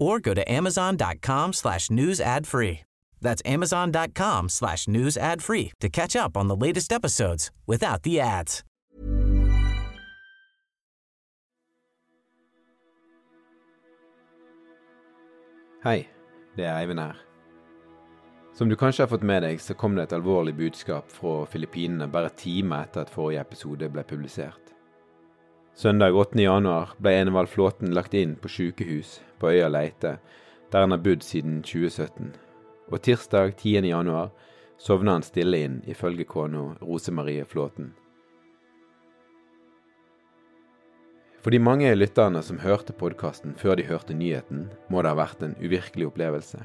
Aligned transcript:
or 0.00 0.18
go 0.18 0.34
to 0.34 0.42
amazon.com 0.50 1.52
slash 1.52 1.90
news 1.90 2.20
ad 2.20 2.46
free. 2.46 2.80
That's 3.20 3.42
amazon.com 3.44 4.48
slash 4.48 4.88
news 4.88 5.16
ad 5.16 5.42
free 5.42 5.72
to 5.80 5.88
catch 5.88 6.16
up 6.16 6.36
on 6.36 6.48
the 6.48 6.56
latest 6.56 6.92
episodes 6.92 7.50
without 7.66 8.02
the 8.02 8.20
ads. 8.20 8.64
Hei, 15.84 16.08
det 16.56 16.64
er 16.64 16.76
Eivind 16.76 17.00
her. 17.00 17.16
Som 18.52 18.68
du 18.68 18.76
kanskje 18.76 19.02
har 19.02 19.08
fått 19.08 19.22
med 19.24 19.40
deg, 19.42 19.60
så 19.64 19.72
kom 19.74 19.94
det 19.96 20.02
et 20.02 20.12
alvorlig 20.12 20.52
budskap 20.58 21.08
fra 21.08 21.46
Filippinene 21.48 22.04
bare 22.12 22.28
timer 22.36 22.84
etter 22.84 23.06
at 23.06 23.12
forrige 23.14 23.40
episode 23.40 23.88
ble 23.88 24.04
publisert. 24.04 24.74
Søndag 25.72 26.12
8. 26.12 26.36
januar 26.42 26.92
ble 27.00 27.14
Enevald 27.22 27.48
Flåten 27.48 27.94
lagt 27.96 28.12
inn 28.12 28.34
på 28.36 28.52
sykehus 28.52 29.14
på 29.40 29.50
øya 29.50 29.70
Leite, 29.72 30.18
der 30.70 30.84
han 30.84 30.94
har 30.94 31.02
bodd 31.02 31.24
siden 31.24 31.62
2017. 31.62 32.34
Og 32.90 33.02
tirsdag 33.02 33.56
10. 33.56 33.88
januar 33.88 34.30
sovna 34.78 35.16
han 35.16 35.24
stille 35.24 35.64
inn, 35.64 35.80
ifølge 35.86 36.24
kona 36.24 36.76
Rose 36.80 37.12
Flåten. 37.48 37.94
For 41.40 41.50
de 41.50 41.58
mange 41.58 41.94
lytterne 41.94 42.42
som 42.42 42.58
hørte 42.60 42.92
podkasten 42.92 43.54
før 43.56 43.76
de 43.76 43.86
hørte 43.88 44.14
nyheten, 44.14 44.68
må 44.88 45.00
det 45.00 45.08
ha 45.08 45.16
vært 45.16 45.42
en 45.42 45.56
uvirkelig 45.56 46.10
opplevelse. 46.10 46.60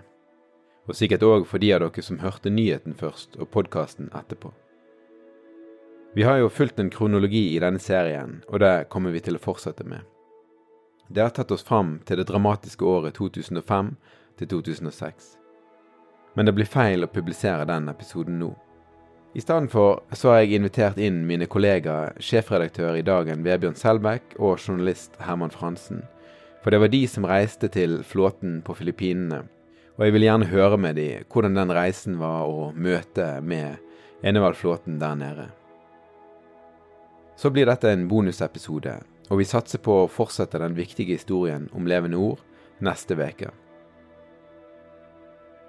Og 0.87 0.95
sikkert 0.95 1.23
òg 1.23 1.45
for 1.47 1.63
de 1.63 1.71
av 1.73 1.79
dere 1.79 2.03
som 2.03 2.19
hørte 2.19 2.51
nyheten 2.51 2.93
først 2.93 3.37
og 3.39 3.49
podkasten 3.55 4.11
etterpå. 4.13 4.51
Vi 6.15 6.23
har 6.23 6.37
jo 6.39 6.51
fulgt 6.51 6.79
en 6.79 6.91
kronologi 6.91 7.55
i 7.55 7.59
denne 7.59 7.79
serien, 7.79 8.41
og 8.47 8.59
det 8.59 8.87
kommer 8.91 9.11
vi 9.15 9.23
til 9.23 9.39
å 9.39 9.41
fortsette 9.43 9.83
med. 9.87 10.03
Det 11.08 11.22
har 11.22 11.30
tatt 11.30 11.52
oss 11.52 11.64
fram 11.64 12.00
til 12.06 12.17
det 12.17 12.28
dramatiske 12.30 12.86
året 12.86 13.16
2005 13.17 13.95
til 14.39 14.48
2006. 14.48 15.36
Men 16.36 16.45
det 16.45 16.56
blir 16.58 16.70
feil 16.70 17.06
å 17.06 17.11
publisere 17.11 17.67
den 17.70 17.89
episoden 17.92 18.39
nå. 18.42 18.52
I 19.36 19.42
stedet 19.44 19.72
for 19.72 20.02
så 20.16 20.31
har 20.31 20.44
jeg 20.44 20.56
invitert 20.58 21.00
inn 21.00 21.26
mine 21.28 21.48
kollegaer, 21.52 22.16
sjefredaktør 22.23 22.95
i 22.95 23.03
Dagen 23.03 23.44
Vebjørn 23.44 23.76
Selbekk 23.76 24.38
og 24.39 24.61
journalist 24.64 25.17
Herman 25.20 25.52
Fransen. 25.52 26.06
For 26.64 26.72
det 26.72 26.80
var 26.81 26.92
de 26.94 27.02
som 27.11 27.28
reiste 27.28 27.67
til 27.70 28.00
flåten 28.08 28.61
på 28.66 28.73
Filippinene, 28.80 29.44
og 29.95 30.06
jeg 30.06 30.16
vil 30.16 30.26
gjerne 30.26 30.48
høre 30.50 30.80
med 30.80 30.98
de 31.00 31.09
hvordan 31.31 31.59
den 31.59 31.73
reisen 31.76 32.17
var 32.20 32.48
å 32.48 32.72
møte 32.73 33.28
med 33.44 33.78
Enevald 34.26 34.58
Flåten 34.58 34.98
der 35.00 35.20
nede. 35.20 35.50
Så 37.36 37.52
blir 37.52 37.67
dette 37.67 37.92
en 37.92 38.08
bonusepisode, 38.08 38.95
og 39.30 39.39
vi 39.41 39.47
satser 39.47 39.81
på 39.81 40.03
å 40.03 40.09
fortsette 40.11 40.61
den 40.61 40.75
viktige 40.77 41.17
historien 41.17 41.69
om 41.73 41.87
levende 41.89 42.19
ord 42.21 42.41
neste 42.83 43.17
uke. 43.17 43.52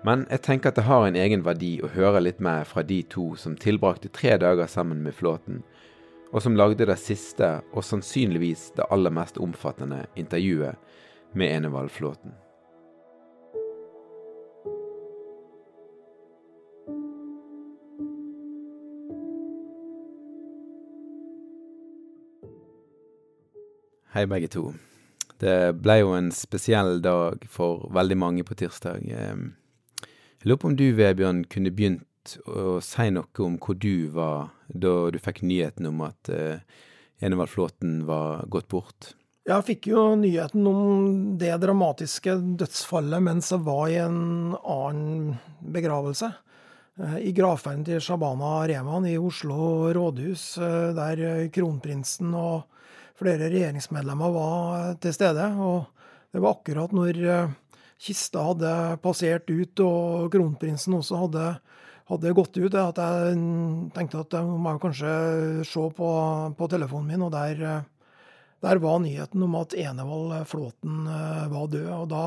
Men 0.07 0.27
jeg 0.31 0.43
tenker 0.45 0.71
at 0.71 0.79
det 0.79 0.87
har 0.87 1.07
en 1.07 1.17
egen 1.19 1.43
verdi 1.43 1.81
å 1.83 1.91
høre 1.91 2.21
litt 2.23 2.41
mer 2.41 2.65
fra 2.69 2.85
de 2.87 3.01
to 3.11 3.35
som 3.41 3.57
tilbrakte 3.57 4.13
tre 4.15 4.37
dager 4.39 4.69
sammen 4.71 5.03
med 5.03 5.17
flåten, 5.17 5.63
og 6.33 6.43
som 6.43 6.57
lagde 6.59 6.87
det 6.87 6.99
siste 7.01 7.61
og 7.73 7.85
sannsynligvis 7.87 8.73
det 8.77 8.87
aller 8.91 9.15
mest 9.15 9.39
omfattende 9.39 10.05
intervjuet 10.15 10.77
med 11.35 11.53
Enevald 11.57 11.91
Flåten. 11.91 12.35
Hei, 24.17 24.25
begge 24.27 24.49
to. 24.49 24.71
Det 25.37 25.75
ble 25.85 25.99
jo 25.99 26.15
en 26.17 26.31
spesiell 26.33 27.03
dag 27.05 27.43
for 27.53 27.83
veldig 27.93 28.17
mange 28.17 28.45
på 28.49 28.55
tirsdag. 28.57 29.03
Jeg 29.05 30.47
lurer 30.49 30.61
på 30.63 30.71
om 30.71 30.77
du, 30.79 30.87
Vebjørn, 30.97 31.43
kunne 31.53 31.69
begynt 31.69 32.39
å 32.49 32.79
si 32.81 33.11
noe 33.13 33.45
om 33.45 33.59
hvor 33.61 33.77
du 33.77 34.09
var 34.15 34.55
da 34.73 34.95
du 35.13 35.19
fikk 35.21 35.43
nyheten 35.45 35.91
om 35.91 36.01
at 36.07 36.31
eh, 36.33 36.65
Enevald 37.21 37.53
Flåten 37.53 37.99
var 38.09 38.47
gått 38.49 38.71
bort? 38.73 39.11
Jeg 39.45 39.67
fikk 39.67 39.91
jo 39.91 40.07
nyheten 40.17 40.65
om 40.65 41.11
det 41.37 41.53
dramatiske 41.61 42.39
dødsfallet 42.63 43.21
mens 43.27 43.53
jeg 43.53 43.67
var 43.69 43.91
i 43.93 43.99
en 44.01 44.57
annen 44.63 45.35
begravelse. 45.61 46.31
Eh, 47.03 47.19
I 47.21 47.35
gravferden 47.37 47.85
til 47.85 48.01
Shabana 48.01 48.63
Rehman 48.65 49.11
i 49.13 49.19
Oslo 49.21 49.93
rådhus, 49.93 50.55
eh, 50.57 50.97
der 50.97 51.53
kronprinsen 51.53 52.33
og 52.33 52.65
flere 53.17 53.49
regjeringsmedlemmer 53.51 54.35
var 54.35 54.97
til 55.03 55.15
stede. 55.17 55.49
Og 55.63 55.87
det 56.33 56.43
var 56.43 56.59
akkurat 56.59 56.93
når 56.97 57.21
eh, 57.25 57.55
kista 58.03 58.45
hadde 58.51 58.73
passert 59.05 59.49
ut 59.51 59.85
og 59.85 60.29
kronprinsen 60.35 60.99
også 60.99 61.23
hadde, 61.25 61.47
hadde 62.11 62.35
gått 62.37 62.59
ut, 62.61 62.77
at 62.77 63.01
jeg 63.01 63.39
tenkte 63.97 64.21
at 64.21 64.37
jeg 64.37 64.59
må 64.67 64.77
kanskje 64.83 65.13
se 65.67 65.87
på, 65.97 66.11
på 66.59 66.71
telefonen 66.73 67.15
min, 67.15 67.25
og 67.27 67.33
der, 67.33 67.63
eh, 67.65 68.21
der 68.67 68.83
var 68.85 69.01
nyheten 69.01 69.47
om 69.47 69.57
at 69.63 69.77
Enevald 69.81 70.37
Flåten 70.51 71.09
eh, 71.09 71.47
var 71.53 71.73
død. 71.73 71.91
Og 72.03 72.09
da 72.13 72.27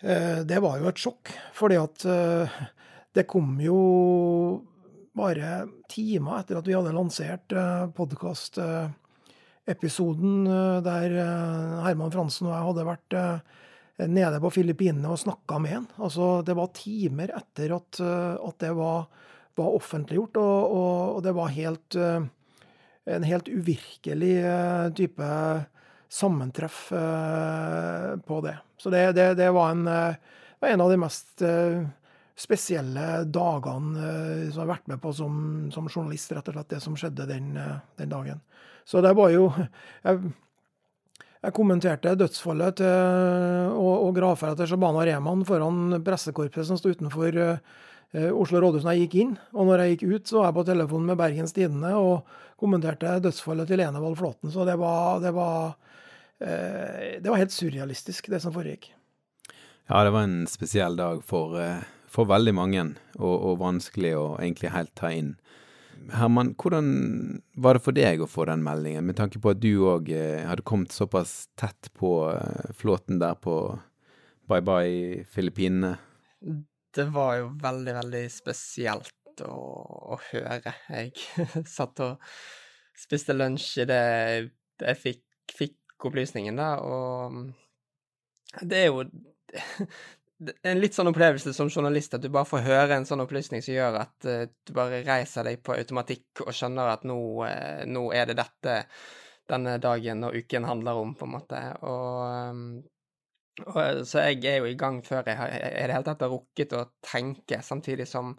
Det 0.00 0.56
var 0.64 0.78
jo 0.80 0.86
et 0.88 0.96
sjokk, 0.96 1.28
fordi 1.52 1.76
at 1.76 2.04
det 3.12 3.26
kom 3.28 3.58
jo 3.60 3.74
bare 5.12 5.66
timer 5.92 6.38
etter 6.38 6.56
at 6.56 6.64
vi 6.64 6.72
hadde 6.72 6.94
lansert 6.96 7.52
podkast 7.92 8.56
episoden 9.70 10.44
der 10.84 11.16
eh, 11.22 11.80
Herman 11.86 12.12
Fransen 12.12 12.48
og 12.48 12.54
jeg 12.54 12.68
hadde 12.68 12.86
vært 12.88 13.16
eh, 13.18 13.58
nede 14.10 14.40
på 14.42 14.52
Filippinene 14.54 15.12
og 15.12 15.20
snakka 15.20 15.60
med 15.62 15.76
han. 15.76 15.88
Altså, 16.00 16.40
det 16.46 16.56
var 16.58 16.72
timer 16.76 17.34
etter 17.36 17.76
at, 17.76 18.00
eh, 18.02 18.34
at 18.48 18.58
det 18.62 18.72
var, 18.78 19.06
var 19.58 19.76
offentliggjort, 19.76 20.40
og, 20.40 20.58
og, 20.78 20.94
og, 21.16 21.22
det 21.26 21.36
var 21.36 21.56
helt 21.56 22.00
en 23.10 23.24
helt 23.26 23.48
uvirkelig 23.48 24.34
type 24.94 25.28
sammentreff 26.12 26.82
på 26.92 28.40
det. 28.44 28.52
Så 28.78 28.92
det, 28.92 29.00
det, 29.16 29.24
det 29.40 29.48
var, 29.56 29.72
en, 29.72 29.88
en, 29.88 30.84
av 30.84 30.92
de 30.92 30.98
mest 31.00 31.42
spesielle 32.38 33.06
dagene 33.24 34.04
som 34.52 34.60
jeg 34.60 34.60
har 34.60 34.70
vært 34.70 34.92
med 34.92 35.02
på 35.02 35.14
som, 35.16 35.34
som, 35.74 35.88
journalist, 35.90 36.36
rett 36.36 36.52
og 36.52 36.58
slett, 36.58 36.70
det 36.76 36.82
som 36.84 36.98
skjedde 37.00 37.26
den, 37.32 37.50
den 37.98 38.12
dagen. 38.12 38.44
Så 38.84 39.02
det 39.04 39.12
var 39.16 39.32
jo 39.34 39.50
Jeg, 40.04 40.32
jeg 41.40 41.56
kommenterte 41.56 42.12
dødsfallet 42.20 42.80
til, 42.82 43.70
og, 43.72 43.92
og 44.06 44.16
gravferda 44.16 44.58
til 44.60 44.74
Shabana 44.74 45.06
Rehman 45.08 45.44
foran 45.48 45.96
pressekorpset 46.04 46.68
som 46.68 46.76
sto 46.76 46.92
utenfor 46.92 47.38
uh, 47.40 47.54
Oslo 48.36 48.60
rådhus 48.60 48.84
da 48.84 48.92
jeg 48.92 49.06
gikk 49.06 49.16
inn. 49.22 49.34
Og 49.56 49.70
når 49.70 49.84
jeg 49.84 49.94
gikk 49.94 50.04
ut, 50.10 50.26
så 50.28 50.40
var 50.40 50.50
jeg 50.50 50.58
på 50.58 50.66
telefonen 50.68 51.08
med 51.12 51.20
Bergens 51.20 51.56
Tidende 51.56 51.94
og 51.96 52.28
kommenterte 52.60 53.14
dødsfallet 53.24 53.72
til 53.72 53.80
Enevald 53.86 54.18
Flåten. 54.20 54.52
Så 54.52 54.66
det 54.68 54.76
var, 54.80 55.22
det 55.24 55.32
var, 55.36 55.72
uh, 56.44 56.98
det 57.16 57.28
var 57.28 57.40
helt 57.40 57.56
surrealistisk, 57.56 58.28
det 58.32 58.42
som 58.44 58.52
foregikk. 58.52 58.92
Ja, 59.88 60.04
det 60.04 60.12
var 60.12 60.28
en 60.28 60.44
spesiell 60.46 61.00
dag 61.00 61.24
for, 61.26 61.56
for 62.06 62.28
veldig 62.28 62.52
mange, 62.54 62.84
og, 63.16 63.32
og 63.32 63.56
vanskelig 63.64 64.12
å 64.14 64.26
egentlig 64.38 64.76
helt 64.76 64.92
ta 64.98 65.08
inn. 65.10 65.32
Herman, 66.08 66.54
hvordan 66.58 66.88
var 67.60 67.76
det 67.76 67.84
for 67.84 67.96
deg 67.96 68.22
å 68.22 68.28
få 68.30 68.46
den 68.48 68.64
meldingen, 68.64 69.04
med 69.06 69.18
tanke 69.18 69.40
på 69.42 69.52
at 69.52 69.60
du 69.62 69.84
òg 69.90 70.10
eh, 70.14 70.46
hadde 70.48 70.64
kommet 70.66 70.94
såpass 70.94 71.50
tett 71.60 71.90
på 71.96 72.30
eh, 72.32 72.70
flåten 72.76 73.20
der 73.20 73.36
på 73.38 73.56
Bye 74.50 74.64
Bye 74.66 75.24
Filippinene? 75.30 75.96
Det 76.90 77.06
var 77.14 77.36
jo 77.38 77.50
veldig, 77.60 77.94
veldig 78.00 78.24
spesielt 78.32 79.44
å, 79.46 79.58
å 80.16 80.18
høre. 80.30 80.74
Jeg 80.90 81.12
satt 81.76 82.02
og 82.02 82.32
spiste 82.98 83.36
lunsj 83.36 83.84
idet 83.84 84.02
jeg 84.80 85.00
fikk, 85.00 85.24
fikk 85.52 86.08
opplysningen, 86.08 86.56
da, 86.56 86.72
og 86.80 87.52
Det 88.66 88.78
er 88.80 88.88
jo 88.88 89.04
en 90.40 90.80
litt 90.80 90.96
sånn 90.96 91.10
opplevelse 91.10 91.52
som 91.56 91.70
journalist 91.70 92.14
at 92.16 92.22
du 92.24 92.30
bare 92.32 92.48
får 92.48 92.64
høre 92.64 92.96
en 92.96 93.06
sånn 93.08 93.22
opplysning 93.24 93.64
som 93.64 93.74
gjør 93.74 93.98
at 94.02 94.28
uh, 94.28 94.44
du 94.48 94.72
bare 94.76 95.02
reiser 95.06 95.46
deg 95.46 95.60
på 95.64 95.76
automatikk 95.76 96.44
og 96.46 96.54
skjønner 96.56 96.94
at 96.94 97.04
nå, 97.08 97.18
uh, 97.44 97.82
nå, 97.88 98.06
er 98.16 98.30
det 98.30 98.38
dette 98.40 98.78
denne 99.50 99.76
dagen 99.82 100.24
og 100.24 100.36
uken 100.38 100.68
handler 100.68 101.00
om, 101.00 101.12
på 101.18 101.26
en 101.26 101.34
måte. 101.34 101.60
Og, 101.82 102.18
um, 102.54 102.64
og 103.66 104.02
Så 104.06 104.24
jeg 104.30 104.44
er 104.46 104.60
jo 104.62 104.70
i 104.70 104.78
gang 104.78 105.00
før 105.04 105.26
jeg 105.26 105.36
i 105.36 105.86
det 105.88 105.96
hele 105.96 106.06
tatt 106.06 106.22
har 106.24 106.32
rukket 106.32 106.76
å 106.78 106.86
tenke, 107.04 107.60
samtidig 107.66 108.08
som 108.08 108.36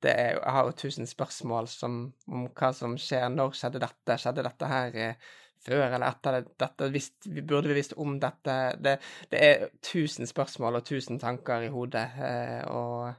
det 0.00 0.14
er, 0.16 0.38
jeg 0.38 0.54
har 0.56 0.64
jo 0.64 0.78
tusen 0.80 1.06
spørsmål 1.06 1.68
som, 1.68 2.00
om 2.32 2.46
hva 2.56 2.70
som 2.72 2.96
skjer, 2.96 3.28
når 3.34 3.52
skjedde 3.58 3.82
dette, 3.84 4.16
skjedde 4.16 4.46
dette 4.48 4.70
her 4.72 4.96
uh, 4.96 5.30
før 5.64 5.86
eller 5.86 6.06
etter 6.08 6.40
dette, 6.48 6.90
visst, 6.92 7.28
burde 7.28 7.70
vi 7.70 7.78
visst 7.80 7.96
om 8.00 8.16
dette? 8.20 8.56
Det, 8.80 8.96
det, 9.32 9.40
er 9.40 9.66
tusen 9.84 10.28
spørsmål 10.28 10.80
og 10.80 10.86
tusen 10.88 11.20
tanker 11.20 11.66
i 11.66 11.72
hodet, 11.72 12.06
eh, 12.24 12.60
og 12.70 13.10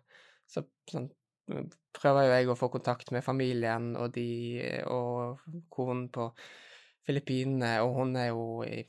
så 0.52 0.66
sånn, 0.90 1.10
prøver 1.96 2.28
jo 2.28 2.36
jeg 2.36 2.50
å 2.52 2.58
få 2.60 2.70
kontakt 2.72 3.12
med 3.12 3.26
familien 3.26 3.92
og 4.00 4.14
de 4.16 4.62
og 4.88 5.42
konen 5.74 6.08
på 6.14 6.30
Filippinene, 7.08 7.80
og 7.84 7.98
hun 7.98 8.16
er 8.20 8.30
jo 8.30 8.46
i 8.64 8.82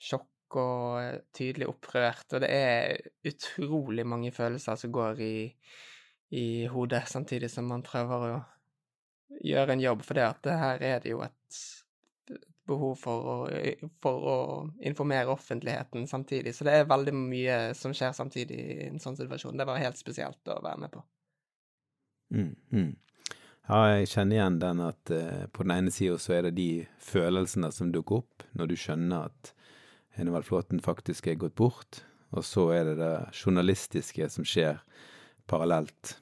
sjokk 0.00 0.56
og 0.60 1.22
tydelig 1.34 1.68
opprørt, 1.68 2.28
og 2.32 2.44
det 2.44 2.50
er 2.52 3.08
utrolig 3.26 4.06
mange 4.06 4.30
følelser 4.32 4.78
som 4.78 4.92
går 4.94 5.22
i, 5.24 5.36
i 6.38 6.46
hodet, 6.70 7.02
samtidig 7.10 7.50
som 7.52 7.66
man 7.68 7.84
prøver 7.86 8.28
å 8.30 8.38
gjøre 9.42 9.74
en 9.74 9.82
jobb, 9.82 10.04
for 10.06 10.18
det 10.18 10.28
at 10.28 10.48
her 10.62 10.86
er 10.86 11.02
det 11.02 11.12
jo 11.12 11.24
et 11.26 11.60
behov 12.66 12.94
for 13.00 13.30
å, 13.32 13.36
for 14.02 14.28
å, 14.30 14.36
informere 14.86 15.32
offentligheten 15.32 16.06
samtidig. 16.10 16.54
Så 16.54 16.66
det 16.66 16.74
er 16.74 16.90
veldig 16.90 17.14
mye 17.16 17.58
som 17.78 17.94
skjer 17.96 18.14
samtidig 18.16 18.58
i 18.58 18.78
en 18.90 19.02
sånn 19.02 19.18
situasjon. 19.18 19.56
Det 19.58 19.66
var 19.68 19.82
helt 19.82 20.00
spesielt 20.00 20.52
å 20.52 20.60
være 20.64 20.82
med 20.84 20.94
på. 20.94 21.02
Mm, 22.34 22.54
mm. 22.74 22.92
Ja, 23.66 23.78
jeg 23.96 24.10
kjenner 24.12 24.38
igjen 24.38 24.58
den 24.62 24.82
at 24.84 25.10
eh, 25.14 25.46
på 25.50 25.66
den 25.66 25.74
ene 25.74 25.94
sida 25.94 26.18
så 26.22 26.36
er 26.36 26.46
det 26.46 26.58
de 26.58 26.70
følelsene 27.02 27.72
som 27.74 27.90
dukker 27.94 28.20
opp 28.20 28.46
når 28.58 28.70
du 28.70 28.76
skjønner 28.78 29.30
at 29.30 29.52
Henevald 30.16 30.46
Flåten 30.46 30.80
faktisk 30.80 31.26
er 31.28 31.40
gått 31.40 31.56
bort, 31.58 32.00
og 32.32 32.44
så 32.46 32.70
er 32.72 32.86
det 32.88 32.94
det 33.00 33.14
journalistiske 33.34 34.30
som 34.32 34.46
skjer 34.48 34.78
parallelt. 35.50 36.16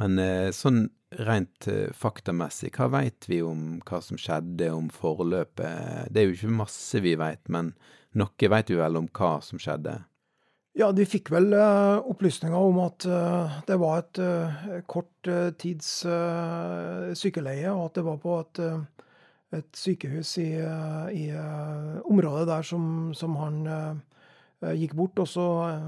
Men 0.00 0.18
uh, 0.20 0.52
sånn 0.52 0.86
rent 1.26 1.68
uh, 1.70 1.88
faktamessig, 1.96 2.74
hva 2.76 2.90
veit 2.92 3.28
vi 3.30 3.40
om 3.44 3.78
hva 3.86 4.02
som 4.04 4.20
skjedde, 4.20 4.68
om 4.74 4.90
forløpet? 4.92 6.10
Det 6.12 6.22
er 6.22 6.28
jo 6.28 6.36
ikke 6.36 6.58
masse 6.58 7.00
vi 7.04 7.14
veit, 7.18 7.42
men 7.52 7.72
noe 8.16 8.52
veit 8.52 8.72
vi 8.72 8.78
vel 8.80 9.00
om 9.00 9.08
hva 9.16 9.36
som 9.44 9.60
skjedde? 9.62 9.98
Ja, 10.76 10.90
de 10.92 11.06
fikk 11.08 11.30
vel 11.32 11.54
uh, 11.56 12.04
opplysninger 12.04 12.68
om 12.68 12.82
at 12.84 13.06
det 13.68 13.78
var 13.80 14.02
et 14.02 14.20
kort 14.92 15.30
tids 15.56 15.88
sykeleie, 17.16 17.70
og 17.72 17.86
at 17.86 17.96
det 17.96 18.04
var 18.04 18.18
på 18.20 18.34
et, 18.42 18.60
et 19.56 19.70
sykehus 19.80 20.34
i, 20.42 20.50
i 21.16 21.24
området 22.04 22.44
der 22.50 22.68
som, 22.68 23.14
som 23.16 23.38
han 23.40 23.62
gikk 24.76 24.92
bort. 25.00 25.24
Og 25.24 25.32
så 25.32 25.46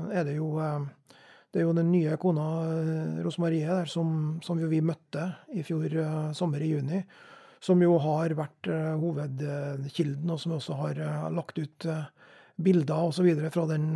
er 0.08 0.24
det 0.24 0.38
jo 0.38 0.54
det 1.52 1.62
er 1.62 1.64
jo 1.64 1.76
den 1.76 1.88
nye 1.92 2.16
kona 2.20 2.46
eh, 2.68 3.20
Rosmarie 3.24 3.68
der, 3.68 3.88
som, 3.88 4.38
som 4.44 4.60
vi 4.60 4.82
møtte 4.84 5.30
i 5.56 5.64
fjor 5.64 5.88
uh, 5.96 6.30
sommer, 6.36 6.60
i 6.60 6.74
juni. 6.74 7.00
Som 7.64 7.80
jo 7.82 7.96
har 8.04 8.34
vært 8.38 8.68
uh, 8.68 8.98
hovedkilden, 9.00 10.28
og 10.28 10.40
som 10.42 10.58
også 10.58 10.76
har 10.82 11.00
lagt 11.34 11.58
ut 11.58 11.88
bilder 12.58 13.08
osv. 13.08 13.30
fra 13.54 13.64
den 13.70 13.88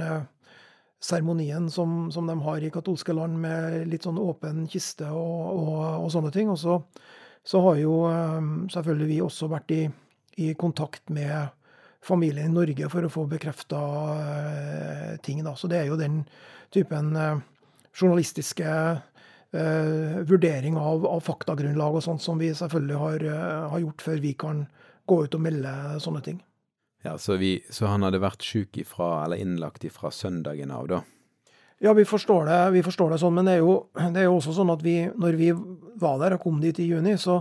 seremonien 1.02 1.68
som, 1.70 2.10
som, 2.14 2.26
de 2.30 2.38
har 2.46 2.62
i 2.62 2.70
katolske 2.72 3.14
land, 3.14 3.36
med 3.42 3.88
litt 3.90 4.06
sånn 4.06 4.20
åpen 4.22 4.64
kiste 4.70 5.10
og, 5.10 5.40
og, 5.52 5.80
og 6.06 6.12
sånne 6.14 6.32
ting. 6.32 6.50
Og 6.50 6.60
så, 6.62 6.78
så, 7.44 7.60
har 7.66 7.80
jo 7.82 7.96
selvfølgelig 8.72 9.10
vi 9.10 9.20
også 9.26 9.50
vært 9.52 9.74
i, 9.74 9.82
i 10.46 10.54
kontakt 10.58 11.10
med 11.10 11.50
familien 12.02 12.50
i 12.50 12.54
Norge 12.54 12.88
for 12.90 13.06
å 13.06 13.12
få 13.12 13.26
bekrefta 13.30 13.80
ting. 15.22 15.44
Da. 15.46 15.54
Så 15.56 15.70
det 15.70 15.82
er 15.82 15.90
jo 15.90 16.00
den 16.00 16.22
typen 16.72 17.16
eh, 17.16 17.38
journalistiske 17.92 18.68
eh, 19.52 20.20
vurdering 20.28 20.76
av, 20.76 21.06
av, 21.06 21.20
faktagrunnlag 21.20 21.98
og 21.98 22.04
sånt 22.04 22.24
som 22.24 22.40
vi 22.40 22.52
selvfølgelig 22.56 23.00
har, 23.02 23.26
eh, 23.28 23.68
har, 23.74 23.82
gjort 23.84 24.06
før 24.08 24.22
vi 24.24 24.32
kan 24.38 24.64
gå 25.06 25.24
ut 25.24 25.36
og 25.36 25.44
melde 25.44 25.74
sånne 26.02 26.24
ting. 26.24 26.40
Ja, 27.02 27.16
Så, 27.18 27.36
vi, 27.36 27.56
så 27.70 27.88
han 27.90 28.06
hadde 28.06 28.22
vært 28.22 28.44
syk 28.46 28.78
ifra, 28.78 29.24
eller 29.24 29.40
innlagt 29.42 29.84
ifra 29.84 30.12
søndagen 30.14 30.70
av, 30.70 30.86
da? 30.88 31.02
Ja, 31.82 31.90
vi 31.98 32.04
forstår 32.06 32.46
det, 32.46 32.58
vi 32.76 32.82
forstår 32.86 33.10
det 33.10 33.16
sånn, 33.18 33.34
men 33.34 33.48
det 33.48 33.56
er, 33.56 33.64
jo, 33.64 33.88
det 34.14 34.20
er 34.22 34.28
jo 34.28 34.36
også 34.36 34.54
sånn 34.54 34.70
at 34.70 34.84
vi, 34.86 35.00
når 35.18 35.38
vi 35.40 35.48
var 35.98 36.20
der 36.22 36.36
og 36.36 36.44
kom 36.44 36.60
dit 36.62 36.78
i 36.78 36.86
juni, 36.86 37.16
så, 37.18 37.40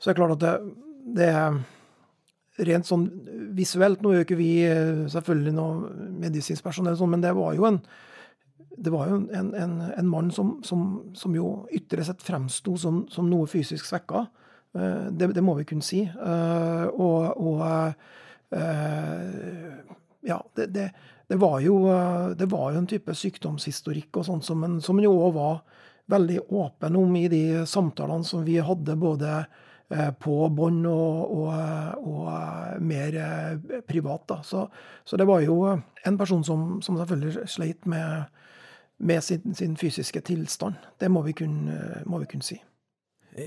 så 0.00 0.08
er 0.08 0.16
det 0.16 0.22
klart 0.22 0.38
at 0.38 0.44
det, 0.46 0.54
det 1.18 1.34
rent 2.66 2.86
sånn 2.88 3.06
visuelt 3.54 4.02
Nå 4.02 4.12
jo 4.16 4.24
ikke 4.24 4.38
vi 4.38 4.52
selvfølgelig 5.10 5.52
noe 5.54 5.90
medisinsk 6.24 6.64
personell, 6.64 6.96
sånn, 6.98 7.12
men 7.14 7.22
det 7.24 7.34
var 7.36 7.54
jo 7.58 7.68
en 7.68 7.80
var 8.90 9.08
jo 9.10 9.16
en, 9.34 9.54
en, 9.54 9.80
en 9.96 10.08
mann 10.08 10.30
som, 10.30 10.58
som, 10.62 11.12
som, 11.14 11.34
jo 11.34 11.66
ytre 11.74 12.04
sett 12.06 12.22
fremsto 12.22 12.76
som, 12.78 13.02
som, 13.10 13.26
noe 13.30 13.48
fysisk 13.50 13.86
svekka. 13.88 14.26
Eh, 14.78 15.08
det, 15.10 15.32
det, 15.34 15.42
må 15.44 15.56
vi 15.58 15.66
kunne 15.68 15.84
si. 15.84 16.04
Eh, 16.06 16.86
og, 16.92 17.40
og 17.42 17.64
eh, 18.54 19.80
ja, 20.28 20.38
det, 20.54 20.68
det, 20.74 20.88
det, 21.28 21.40
var 21.40 21.58
jo, 21.64 21.80
det 22.38 22.50
var 22.50 22.72
jo 22.72 22.82
en 22.82 22.90
type 22.90 23.14
sykdomshistorikk 23.14 24.20
og 24.20 24.30
en, 24.36 24.78
som 24.82 24.98
en 25.00 25.08
jo 25.08 25.14
òg 25.16 25.34
var 25.36 25.60
veldig 26.08 26.40
åpen 26.56 26.96
om 26.96 27.16
i 27.20 27.26
de 27.28 27.42
samtalene 27.68 28.24
som 28.24 28.44
vi 28.46 28.56
hadde, 28.64 28.96
både 28.96 29.42
på 30.20 30.34
bånd 30.52 30.84
og, 30.86 31.30
og, 31.32 31.52
og, 32.04 32.82
mer 32.84 33.14
privat. 33.88 34.26
Da. 34.28 34.42
Så, 34.44 34.66
så, 35.04 35.16
det 35.16 35.24
var 35.24 35.40
jo 35.40 35.62
en 35.72 36.18
person 36.20 36.44
som, 36.44 36.66
som 36.84 36.98
selvfølgelig 37.00 37.48
sleit 37.48 37.88
med 37.88 38.28
med 38.98 39.24
sin, 39.24 39.54
sin, 39.54 39.76
fysiske 39.76 40.20
tilstand. 40.20 40.74
Det 41.00 41.10
må 41.10 41.22
vi 41.22 41.32
kunne, 41.32 42.02
må 42.06 42.18
vi 42.18 42.26
kunne 42.26 42.42
si. 42.42 42.58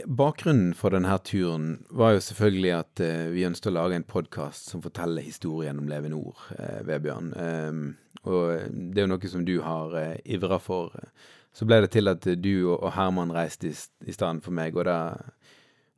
Bakgrunnen 0.07 0.71
for 0.77 0.93
denne 0.95 1.17
turen 1.27 1.81
var 1.89 2.13
jo 2.15 2.21
selvfølgelig 2.23 2.71
at 2.77 3.01
vi 3.33 3.43
ønsket 3.43 3.71
å 3.71 3.75
lage 3.75 3.97
en 3.99 4.07
podkast 4.07 4.69
som 4.71 4.83
forteller 4.83 5.25
historien 5.25 5.81
om 5.81 5.89
Leve 5.91 6.11
Nord, 6.13 6.39
Vebjørn. 6.87 7.33
Um, 7.35 7.81
og 8.23 8.71
det 8.71 9.01
er 9.01 9.07
jo 9.07 9.11
noe 9.11 9.31
som 9.33 9.43
du 9.43 9.57
har 9.65 9.97
uh, 9.97 10.15
ivra 10.23 10.61
for. 10.63 10.95
Så 11.51 11.67
ble 11.67 11.81
det 11.83 11.91
til 11.91 12.07
at 12.07 12.23
du 12.39 12.53
og 12.71 12.87
Herman 12.95 13.33
reiste 13.35 13.73
i, 13.73 13.75
stedet 13.75 14.45
for 14.45 14.55
meg, 14.55 14.77
og 14.77 14.87
det 14.87 14.99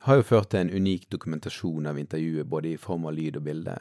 har 0.04 0.20
jo 0.20 0.26
ført 0.28 0.50
til 0.52 0.64
en 0.64 0.74
unik 0.74 1.08
dokumentasjon 1.12 1.86
av 1.88 1.98
intervjuet, 2.00 2.48
både 2.48 2.74
i 2.74 2.80
form 2.80 3.06
av 3.08 3.16
lyd 3.16 3.38
og 3.40 3.46
bilde. 3.46 3.78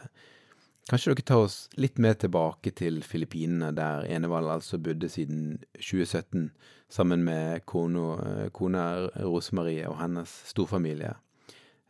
Kanskje 0.89 1.13
dere 1.13 1.23
tar 1.27 1.41
oss 1.45 1.57
litt 1.79 1.99
mer 2.03 2.15
tilbake 2.19 2.73
til 2.75 3.01
Filippinene, 3.07 3.71
der 3.75 4.07
Enevald 4.11 4.51
altså 4.51 4.79
bodde 4.83 5.07
siden 5.11 5.61
2017 5.77 6.49
sammen 6.91 7.23
med 7.23 7.63
kona, 7.65 8.07
eh, 8.27 8.49
kona 8.51 8.87
Rosemarie 9.23 9.87
og 9.87 9.99
hennes 10.01 10.31
storfamilie. 10.51 11.13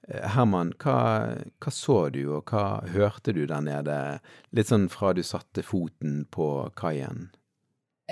Eh, 0.07 0.27
Herman, 0.35 0.73
hva, 0.77 0.97
hva, 1.57 1.73
så 1.73 2.09
du, 2.13 2.21
og 2.37 2.53
hva 2.53 2.83
hørte 2.93 3.33
du 3.33 3.45
der 3.49 3.65
nede, 3.65 3.97
litt 4.51 4.69
sånn 4.69 4.89
fra 4.93 5.13
du 5.17 5.23
satte 5.25 5.65
foten 5.65 6.23
på 6.29 6.49
kaien? 6.77 7.31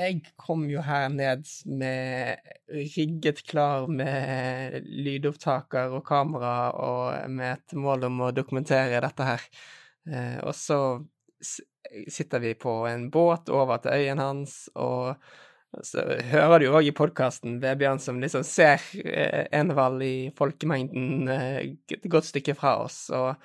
Jeg 0.01 0.21
kom 0.39 0.63
jo 0.71 0.81
her 0.81 1.09
ned 1.13 1.45
med 1.69 2.39
rigget 2.73 3.43
klar 3.45 3.85
med 3.91 4.81
lydopptaker 4.87 5.93
og 5.93 6.05
kamera, 6.07 6.71
og 6.73 7.29
med 7.29 7.59
et 7.59 7.75
mål 7.77 8.07
om 8.09 8.23
å 8.25 8.31
dokumentere 8.33 9.01
dette 9.03 9.27
her. 9.27 9.45
Eh, 10.09 10.39
og 10.41 10.55
så 10.57 10.79
sitter 12.07 12.41
vi 12.41 12.55
på 12.57 12.73
en 12.89 13.09
båt 13.13 13.51
over 13.53 13.81
til 13.83 13.99
øyen 13.99 14.21
hans, 14.21 14.55
og 14.73 15.13
så 15.85 16.03
hører 16.31 16.59
du 16.63 16.71
òg 16.71 16.89
i 16.89 16.95
podkasten 16.95 17.59
Vebjørn 17.61 18.01
som 18.01 18.19
liksom 18.23 18.43
ser 18.47 18.81
eh, 19.05 19.45
Enevald 19.55 20.01
i 20.03 20.15
folkemengden 20.37 21.29
eh, 21.31 21.59
et 21.93 22.09
godt 22.11 22.27
stykke 22.31 22.57
fra 22.57 22.79
oss, 22.83 23.05
og 23.13 23.35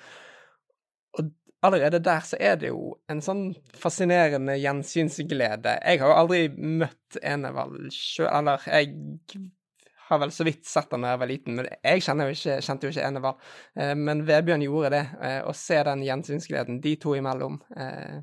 allerede 1.65 1.99
der 2.03 2.23
så 2.25 2.37
er 2.39 2.57
det 2.61 2.71
jo 2.71 2.95
en 3.11 3.21
sånn 3.23 3.43
fascinerende 3.77 4.57
gjensynsglede. 4.61 5.77
Jeg 5.81 6.01
har 6.01 6.11
jo 6.11 6.17
aldri 6.21 6.41
møtt 6.53 7.19
Enevald 7.21 7.89
sjøl, 7.93 8.29
eller 8.29 8.67
jeg 8.69 8.93
har 10.07 10.21
vel 10.21 10.31
så 10.31 10.45
vidt 10.47 10.65
sett 10.67 10.93
han 10.95 11.03
da 11.03 11.13
jeg 11.13 11.21
var 11.23 11.31
liten, 11.31 11.57
men 11.57 11.67
jeg 11.83 12.03
jo 12.05 12.29
ikke, 12.31 12.59
kjente 12.63 12.87
jo 12.87 12.93
ikke 12.93 13.07
Enevald. 13.09 13.43
Eh, 13.75 13.93
men 13.99 14.23
Vebjørn 14.27 14.63
gjorde 14.63 14.93
det. 14.95 15.03
Eh, 15.21 15.39
å 15.43 15.55
se 15.57 15.81
den 15.83 16.05
gjensynsgleden 16.07 16.81
de 16.83 16.95
to 17.01 17.15
imellom 17.17 17.59
eh, 17.75 18.21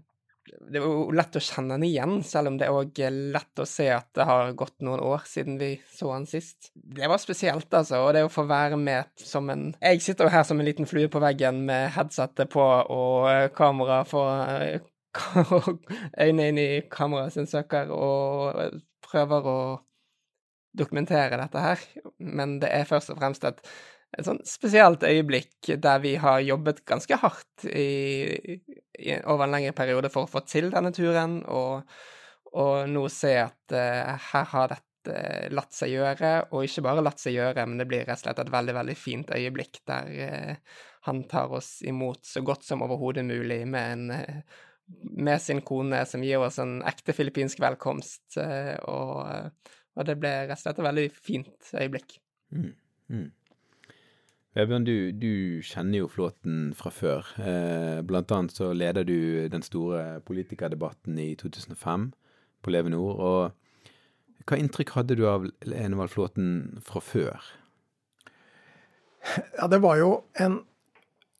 Det 0.61 0.81
var 0.81 0.89
jo 0.89 1.15
lett 1.15 1.37
å 1.37 1.43
kjenne 1.43 1.77
han 1.77 1.85
igjen, 1.87 2.15
selv 2.27 2.53
om 2.53 2.57
det 2.61 2.71
òg 2.73 3.01
er 3.03 3.15
lett 3.35 3.61
å 3.61 3.67
se 3.69 3.89
at 3.93 4.09
det 4.17 4.27
har 4.29 4.53
gått 4.59 4.77
noen 4.87 5.03
år 5.05 5.25
siden 5.29 5.59
vi 5.61 5.73
så 5.91 6.13
han 6.13 6.27
sist. 6.31 6.71
Det 6.75 7.09
var 7.11 7.21
spesielt, 7.23 7.69
altså. 7.75 8.01
Og 8.05 8.13
det 8.17 8.25
å 8.27 8.33
få 8.33 8.47
være 8.49 8.79
med 8.81 9.11
som 9.21 9.51
en 9.53 9.73
Jeg 9.81 10.03
sitter 10.05 10.29
jo 10.29 10.35
her 10.35 10.47
som 10.47 10.61
en 10.61 10.69
liten 10.69 10.89
flue 10.89 11.11
på 11.13 11.23
veggen 11.23 11.65
med 11.69 11.91
headsetet 11.97 12.53
på 12.55 12.65
og 12.65 13.55
kamera 13.57 14.03
for 14.09 14.47
øynene 16.25 16.49
inn 16.51 16.61
i 16.63 16.69
kameraet 16.91 17.37
sin 17.37 17.51
søker 17.51 17.91
og 17.95 18.81
prøver 19.05 19.51
å 19.51 19.59
dokumentere 20.75 21.39
dette 21.39 21.63
her, 21.63 21.83
men 22.19 22.59
det 22.63 22.71
er 22.75 22.89
først 22.89 23.13
og 23.15 23.21
fremst 23.21 23.45
et, 23.47 23.61
et 24.15 24.27
sånn 24.27 24.41
spesielt 24.47 25.05
øyeblikk 25.07 25.75
der 25.83 26.01
vi 26.03 26.15
har 26.23 26.43
jobbet 26.45 26.85
ganske 26.87 27.19
hardt 27.19 27.67
i, 27.67 28.59
i, 28.99 29.15
over 29.27 29.47
en 29.47 29.55
lengre 29.57 29.75
periode 29.77 30.11
for 30.13 30.27
å 30.27 30.31
få 30.31 30.45
til 30.47 30.71
denne 30.75 30.93
turen, 30.95 31.41
og, 31.51 31.89
og 32.55 32.91
nå 32.91 33.07
se 33.13 33.35
at 33.43 33.75
uh, 33.75 34.15
her 34.31 34.51
har 34.53 34.75
dette 34.75 35.17
latt 35.53 35.75
seg 35.77 35.93
gjøre, 35.97 36.35
og 36.55 36.65
ikke 36.65 36.85
bare 36.87 37.05
latt 37.05 37.21
seg 37.21 37.37
gjøre, 37.37 37.67
men 37.69 37.81
det 37.81 37.89
blir 37.91 38.07
rett 38.07 38.23
og 38.23 38.29
slett 38.29 38.45
et 38.45 38.53
veldig, 38.55 38.77
veldig 38.79 38.97
fint 38.97 39.35
øyeblikk 39.37 39.83
der 39.91 40.13
uh, 40.15 40.79
han 41.09 41.27
tar 41.29 41.53
oss 41.53 41.77
imot 41.85 42.25
så 42.25 42.41
godt 42.47 42.65
som 42.65 42.85
overhodet 42.87 43.27
mulig 43.27 43.65
med 43.69 43.97
en 43.97 44.15
uh, 44.15 44.63
med 45.17 45.41
sin 45.41 45.63
kone, 45.65 46.03
som 46.07 46.23
gir 46.25 46.43
oss 46.45 46.59
en 46.61 46.83
ekte 46.85 47.15
filippinsk 47.17 47.57
velkomst. 47.65 48.37
Og, 48.37 49.71
og 49.97 50.05
det 50.05 50.17
ble 50.21 50.33
rett 50.43 50.59
og 50.59 50.61
slett 50.61 50.81
et 50.83 50.85
veldig 50.85 51.05
fint 51.17 51.71
øyeblikk. 51.73 52.19
Mm, 52.53 52.67
mm. 53.09 53.31
Vebjørn, 54.55 54.85
du, 54.87 54.97
du, 55.19 55.33
kjenner 55.67 56.05
jo 56.05 56.11
Flåten 56.11 56.69
fra 56.79 56.93
før. 56.95 57.27
Eh, 57.43 57.99
blant 58.07 58.31
annet 58.31 58.55
så 58.55 58.69
leder 58.71 59.03
du 59.07 59.49
den 59.51 59.65
store 59.67 60.21
politikerdebatten 60.23 61.19
i 61.19 61.33
2005 61.41 62.13
på 62.63 62.71
Leve 62.71 62.93
Nord. 62.95 63.19
Og 63.19 64.45
hva 64.47 64.61
inntrykk 64.61 64.95
hadde 64.95 65.19
du 65.19 65.25
av 65.27 65.49
Enevald 65.67 66.15
Flåten 66.15 66.79
fra 66.87 67.03
før? 67.03 67.51
Ja, 69.59 69.67
det 69.73 69.83
var 69.83 69.99
jo 69.99 70.11
en 70.39 70.61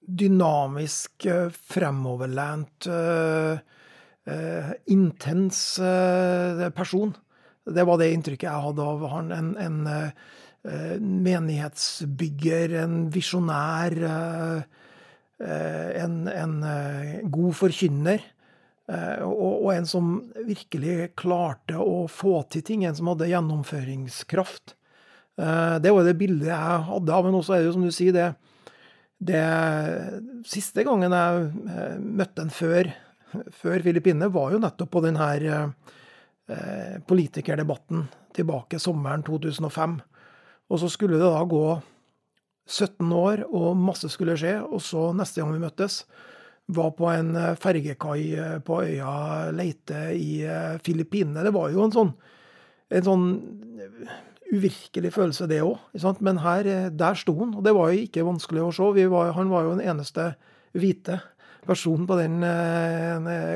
dynamisk, 0.05 1.27
eh, 1.31 1.55
fremoverlent, 1.55 2.89
uh, 2.91 3.57
uh, 4.27 4.73
intens 4.91 5.79
uh, 5.79 6.67
person. 6.75 7.15
Det 7.65 7.87
var 7.87 8.01
det 8.01 8.11
inntrykket 8.13 8.51
jeg 8.51 8.65
hadde 8.67 8.89
av 8.91 9.07
han. 9.13 9.31
En, 9.33 9.55
en 9.57 9.79
menighetsbygger, 11.01 12.75
en 12.85 13.11
visjonær, 13.13 13.93
uh, 14.05 14.63
en, 15.45 16.29
en 16.31 16.55
uh, 16.65 17.21
god 17.33 17.55
forkynner. 17.59 18.31
Og, 18.85 19.65
og, 19.65 19.71
en 19.73 19.87
som 19.89 20.09
virkelig 20.45 21.15
klarte 21.17 21.73
å 21.81 22.05
få 22.13 22.43
til 22.53 22.61
ting. 22.69 22.83
En 22.85 22.93
som 22.93 23.09
hadde 23.09 23.31
gjennomføringskraft. 23.31 24.75
Det 25.81 25.93
var 25.97 26.05
det 26.05 26.13
bildet 26.21 26.51
jeg 26.51 26.83
hadde 26.91 27.21
Men 27.25 27.39
også 27.39 27.55
er 27.57 27.63
det 27.63 27.71
jo 27.71 27.77
som 27.79 27.87
du 27.89 27.95
sier, 27.97 28.13
det, 28.13 28.37
det 29.25 29.41
Siste 30.45 30.85
gangen 30.85 31.17
jeg 31.17 31.49
møtte 32.05 32.45
en 32.45 32.53
før, 32.53 32.93
før 33.57 33.81
Filippinene, 33.89 34.29
var 34.37 34.53
jo 34.53 34.61
nettopp 34.61 34.93
på 34.93 35.01
denne 35.07 35.33
Eh, 36.47 37.01
politikerdebatten 37.07 38.07
tilbake 38.37 38.79
sommeren 38.79 39.23
2005. 39.23 40.01
Og 40.75 40.81
så 40.83 40.91
skulle 40.91 41.21
det 41.21 41.31
da 41.31 41.43
gå 41.47 41.65
17 42.67 43.13
år, 43.15 43.45
og 43.55 43.77
masse 43.79 44.09
skulle 44.11 44.37
skje. 44.41 44.57
Og 44.65 44.83
så, 44.83 45.11
neste 45.17 45.41
gang 45.41 45.53
vi 45.55 45.63
møttes, 45.63 46.03
var 46.75 46.95
på 46.97 47.11
en 47.13 47.35
eh, 47.37 47.57
fergekai 47.61 48.21
eh, 48.41 48.55
på 48.65 48.81
øya 48.83 49.51
Leite 49.55 50.07
i 50.17 50.41
Filippinene. 50.85 51.45
Det 51.45 51.53
var 51.55 51.71
jo 51.75 51.85
en 51.85 51.95
sånn, 51.95 52.15
en 52.95 53.07
sånn 53.07 53.29
uvirkelig 54.55 55.13
følelse, 55.15 55.49
det 55.51 55.61
òg. 55.65 55.79
Men 56.25 56.41
her, 56.43 56.71
der 56.95 57.21
sto 57.21 57.37
han, 57.43 57.55
og 57.59 57.63
det 57.67 57.77
var 57.77 57.93
jo 57.93 58.09
ikke 58.09 58.27
vanskelig 58.27 58.65
å 58.65 58.73
se. 58.75 59.07
Var, 59.13 59.37
han 59.37 59.53
var 59.53 59.69
jo 59.69 59.77
den 59.77 59.87
eneste 59.93 60.33
hvite 60.75 61.21
personen 61.69 62.09
på 62.09 62.19
den 62.19 62.43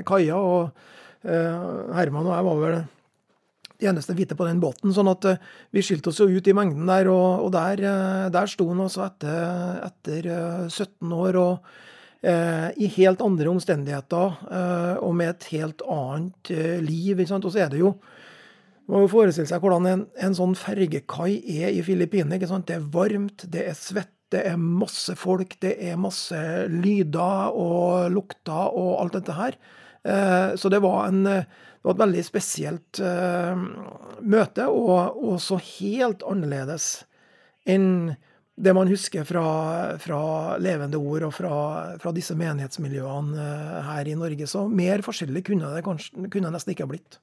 kaia. 0.08 0.38
og 0.38 0.94
Eh, 1.26 1.94
Herman 1.98 2.28
og 2.28 2.34
jeg 2.36 2.46
var 2.46 2.60
vel 2.62 2.76
de 3.78 3.88
eneste 3.90 4.14
hvite 4.18 4.36
på 4.38 4.46
den 4.48 4.60
båten. 4.62 4.92
sånn 4.94 5.10
at 5.10 5.26
eh, 5.28 5.42
vi 5.74 5.82
skilte 5.84 6.10
oss 6.10 6.20
jo 6.22 6.28
ut 6.30 6.48
i 6.50 6.56
mengden 6.56 6.88
der, 6.90 7.10
og, 7.12 7.46
og 7.46 7.52
der, 7.54 7.82
eh, 7.82 8.24
der 8.34 8.50
sto 8.50 8.68
han 8.72 8.82
altså 8.84 9.06
etter, 9.06 9.84
etter 9.86 10.30
17 10.68 11.14
år. 11.14 11.38
og 11.38 12.26
eh, 12.26 12.68
I 12.74 12.90
helt 12.98 13.22
andre 13.24 13.50
omstendigheter 13.52 14.38
eh, 14.50 14.94
og 15.04 15.14
med 15.18 15.36
et 15.36 15.50
helt 15.54 15.84
annet 15.86 16.54
eh, 16.54 16.78
liv. 16.84 17.22
Og 17.22 17.50
så 17.52 17.66
er 17.66 17.74
det 17.74 17.84
jo 17.84 17.96
man 18.88 19.02
må 19.02 19.04
jo 19.04 19.10
forestille 19.12 19.48
seg 19.50 19.60
hvordan 19.60 19.84
en, 19.84 20.02
en 20.16 20.34
sånn 20.36 20.54
fergekai 20.56 21.34
er 21.60 21.74
i 21.76 21.82
Filippinene. 21.84 22.38
Det 22.40 22.72
er 22.78 22.86
varmt, 22.88 23.44
det 23.52 23.66
er 23.68 23.76
svett, 23.76 24.14
det 24.32 24.46
er 24.48 24.56
masse 24.56 25.12
folk, 25.16 25.58
det 25.60 25.74
er 25.90 26.00
masse 26.00 26.38
lyder 26.72 27.52
og 27.52 28.08
lukter 28.14 28.72
og 28.72 28.94
alt 29.02 29.18
dette 29.18 29.36
her. 29.36 29.58
Eh, 30.08 30.56
så 30.56 30.72
det 30.72 30.80
var, 30.80 31.10
en, 31.10 31.28
det 31.78 31.86
var, 31.86 31.94
et 31.94 32.00
veldig 32.02 32.22
spesielt 32.26 32.98
uh, 33.00 33.60
møte, 34.26 34.66
og 34.66 35.20
også 35.34 35.60
helt 35.78 36.24
annerledes 36.26 37.04
enn 37.68 38.16
det 38.58 38.72
man 38.74 38.90
husker 38.90 39.22
fra, 39.22 39.44
fra 40.02 40.56
levende 40.58 40.98
ord 40.98 41.28
og 41.28 41.36
fra, 41.36 41.52
fra, 42.02 42.12
disse 42.16 42.34
menighetsmiljøene 42.34 43.38
uh, 43.38 43.78
her 43.92 44.10
i 44.10 44.16
Norge. 44.18 44.50
Så 44.50 44.64
mer 44.66 45.04
forskjellig 45.06 45.44
kunne 45.46 45.70
det 45.76 45.84
kanskje, 45.86 46.26
kunne 46.34 46.50
nesten 46.50 46.74
ikke 46.74 46.88
ha 46.88 46.90
blitt. 46.90 47.20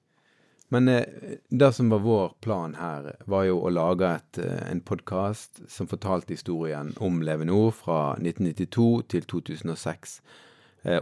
Men 0.74 0.88
det 0.89 1.67
som 1.77 1.91
var 1.93 2.01
vår 2.01 2.31
plan 2.41 2.71
her, 2.79 3.12
var 3.29 3.43
jo 3.45 3.59
å 3.59 3.69
lage 3.69 4.07
et, 4.15 4.39
en 4.65 4.79
podkast 4.81 5.59
som 5.69 5.85
fortalte 5.91 6.33
historien 6.33 6.89
om 6.97 7.19
Leve 7.21 7.45
Nord 7.45 7.75
fra 7.83 8.00
1992 8.17 8.88
til 9.13 9.27
2006, 9.29 10.15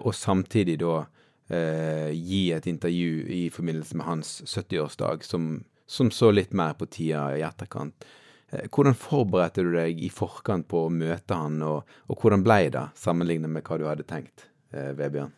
og 0.04 0.12
samtidig 0.20 0.82
da 0.84 1.06
eh, 1.50 2.12
gi 2.14 2.52
et 2.56 2.68
intervju 2.68 3.28
i 3.28 3.44
forbindelse 3.54 3.98
med 4.00 4.08
hans 4.08 4.34
70-årsdag, 4.46 5.24
som, 5.28 5.64
som, 5.88 6.12
så 6.12 6.32
litt 6.32 6.54
mer 6.54 6.76
på 6.80 6.88
tida 6.92 7.30
i 7.38 7.44
etterkant. 7.46 8.06
Eh, 8.50 8.68
hvordan 8.70 8.98
forberedte 8.98 9.66
du 9.66 9.74
deg 9.76 10.00
i 10.00 10.12
forkant 10.14 10.68
på 10.70 10.86
å 10.88 10.94
møte 10.94 11.38
han, 11.38 11.62
og, 11.66 11.96
og 12.08 12.20
hvordan 12.20 12.46
ble 12.46 12.60
det, 12.74 12.88
sammenlignet 13.00 13.52
med 13.52 13.66
hva 13.68 13.80
du 13.80 13.88
hadde 13.90 14.08
tenkt, 14.08 14.48
eh, 14.76 14.94
Vebjørn? 14.98 15.34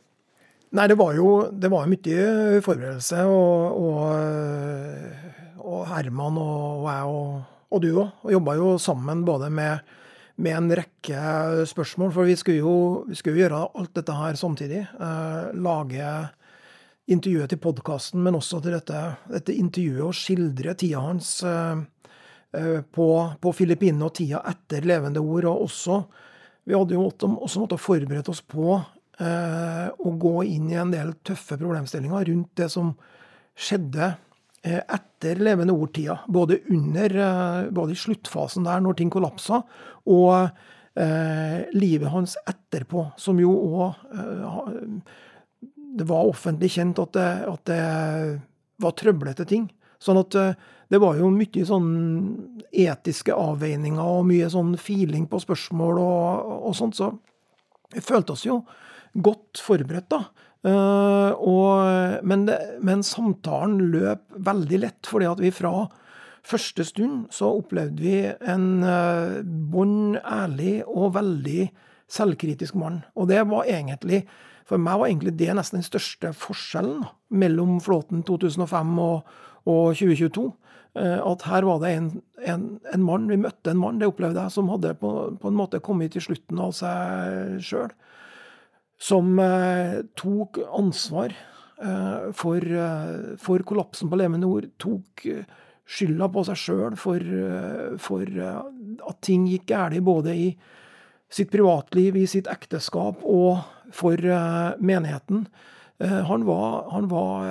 Nei, 0.76 0.88
det 0.92 0.98
var 1.00 1.14
jo 1.16 1.28
det 1.56 1.70
var 1.72 1.86
mye 1.88 2.62
forberedelse, 2.66 3.22
og, 3.32 3.78
og, 3.80 5.62
og 5.64 5.86
Herman 5.88 6.40
og, 6.42 6.88
jeg 6.90 7.14
og, 7.14 7.30
og 7.72 7.84
du 7.84 7.92
òg 8.02 8.34
jobba 8.34 8.58
jo 8.60 8.74
sammen 8.82 9.22
både 9.28 9.52
med 9.54 9.94
med 10.36 10.58
en 10.58 10.72
rekke 10.80 11.66
spørsmål. 11.70 12.12
For 12.16 12.28
vi 12.28 12.36
skulle 12.40 12.64
jo, 12.64 12.78
vi 13.08 13.18
skulle 13.18 13.40
gjøre 13.44 13.62
alt 13.66 13.94
dette 13.96 14.16
her 14.16 14.40
samtidig. 14.40 14.82
Eh, 14.84 15.54
lage 15.56 16.10
intervjuet 17.12 17.52
til 17.54 17.62
podkasten, 17.62 18.24
men 18.26 18.38
også 18.38 18.62
til 18.64 18.76
dette, 18.76 19.02
dette, 19.30 19.56
intervjuet 19.56 20.08
og 20.08 20.18
skildre 20.18 20.74
tida 20.78 21.04
hans 21.06 21.38
eh, 21.46 21.84
eh 22.56 22.82
på, 22.82 23.08
på 23.42 23.54
Filippinene 23.54 24.08
og 24.08 24.16
tida 24.18 24.42
etter 24.50 24.86
Levende 24.88 25.24
ord. 25.24 25.46
Og 25.52 25.68
også 25.70 26.04
Vi 26.66 26.74
hadde 26.74 26.96
jo 26.96 27.04
også 27.06 27.60
måttet 27.62 27.80
forberede 27.80 28.32
oss 28.32 28.42
på 28.42 28.80
eh, 29.20 29.88
å 29.94 30.12
gå 30.18 30.44
inn 30.50 30.72
i 30.72 30.80
en 30.82 30.90
del 30.90 31.14
tøffe 31.22 31.60
problemstillinger 31.62 32.26
rundt 32.26 32.56
det 32.58 32.72
som 32.74 32.96
skjedde 33.54 34.16
etter 34.66 35.42
Levende 35.44 35.74
ord-tida. 35.74 36.20
Både 36.28 36.58
eh, 36.58 37.70
både 37.72 37.94
i 37.94 38.00
sluttfasen 38.00 38.66
der, 38.66 38.82
når 38.82 38.98
ting 39.00 39.12
kollapsa, 39.14 39.62
og 40.10 40.34
eh, 40.96 41.60
livet 41.76 42.12
hans 42.14 42.36
etterpå, 42.48 43.08
som 43.18 43.40
jo 43.42 43.54
òg 43.54 44.04
eh, 44.16 45.00
Det 45.96 46.06
var 46.10 46.28
offentlig 46.28 46.74
kjent 46.76 47.00
at 47.00 47.14
det, 47.16 47.30
at 47.48 47.66
det 47.70 47.84
var 48.84 48.96
trøblete 49.00 49.46
ting. 49.48 49.70
Sånn 50.02 50.20
at 50.20 50.36
eh, 50.36 50.56
det 50.92 51.00
var 51.02 51.18
jo 51.18 51.32
mye 51.34 51.66
sånn 51.66 51.92
etiske 52.70 53.34
avveininger 53.34 54.02
og 54.02 54.28
mye 54.30 54.50
sånn 54.52 54.76
feeling 54.78 55.26
på 55.32 55.40
spørsmål 55.42 56.02
og, 56.02 56.52
og 56.70 56.76
sånt, 56.78 56.98
så 57.00 57.14
vi 57.94 58.04
følte 58.04 58.36
oss 58.36 58.46
jo 58.46 58.60
godt 59.16 59.62
forberedt, 59.64 60.10
da. 60.12 60.26
Uh, 60.66 61.30
og, 61.46 62.24
men, 62.26 62.48
det, 62.48 62.58
men, 62.82 63.04
samtalen 63.06 63.92
løp 63.94 64.24
veldig 64.48 64.80
lett, 64.82 65.06
fordi 65.06 65.28
at 65.30 65.44
vi 65.44 65.52
fra 65.54 65.86
første 66.46 66.86
stund 66.88 67.28
så 67.34 67.52
opplevde 67.60 68.02
vi 68.02 68.16
en 68.26 68.82
uh, 68.82 69.44
bånd 69.46 70.18
ærlig 70.26 70.80
og 70.88 71.14
veldig 71.20 71.68
selvkritisk 72.10 72.78
mann. 72.82 73.04
Og 73.14 73.30
det 73.30 73.44
var 73.52 73.70
egentlig, 73.70 74.24
for 74.66 74.82
meg 74.82 74.98
var 75.02 75.12
egentlig 75.12 75.36
det 75.38 75.54
nesten 75.54 75.84
den 75.84 75.86
største 75.86 76.34
forskjellen 76.34 77.04
mellom 77.30 77.78
Flåten 77.84 78.26
2005 78.26 78.98
og, 79.06 79.36
og 79.70 79.84
2022. 79.94 80.48
Uh, 80.98 81.20
at 81.20 81.46
her 81.46 81.70
var 81.70 81.86
det 81.86 81.94
en, 81.94 82.10
en, 82.42 82.66
en, 82.90 83.06
mann, 83.06 83.30
vi 83.30 83.38
møtte 83.38 83.70
en 83.70 83.84
mann, 83.84 84.02
det 84.02 84.10
opplevde 84.10 84.42
jeg, 84.42 84.58
som 84.58 84.74
hadde 84.74 84.98
på, 84.98 85.14
på 85.38 85.54
en 85.54 85.62
måte 85.62 85.84
kommet 85.84 86.18
til 86.18 86.26
slutten 86.26 86.66
av 86.66 86.74
seg 86.74 87.62
sjøl 87.62 87.94
som 89.06 89.40
eh, 89.40 90.02
tok 90.18 90.60
ansvar 90.74 91.36
eh, 91.82 92.32
for, 92.34 92.58
eh, 92.58 93.36
for, 93.42 93.66
kollapsen 93.68 94.10
på 94.10 94.20
Levende 94.20 94.50
Ord. 94.50 94.72
Tok 94.82 95.26
skylda 95.86 96.30
på 96.34 96.46
seg 96.48 96.58
sjøl 96.58 96.96
for, 96.98 97.22
for, 98.02 98.26
at 98.26 99.20
ting 99.26 99.44
gikk 99.52 99.68
galt, 99.70 100.00
både 100.02 100.34
i 100.34 100.48
sitt 101.30 101.52
privatliv, 101.54 102.18
i 102.18 102.26
sitt 102.30 102.50
ekteskap 102.50 103.22
og 103.22 103.60
for 103.94 104.18
menigheten. 104.82 105.44
Han 106.02 106.48
var, 106.48 106.90
han 106.90 107.06
var 107.12 107.46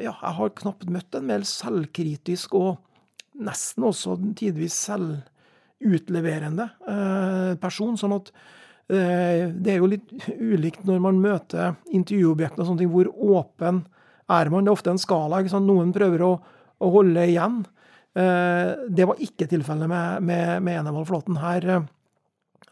Ja, 0.00 0.14
jeg 0.14 0.36
har 0.38 0.54
knapt 0.62 0.86
møtt 0.86 1.18
en 1.18 1.26
mer 1.32 1.42
selvkritisk 1.44 2.54
og 2.60 2.78
nesten 3.42 3.88
også 3.90 4.14
tidvis 4.38 4.78
selvutleverende 4.86 6.70
person. 7.60 7.98
Sånn 7.98 8.14
at 8.20 8.30
det 8.90 9.70
er 9.70 9.78
jo 9.78 9.88
litt 9.90 10.08
ulikt 10.40 10.86
når 10.88 11.02
man 11.04 11.20
møter 11.22 11.76
intervjuobjekter 11.94 12.62
og 12.62 12.70
sånne 12.70 12.82
ting. 12.82 12.92
Hvor 12.92 13.10
åpen 13.40 13.84
er 14.30 14.50
man? 14.50 14.66
Det 14.66 14.72
er 14.72 14.78
ofte 14.78 14.94
en 14.94 15.02
skala. 15.02 15.40
ikke 15.40 15.52
sant? 15.52 15.68
Noen 15.68 15.92
prøver 15.94 16.24
å, 16.26 16.30
å 16.80 16.90
holde 16.96 17.26
igjen. 17.30 17.60
Det 18.10 19.06
var 19.06 19.22
ikke 19.22 19.46
tilfellet 19.50 19.90
med, 19.90 20.26
med, 20.26 20.56
med 20.66 20.80
Enevald 20.80 21.06
Flåten. 21.06 21.38
Her, 21.38 21.68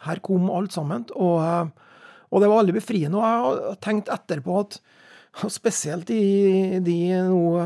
her 0.08 0.22
kom 0.26 0.50
alt 0.50 0.74
sammen. 0.74 1.06
Og, 1.14 1.70
og 2.28 2.42
det 2.42 2.50
var 2.50 2.64
veldig 2.64 2.76
befriende. 2.80 3.20
Og 3.20 3.26
jeg 3.28 3.44
har 3.44 3.78
tenkt 3.86 4.10
etterpå 4.10 4.58
at 4.64 4.80
spesielt 5.52 6.10
i 6.10 6.80
de 6.82 6.98
no, 7.28 7.60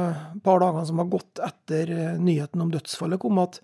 par 0.44 0.60
dagene 0.60 0.84
som 0.88 1.00
har 1.00 1.08
gått 1.12 1.40
etter 1.40 1.92
eh, 1.94 2.16
nyheten 2.20 2.60
om 2.60 2.72
dødsfallet 2.74 3.22
kom, 3.22 3.38
at 3.40 3.62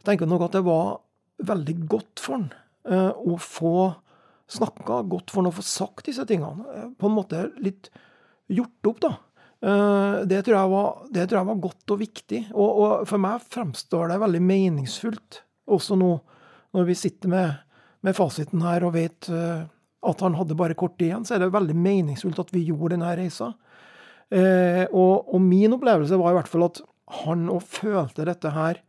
jeg 0.00 0.08
tenker 0.08 0.30
nok 0.30 0.46
at 0.46 0.56
det 0.56 0.64
var 0.64 0.94
veldig 1.42 1.74
godt 1.90 2.22
for 2.22 2.38
han 2.38 2.50
å 2.82 3.36
få 3.38 3.92
snakka, 4.52 5.02
godt 5.10 5.32
for 5.34 5.44
noe, 5.44 5.54
få 5.54 5.64
sagt 5.66 6.08
disse 6.08 6.26
tingene. 6.28 6.66
Uh, 6.68 6.88
på 6.98 7.08
en 7.08 7.16
måte 7.16 7.44
litt 7.62 7.90
gjort 8.52 8.90
opp, 8.92 9.02
da. 9.04 9.12
Uh, 9.62 10.22
det, 10.28 10.42
tror 10.46 10.58
jeg 10.58 10.72
var, 10.72 10.88
tror 11.14 11.38
jeg 11.40 11.50
var 11.52 11.62
godt 11.68 11.94
og 11.94 12.02
viktig. 12.02 12.42
Og, 12.52 12.70
og, 12.70 12.94
for 13.10 13.22
meg 13.22 13.44
fremstår 13.52 14.12
det 14.12 14.22
veldig 14.22 14.42
meningsfullt, 14.48 15.42
også 15.72 15.98
nå 15.98 16.16
når 16.72 16.88
vi 16.88 16.96
sitter 16.96 17.28
med, 17.28 17.62
med 18.02 18.16
fasiten 18.16 18.64
her 18.64 18.84
og 18.86 18.94
vet 18.94 19.28
at 20.02 20.22
han 20.24 20.34
hadde 20.34 20.56
bare 20.58 20.76
kort 20.78 20.96
tid 20.98 21.10
igjen, 21.10 21.26
så 21.26 21.36
er 21.36 21.42
det 21.42 21.52
veldig 21.54 21.76
meningsfullt 21.78 22.40
at 22.42 22.50
vi 22.54 22.64
gjorde 22.66 22.96
denne 22.96 23.12
reisa. 23.18 23.52
Eh, 24.32 24.84
og, 24.88 25.28
og, 25.28 25.40
min 25.44 25.74
opplevelse 25.76 26.16
var 26.18 26.32
i 26.32 26.38
hvert 26.38 26.50
fall 26.50 26.64
at 26.66 26.80
han 27.22 27.50
òg 27.52 27.64
følte 27.68 28.24
dette 28.24 28.52
her 28.54 28.80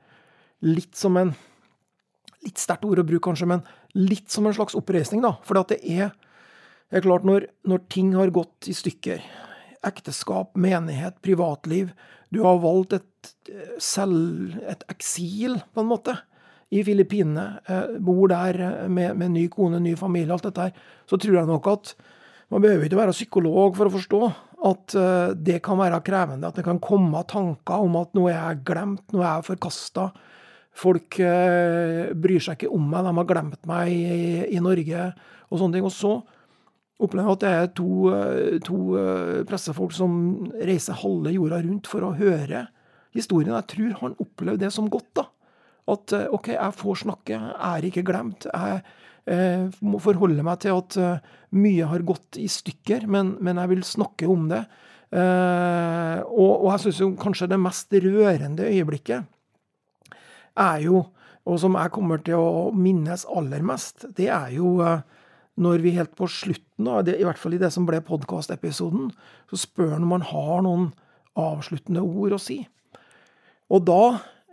litt 0.64 0.96
som 1.00 1.20
en 1.20 1.36
Litt 2.44 2.60
sterkt 2.60 2.84
ord 2.84 3.00
å 3.00 3.06
bruke, 3.08 3.24
kanskje, 3.24 3.46
men 3.48 3.62
litt 3.94 4.32
som 4.34 4.48
en 4.48 4.56
slags 4.56 4.76
oppreisning, 4.78 5.22
da. 5.24 5.36
For 5.46 5.60
det 5.70 5.80
er, 5.86 6.14
er 6.94 7.06
klart, 7.06 7.26
når, 7.28 7.48
når 7.70 7.86
ting 7.94 8.14
har 8.18 8.34
gått 8.34 8.70
i 8.70 8.76
stykker, 8.78 9.24
ekteskap, 9.84 10.54
menighet, 10.56 11.18
privatliv 11.20 11.90
Du 12.34 12.40
har 12.42 12.62
valgt 12.64 12.96
et, 12.96 13.32
selv, 13.78 14.56
et 14.66 14.82
eksil, 14.90 15.60
på 15.76 15.84
en 15.84 15.90
måte 15.92 16.16
i 16.74 16.80
Filippinene, 16.82 17.60
eh, 17.70 17.92
bor 18.02 18.32
der 18.32 18.58
eh, 18.58 18.88
med, 18.90 19.20
med, 19.20 19.36
ny 19.36 19.44
kone, 19.54 19.78
ny 19.84 19.94
familie, 20.00 20.34
alt 20.34 20.48
dette 20.48 20.66
her, 20.66 20.80
så 21.06 21.20
tror 21.22 21.38
jeg 21.38 21.52
nok 21.52 21.70
at 21.70 21.94
man 22.50 22.64
behøver 22.64 22.88
ikke 22.88 22.98
være 22.98 23.14
psykolog 23.14 23.78
for 23.78 23.90
å 23.90 23.94
forstå 23.94 24.22
at 24.70 24.96
det 25.44 25.58
kan 25.66 25.76
være 25.76 26.00
krevende. 26.06 26.48
At 26.48 26.56
det 26.56 26.64
kan 26.64 26.80
komme 26.82 27.20
tanker 27.28 27.84
om 27.84 27.98
at 28.00 28.14
nå 28.16 28.28
er 28.30 28.38
jeg 28.38 28.62
glemt, 28.70 29.04
nå 29.12 29.20
er 29.20 29.28
jeg 29.28 29.48
forkasta. 29.50 30.06
Folk 30.74 31.20
uh, 31.22 32.14
bryr 32.18 32.42
seg 32.42 32.58
ikke 32.58 32.72
om 32.74 32.86
meg, 32.90 33.06
de 33.06 33.16
har 33.20 33.28
glemt 33.30 33.68
meg 33.70 33.92
i, 33.94 34.40
i 34.58 34.62
Norge 34.64 35.10
og 35.50 35.60
sånne 35.60 35.78
ting. 35.78 35.86
Og 35.86 35.94
så 35.94 36.16
opplever 37.04 37.28
jeg 37.28 37.38
at 37.38 37.44
det 37.44 37.52
er 37.54 37.70
to, 37.78 37.90
uh, 38.10 38.56
to 38.66 38.80
pressefolk 39.50 39.94
som 39.96 40.16
reiser 40.58 40.98
halve 41.04 41.36
jorda 41.36 41.62
rundt 41.66 41.90
for 41.92 42.08
å 42.08 42.16
høre 42.18 42.68
historien. 43.14 43.54
Jeg 43.56 43.70
tror 43.74 43.96
han 44.02 44.20
opplevde 44.22 44.66
det 44.66 44.74
som 44.74 44.90
godt, 44.92 45.12
da. 45.22 45.28
At 45.94 46.16
eh, 46.16 46.30
OK, 46.34 46.54
jeg 46.56 46.80
får 46.80 47.02
snakke, 47.04 47.36
jeg 47.36 47.56
er 47.70 47.88
ikke 47.90 48.06
glemt. 48.08 48.48
Jeg 48.48 48.82
eh, 49.28 49.68
må 49.84 50.00
forholde 50.04 50.46
meg 50.46 50.62
til 50.64 50.80
at 50.80 50.98
uh, 51.00 51.36
mye 51.60 51.90
har 51.92 52.06
gått 52.08 52.40
i 52.40 52.48
stykker, 52.52 53.08
men, 53.12 53.36
men 53.44 53.60
jeg 53.62 53.74
vil 53.74 53.86
snakke 53.88 54.30
om 54.32 54.48
det. 54.52 54.64
Eh, 55.14 56.20
og, 56.24 56.54
og, 56.64 56.70
jeg 56.74 56.86
syns 56.88 57.20
kanskje 57.22 57.52
det 57.52 57.60
mest 57.62 57.94
rørende 57.94 58.70
øyeblikket 58.72 59.30
er 60.60 60.84
jo, 60.86 61.04
og 61.44 61.60
som 61.60 61.76
jeg 61.80 61.92
kommer 61.96 62.22
til 62.24 62.40
å 62.40 62.72
minnes 62.76 63.26
aller 63.30 63.64
mest, 63.66 64.08
det 64.18 64.30
er 64.32 64.54
jo 64.56 64.78
eh, 64.86 65.02
når 65.62 65.84
vi 65.84 65.96
helt 65.98 66.14
på 66.18 66.28
slutten, 66.32 66.90
i 67.06 67.24
hvert 67.24 67.40
fall 67.40 67.56
i 67.56 67.62
det 67.62 67.70
som 67.74 67.86
ble 67.86 68.02
podkastepisoden, 68.06 69.12
så 69.52 69.60
spør 69.60 69.96
han 69.96 70.06
om 70.08 70.16
han 70.16 70.30
har 70.32 70.64
noen 70.66 70.88
avsluttende 71.40 72.02
ord 72.04 72.38
å 72.38 72.42
si. 72.42 72.60
Og 73.74 73.86
da 73.86 74.02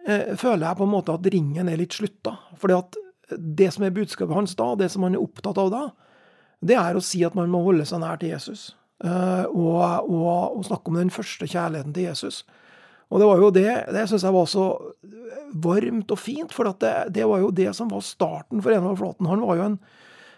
eh, 0.06 0.36
føler 0.38 0.66
jeg 0.66 0.78
på 0.80 0.86
en 0.86 0.92
måte 0.92 1.14
at 1.16 1.30
ringen 1.32 1.70
er 1.70 1.80
litt 1.80 1.96
slutta. 1.96 2.36
At 2.76 2.98
det 3.36 3.70
som 3.74 3.86
er 3.86 3.96
budskapet 3.96 4.36
hans 4.36 4.56
da, 4.58 4.74
det 4.76 4.90
som 4.92 5.06
han 5.06 5.16
er 5.16 5.24
opptatt 5.24 5.60
av 5.60 5.72
da, 5.72 5.82
det 6.60 6.76
er 6.76 6.96
å 6.96 7.04
si 7.04 7.22
at 7.24 7.36
man 7.36 7.50
må 7.52 7.62
holde 7.64 7.86
seg 7.88 8.02
nær 8.02 8.20
til 8.20 8.34
Jesus. 8.34 8.70
Eh, 9.04 9.44
og, 9.48 9.80
og, 10.10 10.58
og, 10.58 10.64
snakke 10.68 10.92
om 10.92 11.00
den 11.00 11.12
første 11.14 11.48
kjærligheten 11.48 11.96
til 11.96 12.10
Jesus. 12.10 12.42
Og 13.11 13.20
det 13.20 13.29
var 13.29 13.42
jo 13.42 13.53
det 13.55 13.70
det 13.90 14.07
syns 14.09 14.25
jeg 14.27 14.37
var 14.37 14.49
så 14.51 14.66
varmt 15.51 16.12
og 16.14 16.20
fint, 16.20 16.53
for 16.55 16.70
det, 16.70 16.92
det, 17.16 17.27
var 17.27 17.42
jo 17.42 17.51
det 17.51 17.73
som 17.75 17.90
var 17.90 18.05
starten 18.07 18.62
for 18.62 18.75
Envald 18.75 19.01
Flåten. 19.01 19.27
Han 19.27 19.42
var 19.42 19.59
jo 19.59 19.64
en, 19.66 19.79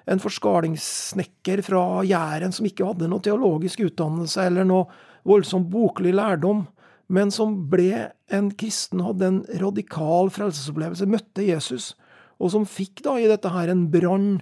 en 0.08 0.22
forskalingssnekker 0.22 1.60
fra 1.66 1.82
Jæren 2.08 2.54
som 2.56 2.68
ikke 2.68 2.88
hadde 2.88 3.10
noe 3.12 3.24
teologisk 3.24 3.84
utdannelse 3.84 4.48
eller 4.48 4.64
noe 4.68 4.88
voldsom 5.28 5.68
boklig 5.70 6.14
lærdom 6.16 6.64
men 7.12 7.32
som 7.34 7.54
ble 7.68 8.08
en 8.32 8.50
kristen, 8.56 9.02
hadde 9.04 9.28
en 9.28 9.40
radikal 9.60 10.30
frelsesopplevelse, 10.32 11.08
møtte 11.10 11.44
Jesus, 11.44 11.92
og 12.40 12.54
som 12.54 12.64
fikk 12.68 13.02
da 13.04 13.18
i 13.20 13.28
dette 13.30 13.50
her 13.52 13.72
en 13.72 13.88
brann 13.92 14.36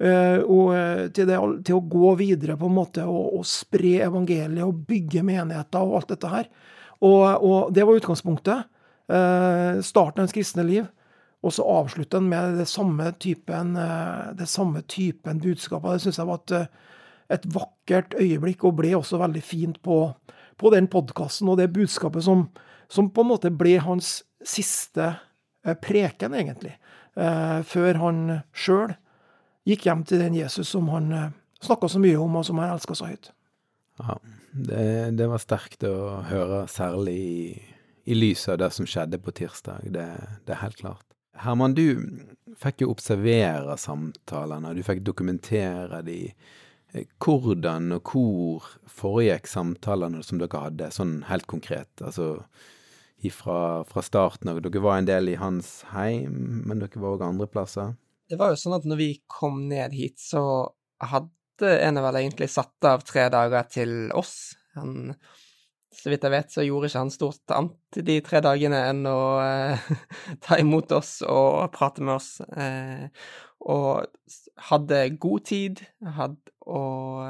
og 0.00 0.68
til, 1.12 1.30
til, 1.60 1.74
å 1.76 1.80
gå 1.92 2.10
videre 2.16 2.54
på 2.56 2.70
en 2.70 2.76
måte 2.76 3.02
og, 3.04 3.34
og, 3.36 3.42
spre 3.44 3.98
evangeliet 4.06 4.64
og 4.64 4.86
bygge 4.88 5.24
menigheter 5.28 5.84
og 5.84 5.98
alt 5.98 6.14
dette 6.14 6.30
her. 6.32 6.46
Og, 7.00 7.24
og 7.44 7.74
det 7.74 7.86
var 7.86 8.00
utgangspunktet. 8.00 8.66
Eh, 9.10 9.80
starten 9.82 10.20
av 10.20 10.26
hans 10.26 10.36
kristne 10.36 10.64
liv. 10.66 10.88
Og 11.40 11.54
så 11.56 11.64
avslutte 11.64 12.18
den 12.18 12.28
med 12.28 12.58
det 12.60 12.66
samme 12.68 13.06
typen, 13.16 13.72
uh, 13.72 14.28
det 14.36 14.44
samme 14.44 14.82
typen 14.84 15.38
budskapet. 15.40 15.96
Det 15.96 16.02
syns 16.04 16.18
jeg 16.20 16.28
var 16.28 16.42
et, 16.42 16.82
et 17.32 17.46
vakkert 17.54 18.12
øyeblikk, 18.20 18.66
og 18.68 18.76
ble 18.76 18.90
også 18.98 19.16
veldig 19.22 19.40
fint 19.40 19.78
på 19.80 20.02
på 20.60 20.70
den 20.74 20.88
podkasten 20.92 21.48
og 21.48 21.58
det 21.60 21.72
budskapet 21.72 22.24
som, 22.24 22.48
som, 22.88 23.08
på 23.10 23.24
en 23.24 23.30
måte 23.32 23.52
ble 23.54 23.78
hans 23.82 24.20
siste 24.44 25.06
eh, 25.64 25.76
preken, 25.80 26.36
egentlig, 26.36 26.74
eh, 27.16 27.60
før 27.66 28.00
han 28.02 28.22
sjøl 28.52 28.94
gikk 29.68 29.86
hjem 29.88 30.04
til 30.08 30.24
den 30.24 30.36
Jesus 30.36 30.72
som 30.74 30.90
han 30.92 31.12
eh, 31.16 31.28
snakka 31.64 31.90
så 31.92 32.00
mye 32.02 32.18
om, 32.20 32.40
og 32.40 32.46
som 32.48 32.60
han 32.60 32.74
elska 32.74 32.96
så 32.98 33.10
høyt. 33.10 33.32
Ja, 34.00 34.16
det, 34.52 34.84
det, 35.18 35.28
var 35.30 35.42
sterkt 35.42 35.84
å 35.86 36.22
høre, 36.28 36.64
særlig 36.70 37.16
i, 37.20 37.44
i 38.10 38.16
lys 38.16 38.46
av 38.50 38.60
det 38.62 38.70
som 38.74 38.88
skjedde 38.88 39.20
på 39.22 39.34
tirsdag. 39.36 39.86
Det, 39.94 40.08
det, 40.46 40.54
er 40.54 40.62
helt 40.64 40.80
klart. 40.80 41.06
Herman, 41.40 41.76
du 41.76 41.86
fikk 42.60 42.84
jo 42.84 42.90
observere 42.94 43.76
samtalene, 43.80 44.74
du 44.76 44.82
fikk 44.86 45.04
dokumentere 45.06 46.02
de. 46.06 46.18
Eh, 46.92 47.06
hvordan 47.22 47.94
og 47.96 48.12
hvor 48.12 48.68
foregikk 48.90 49.48
samtalene 49.48 50.24
som 50.26 50.40
dere 50.42 50.66
hadde, 50.66 50.90
sånn 50.94 51.20
helt 51.30 51.48
konkret? 51.50 51.92
Altså 52.02 52.34
ifra, 53.20 53.84
fra 53.84 54.02
starten 54.02 54.50
av. 54.50 54.60
Dere 54.64 54.82
var 54.82 54.98
en 54.98 55.08
del 55.08 55.32
i 55.32 55.38
hans 55.40 55.80
heim, 55.94 56.62
men 56.66 56.82
dere 56.82 57.02
var 57.02 57.16
òg 57.16 57.26
andre 57.26 57.48
plasser? 57.50 57.94
Det 58.30 58.38
var 58.38 58.52
jo 58.52 58.60
sånn 58.60 58.76
at 58.76 58.86
når 58.88 59.00
vi 59.00 59.10
kom 59.30 59.64
ned 59.70 59.94
hit, 59.96 60.20
så 60.22 60.42
hadde 61.02 61.32
Enevel 61.66 62.22
egentlig 62.22 62.50
satt 62.52 62.88
av 62.88 63.04
tre 63.06 63.28
dager 63.32 63.68
til 63.70 63.94
oss. 64.16 64.54
Han, 64.78 65.12
så 65.94 66.12
vidt 66.12 66.24
jeg 66.24 66.34
vet, 66.34 66.52
så 66.52 66.64
gjorde 66.64 66.90
ikke 66.90 67.04
han 67.04 67.12
stort 67.12 67.54
annet 67.56 68.00
de 68.06 68.18
tre 68.24 68.40
dagene 68.44 68.80
enn 68.92 69.04
å 69.10 69.20
eh, 69.42 69.92
ta 70.44 70.60
imot 70.62 70.92
oss 70.96 71.18
og 71.26 71.66
prate 71.74 72.04
med 72.06 72.16
oss. 72.16 72.32
Eh, 72.54 73.08
og 73.60 74.06
hadde 74.70 75.02
god 75.20 75.44
tid, 75.48 75.82
hadde, 76.16 76.54
og, 76.70 77.26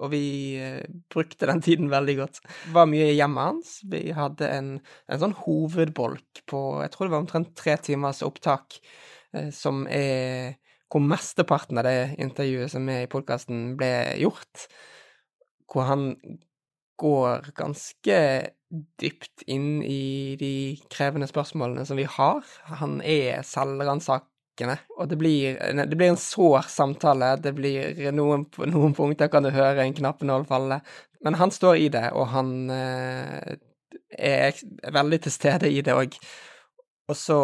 og, 0.00 0.08
vi 0.10 0.24
eh, 0.58 0.82
brukte 1.12 1.46
den 1.50 1.62
tiden 1.62 1.92
veldig 1.92 2.16
godt. 2.18 2.40
Det 2.42 2.74
var 2.74 2.90
mye 2.90 3.12
hjemme 3.12 3.46
hans. 3.50 3.76
Vi 3.90 4.08
hadde 4.16 4.50
en, 4.50 4.70
en 5.06 5.22
sånn 5.22 5.36
hovedbolk 5.44 6.42
på 6.50 6.64
jeg 6.82 6.94
tror 6.94 7.06
det 7.06 7.14
var 7.14 7.22
omtrent 7.22 7.54
tre 7.58 7.76
timers 7.84 8.24
opptak, 8.26 8.80
eh, 9.36 9.52
som 9.54 9.84
er 9.86 10.56
hvor 10.94 11.02
mesteparten 11.02 11.80
av 11.80 11.88
det 11.88 12.14
intervjuet 12.22 12.70
som 12.70 12.86
er 12.86 13.02
i 13.02 13.10
podkasten, 13.10 13.72
ble 13.74 13.88
gjort. 14.20 14.68
Hvor 15.66 15.88
han 15.88 16.12
går 17.02 17.48
ganske 17.58 18.18
dypt 19.02 19.42
inn 19.50 19.82
i 19.82 20.36
de 20.38 20.52
krevende 20.94 21.26
spørsmålene 21.26 21.82
som 21.88 21.98
vi 21.98 22.06
har. 22.06 22.46
Han 22.78 23.00
er 23.02 23.42
selvransakende. 23.42 24.78
Og 24.94 25.10
det 25.10 25.18
blir, 25.18 25.58
det 25.82 25.98
blir 25.98 26.12
en 26.12 26.20
sår 26.20 26.70
samtale. 26.70 27.34
Det 27.42 27.56
blir 27.58 27.98
noen, 28.14 28.46
noen 28.70 28.94
punkter 28.94 29.32
kan 29.32 29.42
du 29.42 29.50
høre 29.50 29.82
en 29.82 29.98
knappenål 29.98 30.46
falle. 30.46 30.78
Men 31.26 31.42
han 31.42 31.50
står 31.50 31.82
i 31.82 31.90
det, 31.90 32.06
og 32.14 32.30
han 32.36 32.54
eh, 32.70 33.54
er 34.14 34.64
veldig 34.94 35.24
til 35.26 35.34
stede 35.34 35.74
i 35.74 35.82
det 35.82 35.98
òg. 35.98 36.14
Og 37.10 37.18
så 37.18 37.40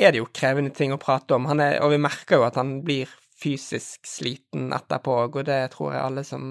er 0.00 0.12
det 0.12 0.22
jo 0.22 0.30
krevende 0.32 0.72
ting 0.74 0.94
å 0.94 1.00
prate 1.00 1.36
om, 1.36 1.46
er, 1.56 1.78
og 1.84 1.92
vi 1.92 2.00
merker 2.00 2.40
jo 2.40 2.46
at 2.48 2.58
han 2.60 2.80
blir 2.86 3.10
fysisk 3.40 4.08
sliten 4.08 4.72
etterpå, 4.76 5.16
og 5.28 5.40
det 5.48 5.62
tror 5.74 5.94
jeg 5.94 6.04
alle 6.04 6.24
som 6.26 6.50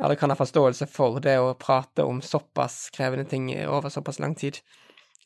alle 0.00 0.16
kan 0.16 0.32
ha 0.32 0.36
forståelse 0.38 0.86
for 0.88 1.20
det 1.20 1.36
å 1.40 1.56
prate 1.60 2.06
om 2.08 2.22
såpass 2.24 2.88
krevende 2.94 3.26
ting 3.28 3.50
over 3.68 3.92
såpass 3.92 4.20
lang 4.22 4.34
tid. 4.38 4.60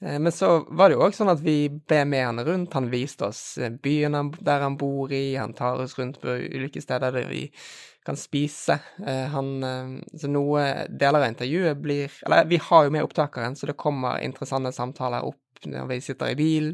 Eh, 0.00 0.18
men 0.18 0.32
så 0.32 0.64
var 0.68 0.90
det 0.90 0.98
jo 0.98 1.04
òg 1.06 1.14
sånn 1.16 1.32
at 1.32 1.42
vi 1.44 1.68
ble 1.70 2.02
med 2.10 2.26
han 2.26 2.44
rundt. 2.46 2.74
Han 2.74 2.90
viste 2.92 3.28
oss 3.28 3.42
eh, 3.58 3.70
byen 3.70 4.32
der 4.40 4.64
han 4.64 4.78
bor 4.80 5.12
i, 5.14 5.36
han 5.38 5.54
tar 5.54 5.82
oss 5.84 5.98
rundt 5.98 6.20
på 6.22 6.38
ulike 6.56 6.82
steder 6.82 7.14
der 7.14 7.30
vi 7.30 7.46
kan 8.04 8.18
spise. 8.20 8.80
Eh, 9.06 9.26
han 9.32 10.02
Så 10.20 10.28
noe 10.28 10.88
deler 10.90 11.22
av 11.22 11.30
intervjuet 11.30 11.78
blir 11.80 12.12
Eller 12.26 12.44
vi 12.50 12.58
har 12.60 12.84
jo 12.84 12.92
med 12.92 13.06
opptakeren, 13.06 13.56
så 13.56 13.70
det 13.70 13.78
kommer 13.80 14.20
interessante 14.24 14.72
samtaler 14.72 15.24
opp 15.24 15.40
når 15.66 15.88
vi 15.90 16.00
sitter 16.04 16.32
i 16.32 16.38
bil. 16.38 16.72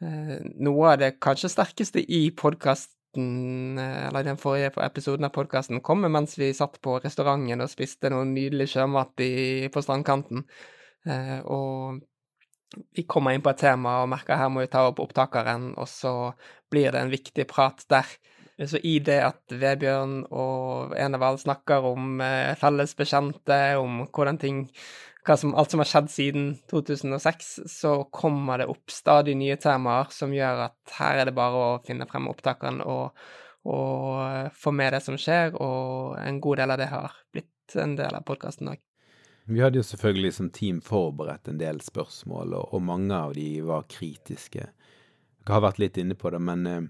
Noe 0.00 0.92
av 0.92 1.00
det 1.00 1.16
kanskje 1.22 1.50
sterkeste 1.52 2.02
i 2.02 2.28
podkasten 2.36 3.78
eller 3.80 4.26
den 4.26 4.38
forrige 4.38 4.74
episoden 4.84 5.26
av 5.26 5.32
podkasten 5.34 5.80
kommer 5.82 6.12
mens 6.12 6.36
vi 6.38 6.52
satt 6.54 6.76
på 6.84 6.98
restauranten 7.02 7.64
og 7.64 7.72
spiste 7.72 8.12
noe 8.12 8.28
nydelig 8.28 8.68
sjømat 8.74 9.24
på 9.74 9.82
strandkanten. 9.82 10.44
og 11.48 12.04
vi 12.94 13.04
kommer 13.08 13.34
inn 13.34 13.44
på 13.44 13.52
et 13.52 13.62
tema 13.62 14.00
og 14.02 14.10
merker 14.12 14.38
her 14.38 14.50
må 14.52 14.64
vi 14.64 14.72
ta 14.72 14.84
opp 14.88 15.00
opptakeren, 15.02 15.72
og 15.80 15.88
så 15.88 16.32
blir 16.70 16.92
det 16.92 17.00
en 17.02 17.12
viktig 17.12 17.46
prat 17.48 17.84
der. 17.90 18.08
Så 18.66 18.80
i 18.82 18.96
det 19.04 19.20
at 19.22 19.54
Vebjørn 19.54 20.24
og 20.34 20.94
Enevald 20.98 21.38
snakker 21.44 21.84
om 21.92 22.18
eh, 22.24 22.56
felles 22.58 22.96
bekjente, 22.98 23.58
om 23.78 24.02
hvordan 24.10 24.40
ting 24.42 24.64
som, 25.36 25.54
alt 25.54 25.70
som 25.70 25.82
har 25.82 25.88
skjedd 25.90 26.10
siden 26.10 26.48
2006, 26.70 27.50
så 27.66 27.92
kommer 28.14 28.62
det 28.62 28.70
opp 28.72 28.90
stadig 28.90 29.36
nye 29.36 29.56
temaer 29.60 30.08
som 30.14 30.32
gjør 30.32 30.64
at 30.70 30.96
her 30.98 31.20
er 31.20 31.28
det 31.28 31.36
bare 31.36 31.62
å 31.64 31.78
finne 31.84 32.08
frem 32.08 32.30
opptakeren 32.30 32.80
og, 32.86 33.16
og 33.68 34.50
få 34.56 34.72
med 34.72 34.96
det 34.96 35.02
som 35.04 35.18
skjer, 35.20 35.56
og 35.60 36.16
en 36.22 36.40
god 36.40 36.62
del 36.62 36.74
av 36.74 36.80
det 36.80 36.90
har 36.92 37.16
blitt 37.34 37.76
en 37.76 37.96
del 37.98 38.16
av 38.16 38.24
podkasten 38.28 38.72
òg. 38.72 38.80
Vi 39.48 39.62
hadde 39.64 39.80
jo 39.80 39.86
selvfølgelig 39.86 40.32
som 40.36 40.50
team 40.52 40.80
forberedt 40.84 41.48
en 41.48 41.60
del 41.60 41.80
spørsmål, 41.80 42.52
og, 42.58 42.74
og 42.76 42.84
mange 42.84 43.16
av 43.16 43.32
de 43.36 43.48
var 43.64 43.86
kritiske. 43.88 44.66
Jeg 44.68 45.54
har 45.54 45.64
vært 45.64 45.80
litt 45.80 45.96
inne 46.00 46.16
på 46.20 46.32
det, 46.34 46.40
men 46.44 46.66
eh, 46.68 46.88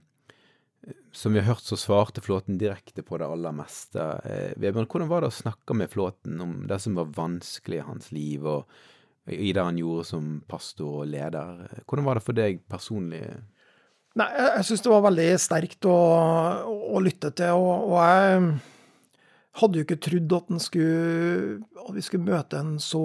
som 1.12 1.34
vi 1.34 1.40
har 1.40 1.50
hørt, 1.52 1.64
så 1.64 1.76
svarte 1.78 2.22
Flåten 2.24 2.58
direkte 2.60 3.02
på 3.02 3.18
det 3.20 3.26
aller 3.28 3.54
meste. 3.56 4.04
Eh, 4.24 4.54
Vebjørn, 4.60 4.88
hvordan 4.88 5.10
var 5.10 5.24
det 5.24 5.32
å 5.32 5.38
snakke 5.38 5.76
med 5.76 5.90
Flåten 5.92 6.40
om 6.44 6.54
det 6.70 6.80
som 6.84 6.98
var 6.98 7.12
vanskelig 7.16 7.80
i 7.80 7.86
hans 7.86 8.10
liv, 8.14 8.46
og 8.46 9.28
i 9.28 9.52
det 9.52 9.64
han 9.64 9.78
gjorde 9.80 10.08
som 10.08 10.32
pastor 10.48 11.02
og 11.02 11.12
leder? 11.12 11.66
Hvordan 11.84 12.08
var 12.08 12.18
det 12.18 12.24
for 12.26 12.38
deg 12.38 12.62
personlig? 12.70 13.22
Nei, 14.18 14.28
jeg, 14.34 14.50
jeg 14.56 14.68
syns 14.68 14.84
det 14.84 14.92
var 14.94 15.06
veldig 15.08 15.28
sterkt 15.42 15.88
å, 15.88 15.98
å 16.96 17.02
lytte 17.04 17.32
til, 17.38 17.60
og, 17.60 17.90
og 17.92 17.98
jeg 18.02 18.42
hadde 19.58 19.80
jo 19.80 19.86
ikke 19.86 20.00
trodd 20.02 20.36
at, 20.38 20.52
skulle, 20.64 21.58
at 21.84 21.94
vi 21.96 22.04
skulle 22.04 22.30
møte 22.30 22.60
en 22.60 22.76
så 22.82 23.04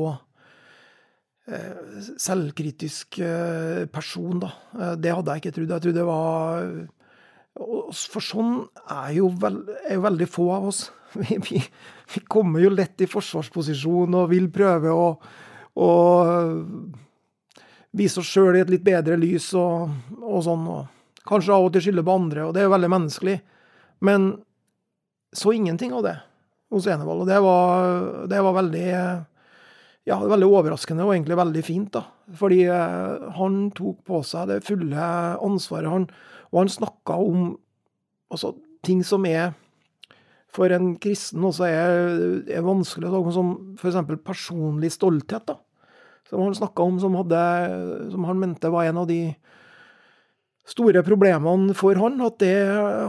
eh, 1.50 2.02
selvkritisk 2.22 3.20
eh, 3.26 3.86
person, 3.94 4.42
da. 4.44 4.52
Eh, 4.80 4.94
det 5.02 5.16
hadde 5.16 5.36
jeg 5.36 5.44
ikke 5.44 5.56
trodd. 5.58 5.74
Jeg 5.76 5.86
trodde 5.88 6.00
det 6.00 6.10
var 6.10 6.68
For 7.54 8.24
sånn 8.24 8.64
er 8.90 9.12
jo, 9.20 9.30
veld, 9.40 9.68
er 9.86 10.00
jo 10.00 10.06
veldig 10.08 10.28
få 10.32 10.50
av 10.56 10.70
oss. 10.72 10.88
Vi, 11.14 11.36
vi, 11.38 11.60
vi, 12.10 12.20
kommer 12.26 12.58
jo 12.64 12.72
lett 12.74 13.04
i 13.06 13.06
forsvarsposisjon 13.06 14.16
og 14.18 14.32
vil 14.32 14.48
prøve 14.50 14.90
å, 14.90 15.12
å 15.78 15.90
vise 17.94 18.18
oss 18.18 18.32
sjøl 18.34 18.58
i 18.58 18.64
et 18.64 18.72
litt 18.74 18.82
bedre 18.82 19.20
lys 19.22 19.52
og, 19.54 19.94
og 20.18 20.42
sånn. 20.42 20.64
Og 20.74 21.22
kanskje 21.30 21.54
av 21.54 21.68
og 21.68 21.76
til 21.76 21.86
skylde 21.86 22.06
på 22.08 22.16
andre, 22.18 22.48
og 22.48 22.56
det 22.56 22.64
er 22.64 22.66
jo 22.66 22.74
veldig 22.74 22.90
menneskelig. 22.96 23.38
Men 24.10 24.26
så 25.38 25.54
ingenting 25.54 25.94
av 25.94 26.02
det 26.08 26.16
hos 26.74 26.90
Enevold. 26.90 27.28
Og 27.28 27.30
det 27.30 27.40
var, 27.46 27.94
det 28.34 28.42
var 28.42 28.58
veldig 28.58 28.90
ja, 30.10 30.18
veldig 30.20 30.50
overraskende 30.50 31.06
og 31.06 31.14
egentlig 31.14 31.40
veldig 31.40 31.64
fint. 31.66 31.94
da. 31.94 32.04
Fordi 32.40 32.64
eh, 32.68 33.30
han 33.38 33.66
tok 33.76 34.02
på 34.08 34.22
seg 34.28 34.50
det 34.52 34.64
fulle 34.68 35.10
ansvaret. 35.38 35.92
Han, 35.94 36.08
og 36.54 36.62
han 36.62 36.72
snakka 36.72 37.18
om 37.18 37.52
altså, 38.32 38.54
ting 38.86 39.02
som 39.06 39.26
er 39.26 39.52
for 40.54 40.70
en 40.70 40.94
kristen 41.02 41.44
også 41.48 41.66
er, 41.66 42.10
er 42.46 42.66
vanskelig. 42.66 43.10
Som 43.34 43.54
f.eks. 43.80 43.98
personlig 44.22 44.92
stolthet. 44.94 45.48
da. 45.50 45.58
Som 46.30 46.44
han 46.46 46.54
snakka 46.54 46.86
om, 46.86 47.00
som, 47.02 47.16
hadde, 47.18 47.40
som 48.14 48.28
han 48.30 48.40
mente 48.42 48.70
var 48.70 48.86
en 48.86 49.02
av 49.02 49.08
de 49.10 49.34
store 50.70 51.02
problemene 51.04 51.74
for 51.76 51.98
han, 52.00 52.22
at 52.24 52.38
det 52.40 52.56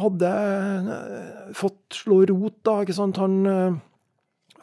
hadde 0.02 0.30
eh, 0.30 1.50
fått 1.54 2.00
slå 2.00 2.24
rot. 2.32 2.56
da, 2.66 2.80
ikke 2.82 2.96
sant, 2.96 3.20
han 3.22 3.44
eh, 3.46 3.82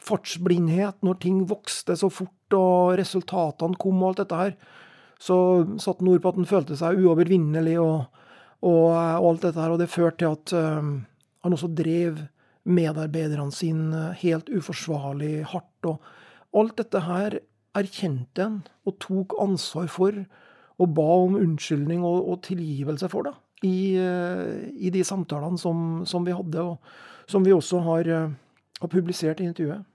Fartsblindhet 0.02 0.98
når 1.06 1.20
ting 1.22 1.44
vokste 1.46 1.94
så 1.94 2.08
fort 2.10 2.56
og 2.58 2.96
resultatene 2.98 3.78
kom 3.80 4.00
og 4.02 4.10
alt 4.10 4.24
dette 4.24 4.40
her. 4.40 4.56
Så 5.22 5.36
satte 5.78 6.02
han 6.02 6.10
ord 6.10 6.24
på 6.24 6.32
at 6.32 6.40
han 6.40 6.50
følte 6.50 6.76
seg 6.76 6.98
uovervinnelig 6.98 7.76
og, 7.78 8.10
og, 8.62 8.88
og 8.94 9.28
alt 9.32 9.46
dette 9.48 9.62
her. 9.62 9.74
Og 9.74 9.82
det 9.82 9.90
førte 9.92 10.22
til 10.22 10.32
at 10.32 10.54
um, 10.56 10.94
han 11.42 11.56
også 11.56 11.70
drev 11.74 12.20
medarbeiderne 12.62 13.52
sine 13.54 14.10
helt 14.22 14.50
uforsvarlig 14.54 15.42
hardt. 15.50 15.90
Og 15.90 16.60
alt 16.62 16.76
dette 16.78 17.02
her 17.06 17.40
erkjente 17.78 18.44
han 18.44 18.60
og 18.86 18.98
tok 19.02 19.36
ansvar 19.42 19.88
for 19.90 20.24
og 20.82 20.94
ba 20.96 21.08
om 21.24 21.36
unnskyldning 21.38 22.02
og, 22.06 22.22
og 22.32 22.42
tilgivelse 22.46 23.08
for 23.12 23.28
det 23.28 23.34
i, 23.62 23.94
i 24.74 24.90
de 24.90 25.04
samtalene 25.06 25.58
som, 25.60 26.02
som, 26.08 26.26
vi 26.26 26.34
hadde, 26.34 26.62
og 26.62 27.30
som 27.30 27.44
vi 27.46 27.54
også 27.54 27.82
har, 27.86 28.08
eh, 28.10 28.32
har, 28.80 28.90
publisert 28.90 29.40
i 29.40 29.46
intervjuet. 29.46 29.86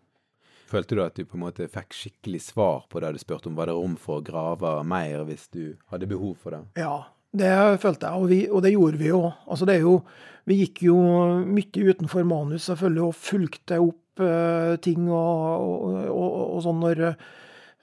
Følte 0.68 0.96
du 0.96 1.04
at 1.04 1.16
du 1.16 1.24
på 1.24 1.38
en 1.38 1.46
måte 1.46 1.68
fikk 1.72 1.96
skikkelig 1.96 2.42
svar 2.50 2.88
på 2.92 3.00
det 3.04 3.14
du 3.16 3.22
spurte 3.22 3.48
om? 3.48 3.56
Var 3.56 3.70
det 3.70 3.76
rom 3.78 3.96
for 4.00 4.20
å 4.20 4.26
grave 4.26 4.72
mer 4.88 5.24
hvis 5.28 5.48
du 5.52 5.78
hadde 5.92 6.10
behov 6.12 6.36
for 6.42 6.56
det? 6.56 6.64
Ja, 6.80 7.06
det 7.36 7.80
følte 7.82 8.08
jeg, 8.08 8.22
og, 8.22 8.30
vi, 8.32 8.40
og 8.50 8.64
det 8.64 8.74
gjorde 8.74 9.00
vi 9.02 9.10
jo. 9.12 9.22
Altså 9.48 9.68
det 9.68 9.78
er 9.78 9.86
jo. 9.86 10.00
Vi 10.48 10.62
gikk 10.62 10.86
jo 10.88 10.96
mye 11.44 11.90
utenfor 11.92 12.24
manus 12.24 12.70
selvfølgelig 12.70 13.04
og 13.04 13.18
fulgte 13.20 13.82
opp 13.84 14.22
uh, 14.24 14.78
ting 14.80 15.10
og, 15.12 15.66
og, 16.08 16.30
og, 16.46 16.62
sånn 16.64 16.80
når 16.80 17.04
uh, 17.10 17.36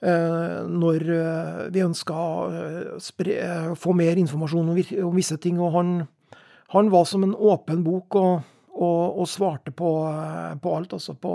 når 0.05 1.05
eh, 1.09 1.61
vi 1.73 1.81
ønska 1.81 2.13
å 2.13 3.77
få 3.79 3.93
mer 3.97 4.19
informasjon 4.21 4.67
om 4.69 5.15
visse 5.15 5.37
ting. 5.41 5.57
Og 5.57 5.71
han, 5.73 5.93
han 6.75 6.91
var 6.93 7.07
som 7.09 7.23
en 7.25 7.33
åpen 7.33 7.81
bok 7.85 8.17
og, 8.19 8.43
og, 8.75 9.23
svarte 9.31 9.73
på, 9.73 9.89
på, 10.61 10.75
alt. 10.75 10.93
Altså 10.93 11.15
på 11.17 11.33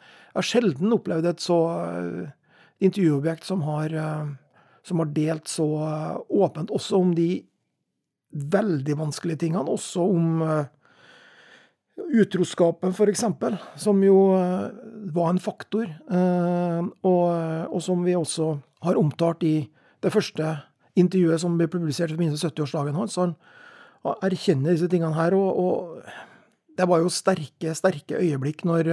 Jeg 0.00 0.40
har 0.40 0.48
sjelden 0.48 0.96
opplevd 0.96 1.28
et 1.28 1.44
så 1.44 1.60
intervjuobjekt 2.82 3.46
som 3.46 3.62
har, 3.68 3.94
som 4.84 5.00
har 5.00 5.12
delt 5.16 5.48
så 5.48 5.66
åpent, 6.28 6.72
også 6.74 7.00
om 7.00 7.14
de 7.16 7.28
veldig 8.54 8.98
vanskelige 8.98 9.44
tingene. 9.46 9.64
Også 9.70 10.04
om 10.04 10.42
Utroskapen, 11.94 12.90
f.eks., 12.90 13.22
som 13.78 14.00
jo 14.02 14.18
eh, 14.34 14.70
var 15.14 15.30
en 15.30 15.38
faktor, 15.38 15.86
eh, 15.86 16.80
og, 17.06 17.26
og, 17.70 17.80
som 17.82 18.02
vi 18.02 18.16
også 18.18 18.48
har 18.82 18.98
omtalt 18.98 19.44
i 19.46 19.56
det 20.02 20.10
første 20.12 20.56
intervjuet 20.98 21.42
som 21.42 21.54
ble 21.58 21.68
publisert 21.70 22.10
i 22.10 22.16
forbindelse 22.16 22.50
med 22.50 22.56
70-årsdagen 22.56 22.98
hans. 22.98 23.14
Han 23.20 23.36
erkjenner 24.26 24.74
disse 24.74 24.90
tingene 24.90 25.14
her, 25.14 25.36
og, 25.38 25.54
og 25.54 26.74
det 26.74 26.88
var 26.90 27.04
jo 27.04 27.14
sterke, 27.14 27.76
sterke 27.78 28.18
øyeblikk 28.18 28.66
når, 28.66 28.90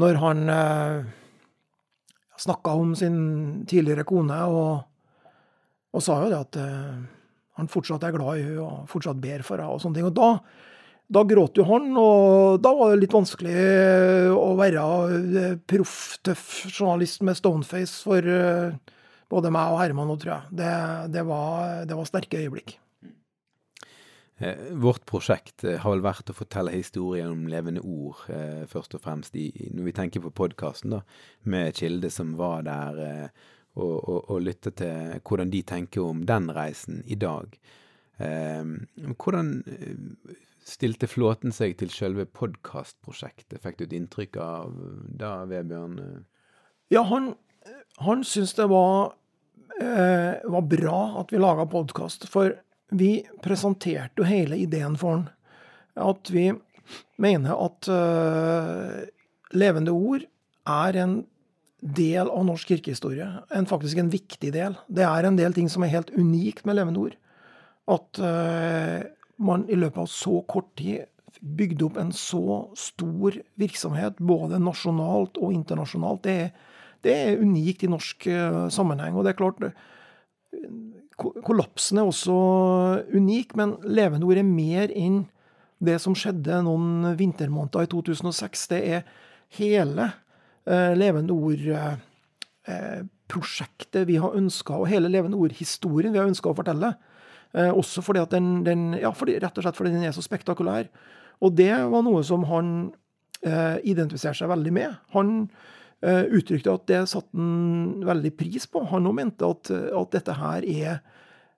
når 0.00 0.20
han 0.24 0.42
eh, 0.56 1.14
snakka 2.42 2.76
om 2.76 2.94
sin 2.98 3.18
tidligere 3.68 4.06
kone, 4.08 4.38
og, 4.50 5.32
og 5.96 6.04
sa 6.04 6.20
jo 6.22 6.30
det 6.32 6.40
at 6.40 6.58
uh, 6.60 6.96
han 7.56 7.70
fortsatt 7.72 8.04
er 8.04 8.16
glad 8.16 8.40
i 8.40 8.46
henne 8.46 8.64
og 8.64 8.88
fortsatt 8.90 9.20
ber 9.22 9.44
for 9.46 9.60
henne 9.60 9.76
og 9.76 9.82
sånne 9.82 10.00
ting. 10.00 10.08
Og 10.08 10.16
da 10.16 10.32
da 11.06 11.22
gråt 11.22 11.58
jo 11.58 11.62
han, 11.68 11.92
og 11.94 12.58
da 12.64 12.72
var 12.74 12.90
det 12.90 13.04
litt 13.04 13.14
vanskelig 13.14 13.52
eh, 13.54 14.32
å 14.34 14.56
være 14.58 14.86
eh, 15.14 15.52
proff, 15.70 16.16
tøff 16.26 16.48
journalist 16.66 17.22
med 17.22 17.38
stoneface 17.38 18.02
for 18.02 18.26
uh, 18.26 18.74
både 19.30 19.52
meg 19.54 19.74
og 19.74 19.78
Herman 19.84 20.10
nå, 20.10 20.16
tror 20.18 20.32
jeg. 20.32 20.56
Det, 20.58 20.72
det, 21.14 21.22
var, 21.28 21.84
det 21.86 21.98
var 21.98 22.10
sterke 22.10 22.42
øyeblikk. 22.42 22.74
Vårt 24.76 25.06
prosjekt 25.08 25.64
har 25.64 25.94
vel 25.94 26.02
vært 26.04 26.28
å 26.28 26.36
fortelle 26.36 26.74
historien 26.74 27.30
om 27.32 27.46
levende 27.48 27.80
ord, 27.80 28.18
først 28.68 28.98
og 28.98 29.00
fremst. 29.06 29.32
I, 29.32 29.70
når 29.72 29.86
vi 29.86 29.94
tenker 29.96 30.20
på 30.26 30.32
podkasten, 30.42 30.98
med 31.48 31.78
Kilde 31.78 32.10
som 32.12 32.34
var 32.36 32.66
der, 32.66 33.00
og, 33.80 33.94
og, 33.96 34.18
og 34.28 34.42
lytte 34.44 34.74
til 34.76 35.22
hvordan 35.24 35.54
de 35.54 35.62
tenker 35.64 36.04
om 36.04 36.20
den 36.28 36.50
reisen 36.52 37.00
i 37.08 37.16
dag. 37.16 37.56
Hvordan 38.18 39.50
stilte 40.66 41.08
Flåten 41.08 41.54
seg 41.54 41.76
til 41.80 41.92
selve 41.94 42.26
podkastprosjektet? 42.28 43.60
Fikk 43.62 43.78
du 43.78 43.86
et 43.86 43.96
inntrykk 43.96 44.38
av 44.42 44.76
da, 45.20 45.38
Vebjørn? 45.48 46.00
Ja, 46.92 47.04
han, 47.06 47.32
han 48.02 48.24
syntes 48.26 48.56
det 48.58 48.68
var, 48.70 49.14
eh, 49.80 50.42
var 50.44 50.66
bra 50.70 51.00
at 51.22 51.34
vi 51.34 51.42
laga 51.42 51.66
podkast. 51.70 52.28
For 52.30 52.56
vi 52.90 53.26
presenterte 53.42 54.22
jo 54.22 54.28
hele 54.28 54.58
ideen 54.62 54.96
for 54.98 55.16
han. 55.16 55.24
At 55.96 56.30
vi 56.30 56.50
mener 57.22 57.56
at, 57.56 57.88
uh, 57.90 59.06
levende 59.56 59.94
ord 59.94 60.26
er 60.66 60.98
en 61.02 61.16
del 61.80 62.30
av 62.30 62.46
norsk 62.46 62.72
kirkehistorie. 62.74 63.26
En, 63.54 63.68
faktisk 63.68 63.98
en 64.00 64.12
viktig 64.12 64.52
del. 64.54 64.76
Det 64.88 65.04
er 65.06 65.26
en 65.26 65.38
del 65.38 65.54
ting 65.56 65.68
som 65.72 65.84
er 65.84 65.94
helt 65.94 66.12
unikt 66.16 66.64
med 66.66 66.78
levende 66.78 67.02
ord. 67.08 67.18
At 67.90 68.22
uh, 68.22 69.02
man 69.36 69.66
i 69.70 69.78
løpet 69.78 70.06
av 70.06 70.10
så 70.10 70.40
kort 70.48 70.72
tid 70.78 71.06
bygde 71.40 71.84
opp 71.84 71.98
en 72.00 72.14
så 72.16 72.62
stor 72.80 73.36
virksomhet, 73.60 74.16
både 74.18 74.60
nasjonalt 74.62 75.36
og 75.36 75.52
internasjonalt. 75.52 76.22
Det 76.24 76.36
er, 76.46 76.72
det 77.04 77.16
er 77.16 77.42
unikt 77.42 77.84
i 77.84 77.90
norsk 77.92 78.28
uh, 78.30 78.66
sammenheng. 78.72 79.16
Og 79.16 79.26
det 79.26 79.34
er 79.34 79.40
klart, 79.42 79.68
kollapsen 81.16 81.98
er 82.00 82.04
også 82.08 82.34
unik, 83.14 83.56
men 83.56 83.76
levendeordet 83.82 84.38
er 84.42 84.48
mer 84.48 84.90
enn 84.92 85.26
det 85.84 85.98
som 86.00 86.14
skjedde 86.16 86.62
noen 86.64 87.16
vintermåneder 87.18 87.82
i 87.84 87.86
2006. 87.92 88.68
Det 88.72 88.80
er 88.96 89.02
hele 89.58 90.04
eh, 90.68 90.92
Levende 90.96 91.32
Ord-prosjektet 91.36 94.00
eh, 94.02 94.08
vi 94.08 94.16
har 94.22 94.38
ønska, 94.38 94.72
og 94.76 94.90
hele 94.90 95.08
Levende 95.12 95.40
Ord-historien 95.40 96.12
vi 96.14 96.20
har 96.20 96.30
ønska 96.30 96.46
å 96.52 96.58
fortelle. 96.58 96.90
Eh, 97.56 97.72
også 97.72 97.98
fordi 98.04 98.20
at 98.24 98.32
den, 98.34 98.46
den 98.66 98.80
ja, 99.00 99.10
fordi, 99.16 99.32
rett 99.42 99.58
og 99.58 99.62
slett 99.64 99.78
fordi 99.78 99.94
den 99.94 100.04
er 100.04 100.12
så 100.16 100.22
spektakulær. 100.24 100.84
Og 101.44 101.50
det 101.56 101.74
var 101.92 102.02
noe 102.04 102.22
som 102.24 102.42
han 102.48 102.66
eh, 103.44 103.76
identifiserte 103.84 104.38
seg 104.42 104.52
veldig 104.52 104.72
med. 104.76 104.90
Han 105.16 105.28
eh, 105.44 105.48
uttrykte 106.06 106.70
at 106.70 106.86
det 106.86 107.02
satte 107.10 107.34
han 107.34 108.04
veldig 108.06 108.32
pris 108.38 108.68
på. 108.70 108.84
Han 108.92 109.08
òg 109.10 109.16
mente 109.18 109.48
at, 109.48 109.70
at, 109.72 110.12
dette 110.12 110.36
her 110.38 110.66
er, 110.70 111.00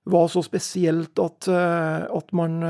var 0.09 0.31
så 0.33 0.41
spesielt 0.47 1.21
at, 1.21 1.51
eh, 1.53 2.07
at 2.09 2.35
man 2.37 2.61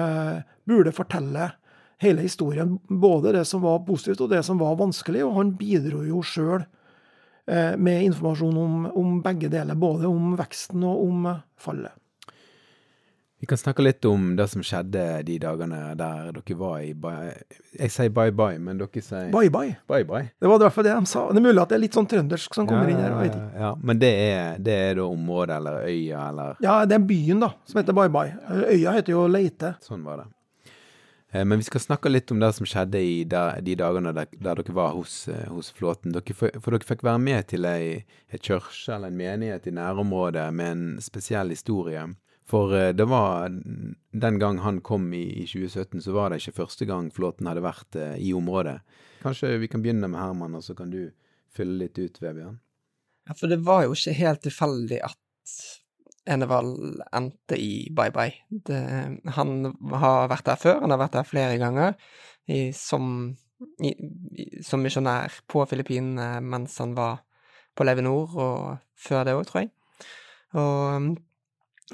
burde 0.68 0.92
fortelle 0.96 1.52
hele 1.98 2.20
historien. 2.20 2.78
Både 2.88 3.32
det 3.32 3.44
som 3.44 3.62
var 3.62 3.84
positivt 3.86 4.20
og 4.20 4.30
det 4.30 4.42
som 4.46 4.58
var 4.58 4.78
vanskelig. 4.78 5.24
Og 5.26 5.36
han 5.38 5.54
bidro 5.58 6.04
jo 6.06 6.22
sjøl 6.22 6.62
eh, 6.62 7.74
med 7.76 8.04
informasjon 8.10 8.58
om, 8.58 8.76
om, 8.92 9.16
begge 9.24 9.50
deler. 9.52 9.78
Både 9.78 10.08
om 10.10 10.36
veksten 10.38 10.84
og 10.86 11.04
om 11.06 11.32
fallet. 11.58 11.94
Vi 13.40 13.46
kan 13.46 13.59
snakke 13.59 13.83
litt 13.83 14.05
om 14.05 14.33
det 14.37 14.48
som 14.51 14.62
skjedde 14.66 15.03
de 15.22 15.37
dagene 15.38 15.77
der 15.98 16.33
dere 16.35 16.57
var 16.59 16.81
i 16.83 16.90
Jeg 17.79 17.92
sier 17.94 18.11
bye 18.11 18.33
bye, 18.35 18.59
men 18.59 18.81
dere 18.81 19.03
sier 19.03 19.29
Bye 19.31 19.51
bye. 19.55 19.77
bye, 19.87 20.03
bye. 20.05 20.33
Det 20.40 20.51
var 20.51 20.59
i 20.59 20.64
hvert 20.64 20.74
fall 20.74 20.88
det 20.88 20.94
de 20.96 21.07
sa. 21.07 21.22
Det 21.31 21.38
er 21.38 21.46
mulig 21.46 21.62
at 21.62 21.70
det 21.70 21.77
er 21.79 21.85
litt 21.85 21.98
sånn 21.98 22.09
trøndersk 22.11 22.59
som 22.59 22.66
kommer 22.66 22.90
ja, 22.90 22.96
inn 22.96 23.05
her. 23.05 23.29
Ja, 23.29 23.44
ja, 23.62 23.70
Men 23.79 24.03
det 24.03 24.11
er, 24.24 24.59
det 24.59 24.74
er 24.88 24.98
da 24.98 25.07
området 25.07 25.61
eller 25.61 25.87
øya 25.87 26.24
eller 26.33 26.59
Ja, 26.66 26.81
det 26.88 26.98
er 26.98 27.07
byen 27.14 27.46
da, 27.46 27.53
som 27.64 27.79
heter 27.79 27.94
Bye 28.01 28.11
Bye. 28.11 28.35
Øya 28.74 28.98
heter 28.98 29.14
jo 29.14 29.29
Leite. 29.31 29.77
Sånn 29.87 30.03
var 30.03 30.24
det. 30.24 30.29
Eh, 31.31 31.44
men 31.44 31.59
vi 31.59 31.70
skal 31.70 31.81
snakke 31.81 32.11
litt 32.11 32.31
om 32.35 32.40
det 32.40 32.53
som 32.57 32.66
skjedde 32.66 33.01
i 33.01 33.18
de 33.24 33.74
dagene 33.79 34.14
der, 34.16 34.31
der 34.33 34.62
dere 34.62 34.74
var 34.74 34.94
hos, 34.96 35.29
eh, 35.29 35.46
hos 35.53 35.70
Flåten. 35.70 36.11
Dere, 36.16 36.35
for, 36.35 36.51
dere 36.72 36.90
fikk 36.90 37.07
være 37.07 37.22
med 37.22 37.46
til 37.53 37.68
ei, 37.68 38.01
ei 38.33 38.40
kirke 38.40 38.96
eller 38.96 39.12
en 39.12 39.20
menighet 39.20 39.68
i 39.68 39.79
nærområdet 39.79 40.48
med 40.55 40.72
en 40.72 40.88
spesiell 41.05 41.55
historie. 41.55 42.09
For 42.48 42.72
eh, 42.76 42.92
det 42.96 43.08
var 43.11 43.48
den 43.48 44.38
gang 44.40 44.62
han 44.64 44.80
kom 44.84 45.11
i, 45.16 45.24
i 45.42 45.46
2017, 45.46 46.02
så 46.06 46.14
var 46.16 46.30
det 46.30 46.40
ikke 46.42 46.61
første 46.62 46.88
gang 46.88 47.11
Flåten 47.14 47.50
hadde 47.50 47.64
vært 47.64 47.98
i 48.16 48.32
området. 48.37 48.78
Kanskje 49.22 49.56
vi 49.61 49.68
kan 49.70 49.84
begynne 49.84 50.08
med 50.11 50.20
Herman, 50.20 50.56
og 50.58 50.64
så 50.64 50.76
kan 50.78 50.90
du 50.92 51.11
fylle 51.54 51.76
litt 51.84 51.98
ut, 51.98 52.20
Vebjørn? 52.22 52.58
Ja, 53.28 53.37
for 53.37 53.50
det 53.50 53.61
var 53.66 53.84
jo 53.84 53.96
ikke 53.96 54.16
helt 54.16 54.44
tilfeldig 54.46 55.02
at 55.04 55.18
Enevald 56.28 57.00
endte 57.16 57.56
i 57.61 57.88
Bye 57.94 58.12
Bye. 58.12 58.34
Han 59.37 59.52
har 60.02 60.28
vært 60.32 60.48
der 60.48 60.61
før, 60.61 60.80
han 60.82 60.92
har 60.92 61.00
vært 61.00 61.16
der 61.16 61.28
flere 61.28 61.61
ganger 61.61 61.94
i, 62.48 62.68
som, 62.76 63.30
i, 63.84 63.92
som 64.64 64.84
misjonær 64.84 65.40
på 65.48 65.64
Filippinene 65.68 66.38
mens 66.44 66.76
han 66.82 66.94
var 66.96 67.22
på 67.76 67.87
Levenor, 67.87 68.34
og 68.34 68.61
før 68.98 69.24
det 69.24 69.37
òg, 69.38 69.44
tror 69.48 69.62
jeg. 69.62 69.72
Og, 70.58 71.16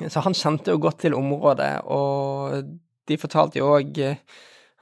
så 0.03 0.25
han 0.25 0.35
kjente 0.35 0.75
jo 0.75 0.81
godt 0.83 1.05
til 1.05 1.15
området, 1.15 1.73
og 1.87 2.65
de 3.09 3.19
fortalte 3.21 3.61
jo 3.61 3.75
òg 3.77 4.01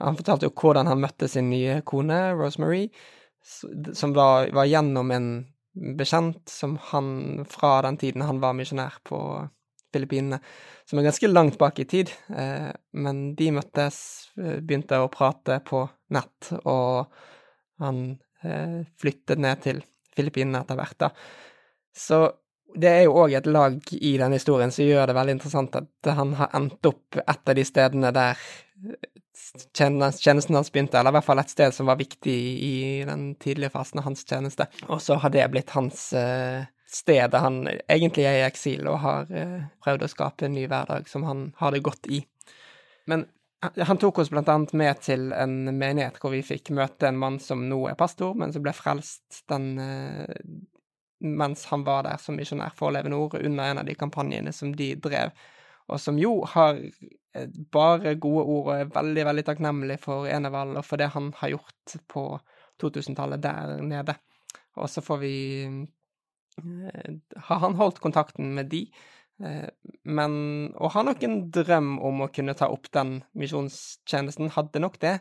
Han 0.02 0.16
fortalte 0.18 0.48
jo 0.48 0.54
hvordan 0.56 0.88
han 0.88 0.98
møtte 0.98 1.28
sin 1.28 1.50
nye 1.50 1.80
kone, 1.86 2.32
Rosemary, 2.34 2.88
som 3.42 4.14
var, 4.16 4.48
var 4.50 4.66
gjennom 4.66 5.10
en 5.14 5.28
bekjent 5.72 6.48
som 6.50 6.76
han 6.90 7.44
fra 7.48 7.80
den 7.86 7.98
tiden 8.00 8.24
han 8.26 8.40
var 8.42 8.56
misjonær 8.56 8.98
på 9.06 9.20
Filippinene, 9.92 10.40
som 10.88 10.98
er 10.98 11.06
ganske 11.06 11.30
langt 11.30 11.58
bak 11.60 11.78
i 11.82 11.86
tid. 11.88 12.10
Eh, 12.32 12.70
men 13.04 13.22
de 13.36 13.50
møttes, 13.52 13.98
eh, 14.40 14.58
begynte 14.60 15.00
å 15.00 15.10
prate 15.12 15.60
på 15.68 15.84
nett, 16.16 16.52
og 16.64 17.12
han 17.82 18.04
eh, 18.42 18.80
flyttet 19.00 19.42
ned 19.42 19.62
til 19.64 19.82
Filippinene 20.16 20.62
etter 20.64 20.78
hvert, 20.80 20.98
da. 21.04 21.10
Så 21.92 22.24
det 22.74 22.90
er 22.90 23.02
jo 23.06 23.16
òg 23.24 23.34
et 23.36 23.48
lag 23.50 23.78
i 23.98 24.16
denne 24.20 24.38
historien 24.38 24.72
som 24.72 24.86
gjør 24.86 25.10
det 25.10 25.16
veldig 25.16 25.36
interessant 25.36 25.76
at 25.78 26.12
han 26.16 26.34
har 26.38 26.52
endt 26.56 26.88
opp 26.88 27.18
et 27.22 27.50
av 27.52 27.56
de 27.58 27.64
stedene 27.66 28.12
der 28.14 28.40
tjenesten 29.74 30.56
hans 30.56 30.72
begynte, 30.72 30.98
eller 30.98 31.12
i 31.12 31.16
hvert 31.18 31.26
fall 31.26 31.42
et 31.42 31.52
sted 31.52 31.74
som 31.74 31.88
var 31.90 32.00
viktig 32.00 32.36
i 32.64 32.76
den 33.08 33.34
tidlige 33.40 33.72
fasen 33.74 34.00
av 34.00 34.08
hans 34.08 34.24
tjeneste. 34.28 34.68
Og 34.88 35.02
så 35.02 35.18
har 35.20 35.32
det 35.34 35.48
blitt 35.52 35.74
hans 35.76 36.12
eh, 36.16 36.64
sted 36.88 37.32
der 37.32 37.44
han 37.44 37.62
egentlig 37.68 38.26
er 38.28 38.40
i 38.40 38.46
eksil 38.46 38.88
og 38.90 39.00
har 39.04 39.30
eh, 39.36 39.60
prøvd 39.84 40.06
å 40.06 40.10
skape 40.12 40.48
en 40.48 40.56
ny 40.56 40.66
hverdag 40.70 41.08
som 41.10 41.26
han 41.28 41.50
har 41.60 41.74
det 41.74 41.84
godt 41.84 42.08
i. 42.12 42.22
Men 43.10 43.26
han 43.62 43.98
tok 44.00 44.18
oss 44.18 44.30
blant 44.32 44.50
annet 44.50 44.72
med 44.74 45.00
til 45.04 45.30
en 45.36 45.54
menighet 45.78 46.18
hvor 46.18 46.32
vi 46.34 46.42
fikk 46.42 46.72
møte 46.74 47.06
en 47.06 47.18
mann 47.18 47.38
som 47.42 47.62
nå 47.70 47.84
er 47.90 47.98
pastor, 47.98 48.34
men 48.34 48.54
som 48.54 48.64
ble 48.64 48.74
frelst 48.74 49.44
den 49.52 49.68
eh, 49.78 50.38
mens 51.22 51.64
han 51.70 51.86
var 51.86 52.04
der 52.06 52.20
som 52.20 52.36
misjonær 52.38 52.74
for 52.76 52.94
Leve 52.94 53.12
Nord 53.12 53.38
under 53.38 53.64
en 53.70 53.82
av 53.82 53.88
de 53.88 53.94
kampanjene 53.98 54.52
som 54.52 54.74
de 54.76 54.92
drev, 55.00 55.34
og 55.88 56.00
som 56.00 56.18
jo 56.18 56.40
har 56.52 56.80
Eh, 57.34 57.48
bare 57.72 58.14
gode 58.20 58.44
ord 58.44 58.66
og 58.66 58.74
er 58.74 58.90
veldig, 58.92 59.24
veldig 59.28 59.44
takknemlig 59.46 59.96
for 60.02 60.28
Enevald 60.28 60.76
og 60.76 60.84
for 60.84 61.00
det 61.00 61.08
han 61.14 61.30
har 61.38 61.54
gjort 61.54 61.94
på 62.12 62.26
2000-tallet 62.82 63.40
der 63.42 63.78
nede. 63.86 64.18
Og 64.76 64.90
så 64.90 65.04
får 65.04 65.20
vi 65.22 65.34
eh, 65.64 67.14
Har 67.48 67.64
han 67.64 67.78
holdt 67.80 68.02
kontakten 68.04 68.52
med 68.54 68.68
de, 68.72 68.84
eh, 69.40 69.68
men 70.04 70.34
Og 70.76 70.92
har 70.92 71.08
nok 71.08 71.24
en 71.24 71.40
drøm 71.50 71.96
om 72.04 72.26
å 72.26 72.30
kunne 72.34 72.56
ta 72.58 72.68
opp 72.68 72.92
den 72.92 73.22
misjonstjenesten, 73.32 74.52
hadde 74.52 74.84
nok 74.84 75.00
det, 75.00 75.18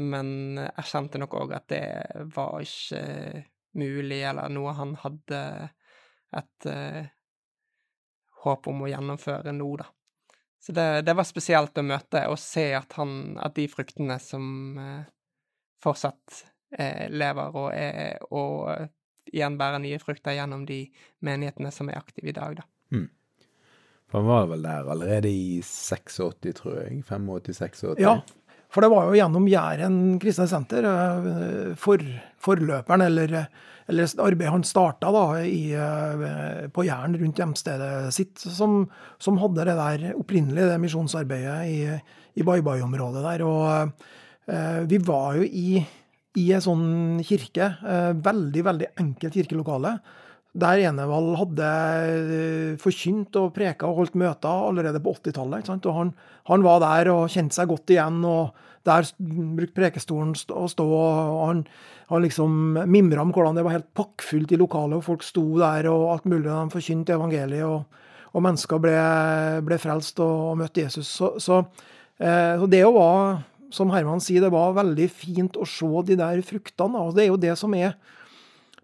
men 0.00 0.56
erkjente 0.70 1.18
nok 1.20 1.34
òg 1.42 1.56
at 1.58 1.68
det 1.68 1.84
var 2.32 2.60
ikke 2.62 3.44
mulig, 3.78 4.22
eller 4.26 4.50
noe 4.52 4.72
han 4.74 4.96
hadde 4.98 5.40
et 6.36 6.66
håp 8.44 8.68
om 8.70 8.84
å 8.84 8.90
gjennomføre 8.90 9.52
nå, 9.54 9.70
da. 9.80 9.88
Så 10.60 10.72
det, 10.76 11.02
det, 11.08 11.14
var 11.16 11.24
spesielt 11.24 11.78
å 11.80 11.84
møte 11.86 12.26
og 12.28 12.36
se 12.40 12.66
at, 12.76 12.92
han, 13.00 13.36
at 13.40 13.54
de 13.56 13.64
fruktene 13.72 14.18
som 14.20 14.76
uh, 14.76 15.06
fortsatt 15.80 16.42
uh, 16.76 17.06
lever 17.08 17.56
og, 17.56 17.70
er, 17.72 18.18
og 18.28 18.68
igjen 19.32 19.56
bærer 19.60 19.80
nye 19.80 20.00
frukter 20.02 20.36
gjennom 20.36 20.66
de 20.68 20.82
menighetene 21.24 21.72
som 21.72 21.88
er 21.88 22.00
aktive 22.00 22.32
i 22.32 22.36
dag, 22.36 22.60
da. 22.60 22.68
Mm. 22.92 23.08
Han 24.10 24.26
var 24.26 24.50
vel 24.50 24.66
der 24.66 24.90
allerede 24.90 25.30
i 25.30 25.62
86, 25.62 26.18
tror 26.58 26.80
jeg. 26.82 27.00
85-86. 27.06 27.84
Ja, 28.02 28.16
for 28.70 28.84
det 28.84 28.90
var 28.92 29.08
jo 29.08 29.18
gjennom 29.18 29.48
Jæren 29.50 29.98
kristne 30.22 30.46
senter, 30.50 30.86
eh, 30.86 31.74
for, 31.80 32.02
forløperen, 32.42 33.04
eller, 33.08 33.34
eller 33.90 34.22
arbeidet 34.22 34.54
han 34.54 34.66
starta 34.66 35.10
da, 35.14 35.24
i, 35.42 35.72
eh, 35.74 36.66
på 36.74 36.86
Jæren 36.86 37.18
rundt 37.18 37.42
hjemstedet 37.42 38.14
sitt, 38.14 38.38
som, 38.40 38.84
som, 39.18 39.40
hadde 39.42 39.66
det 39.66 39.76
der 39.80 40.06
opprinnelig, 40.14 40.68
det 40.70 40.80
misjonsarbeidet 40.82 41.58
i, 41.66 41.78
i 42.38 42.46
Baibai-området 42.46 43.26
der. 43.26 43.46
Og 43.48 44.50
eh, 44.50 44.80
vi 44.90 45.02
var 45.02 45.40
jo 45.40 45.50
i, 45.50 45.82
i 46.38 46.48
en 46.54 46.64
sånn 46.64 46.88
kirke, 47.26 47.72
eh, 47.82 48.10
veldig, 48.30 48.66
veldig 48.70 48.92
enkelt 49.02 49.40
kirkelokale 49.40 49.98
der 50.50 50.80
Enevald 50.82 51.36
hadde 51.38 51.68
eh, 52.34 52.78
forkynt 52.82 53.36
og 53.38 53.52
preka 53.54 53.86
og 53.86 54.00
holdt 54.00 54.16
møter 54.18 54.50
allerede 54.50 55.02
på 55.02 55.14
80-tallet. 55.14 55.70
Og 55.86 55.94
han, 55.94 56.10
han, 56.50 56.64
var 56.66 56.80
der 56.82 57.12
og 57.12 57.30
kjente 57.30 57.54
seg 57.54 57.70
godt 57.70 57.92
igjen, 57.94 58.18
og 58.26 58.56
der 58.88 59.06
brukte 59.20 59.76
prekestolen 59.76 60.34
å 60.34 60.66
stå. 60.70 60.86
og 60.86 61.38
Han, 61.44 61.62
han 62.10 62.26
liksom 62.26 62.80
mimra 62.90 63.22
om 63.22 63.30
hvordan 63.34 63.60
det 63.60 63.66
var 63.66 63.78
helt 63.78 63.90
pakkfullt 63.94 64.50
i 64.50 64.58
lokalet, 64.58 64.98
og 64.98 65.06
folk 65.06 65.26
sto 65.26 65.46
der 65.60 65.86
og 65.92 66.08
alt 66.16 66.26
mulig. 66.26 66.48
De 66.50 66.74
forkynte 66.74 67.14
evangeliet, 67.14 67.70
og, 67.70 68.10
og 68.34 68.46
mennesker 68.48 68.82
ble, 68.82 68.98
ble, 69.66 69.78
frelst 69.78 70.18
og, 70.24 70.34
og 70.50 70.62
møtte 70.64 70.82
Jesus. 70.82 71.14
Så, 71.14 71.36
så, 71.38 71.62
eh, 72.18 72.56
så 72.58 72.66
det 72.70 72.82
var, 72.90 73.44
som 73.70 73.94
Herman 73.94 74.22
sier, 74.24 74.42
det 74.42 74.50
var 74.50 74.74
veldig 74.82 75.12
fint 75.14 75.62
å 75.62 75.68
se 75.78 76.08
de 76.10 76.18
der 76.18 76.42
fruktene. 76.42 77.06
og 77.06 77.14
Det 77.14 77.28
er 77.28 77.30
jo 77.30 77.44
det 77.46 77.54
som 77.60 77.78
er 77.78 77.94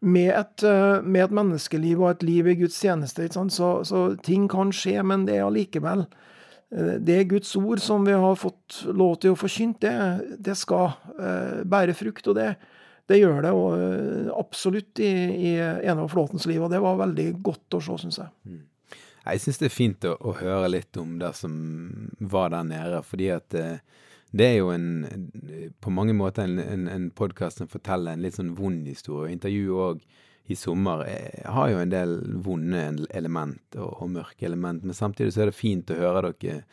med 0.00 0.30
et, 0.35 0.62
eh, 0.62 1.02
med 1.02 1.24
et, 1.24 1.35
menneskeliv 1.35 2.02
og 2.02 2.11
et 2.11 2.24
liv 2.26 2.48
i 2.52 2.56
Guds 2.61 2.78
tjeneste. 2.80 3.28
Så, 3.32 3.70
så, 3.88 4.06
ting 4.22 4.48
kan 4.48 4.72
skje, 4.74 5.00
men 5.02 5.26
det 5.28 5.38
er 5.38 5.46
allikevel 5.46 6.04
eh, 6.04 6.96
Det 7.00 7.22
Guds 7.30 7.54
ord 7.56 7.80
som 7.80 8.04
vi 8.06 8.16
har 8.16 8.40
fått 8.40 8.82
lov 8.87 9.18
til 9.22 9.35
å 9.35 9.40
forkynne, 9.40 9.80
det, 9.80 10.40
det 10.42 10.56
skal 10.59 10.92
uh, 11.16 11.62
bære 11.64 11.96
frukt. 11.96 12.28
Og 12.28 12.37
det, 12.38 12.52
det 13.06 13.20
gjør 13.20 13.42
det 13.44 13.52
og, 13.54 13.74
eh, 13.78 14.30
absolutt 14.35 15.02
i, 15.02 15.12
i 15.52 15.52
av 15.92 16.06
Flåtens 16.11 16.46
liv, 16.50 16.62
og 16.62 16.72
det 16.72 16.82
var 16.82 16.98
veldig 16.98 17.28
godt 17.44 17.78
å 17.78 17.82
se, 17.82 17.98
syns 18.02 18.18
jeg. 18.22 18.32
Mm. 18.48 18.64
Jeg 19.26 19.42
syns 19.42 19.61
det 19.61 19.68
er 19.68 19.74
fint 19.74 20.06
å, 20.06 20.14
å, 20.22 20.35
høre 20.38 20.70
litt 20.70 20.98
om 21.02 21.16
det 21.18 21.32
som 21.38 21.54
var 22.18 22.52
der 22.54 22.66
nede, 22.66 23.02
fordi 23.06 23.30
at 23.35 23.54
eh, 23.59 23.78
det 24.37 24.48
er 24.52 24.56
jo 24.59 24.72
en, 24.74 24.88
på 25.87 25.94
mange 25.94 26.14
måter 26.18 26.42
en, 26.42 26.59
en, 26.59 26.88
en 26.90 27.11
podkast 27.14 27.61
som 27.62 27.68
forteller 27.70 28.16
en 28.16 28.25
litt 28.25 28.35
sånn 28.35 28.57
vond 28.59 28.88
historie. 28.90 29.31
Intervjuet 29.31 29.85
òg 29.85 30.01
i 30.51 30.57
sommer 30.59 31.05
eh, 31.07 31.44
har 31.46 31.70
jo 31.70 31.79
en 31.79 31.92
del 31.92 32.16
vonde 32.42 32.83
element 33.14 33.79
og, 33.79 33.92
og, 34.03 34.11
mørke 34.16 34.49
element, 34.49 34.83
men 34.83 34.99
samtidig 34.99 35.35
så 35.35 35.44
er 35.44 35.51
det 35.51 35.59
fint 35.59 35.90
å 35.90 35.99
høre 35.99 36.25
dere 36.27 36.64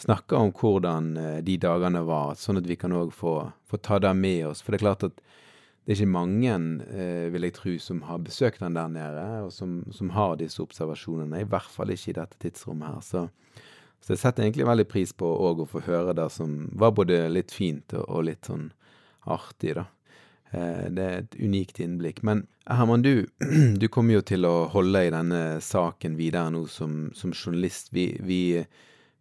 snakke 0.00 0.38
om 0.38 0.50
hvordan 0.56 1.12
eh, 1.20 1.38
de 1.46 1.56
dagene 1.62 2.02
var, 2.08 2.34
sånn 2.38 2.58
at 2.58 2.66
vi 2.66 2.78
kan 2.80 2.94
òg 2.96 3.12
få, 3.14 3.34
få, 3.70 3.78
ta 3.78 4.00
det 4.02 4.12
med 4.18 4.48
oss. 4.50 4.64
For 4.64 4.74
det 4.74 4.80
er 4.80 4.86
klart 4.86 5.06
at 5.06 5.18
det 5.20 5.94
er 5.94 6.00
ikke 6.00 6.14
mange, 6.14 6.58
eh, 6.90 7.26
vil 7.30 7.46
jeg 7.46 7.56
tro, 7.58 7.76
som 7.82 8.02
har 8.08 8.22
besøkt 8.26 8.62
den 8.62 8.78
der 8.78 8.90
nede, 8.90 9.26
og 9.46 9.54
som, 9.54 9.80
som 9.94 10.10
har 10.14 10.38
disse 10.42 10.62
observasjonene. 10.62 11.42
I 11.44 11.50
hvert 11.50 11.70
fall 11.70 11.94
ikke 11.94 12.14
i 12.14 12.18
dette 12.18 12.42
tidsrommet 12.42 12.94
her. 12.94 13.06
Så 13.06 13.26
så 14.00 14.14
jeg 14.14 14.22
setter 14.22 14.46
egentlig 14.46 14.68
veldig 14.68 14.86
pris 14.88 15.12
på 15.12 15.28
å 15.28 15.52
få 15.68 15.82
høre 15.84 16.16
det 16.16 16.28
som 16.32 16.64
var 16.80 16.94
både 16.96 17.26
litt 17.32 17.52
fint 17.52 17.92
og, 17.98 18.24
litt 18.26 18.48
sånn 18.48 18.70
artig, 19.28 19.74
da. 19.76 19.84
Eh, 20.50 20.86
det 20.90 21.04
er 21.04 21.18
et 21.20 21.36
unikt 21.38 21.82
innblikk. 21.84 22.22
Men 22.26 22.46
Herman, 22.64 23.04
du, 23.04 23.28
du 23.80 23.86
kommer 23.92 24.18
jo 24.18 24.24
til 24.26 24.48
å 24.48 24.70
holde 24.72 25.04
i 25.06 25.12
denne 25.12 25.42
saken 25.64 26.16
videre 26.18 26.50
nå 26.54 26.64
som, 26.72 27.10
som 27.14 27.36
journalist. 27.36 27.92
Vi, 27.92 28.14
vi, 28.24 28.40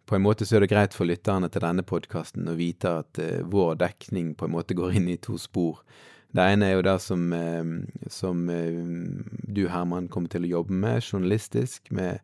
på 0.08 0.18
en 0.18 0.26
måte 0.26 0.48
så 0.48 0.58
er 0.58 0.65
det 0.65 0.72
greit 0.72 0.96
for 0.96 1.10
lytterne 1.10 1.52
til 1.52 1.68
denne 1.68 1.86
podkasten 1.86 2.48
å 2.50 2.58
vite 2.58 2.96
at 3.04 3.20
uh, 3.22 3.44
vår 3.46 3.76
dekning 3.84 4.32
på 4.39 4.48
en 4.48 4.56
måte 4.56 4.78
går 4.80 4.96
inn 4.98 5.12
i 5.12 5.20
to 5.22 5.38
spor. 5.38 5.84
Det 6.34 6.46
ene 6.46 6.70
er 6.70 6.78
jo 6.78 6.86
det 6.88 6.98
som, 7.04 7.30
uh, 7.36 8.08
som 8.10 8.48
du, 8.48 9.65
Herman, 9.70 10.08
kommer 10.10 10.32
til 10.32 10.48
å 10.48 10.56
jobbe 10.58 10.82
med 10.88 11.04
journalistisk. 11.04 11.92
med 11.92 12.24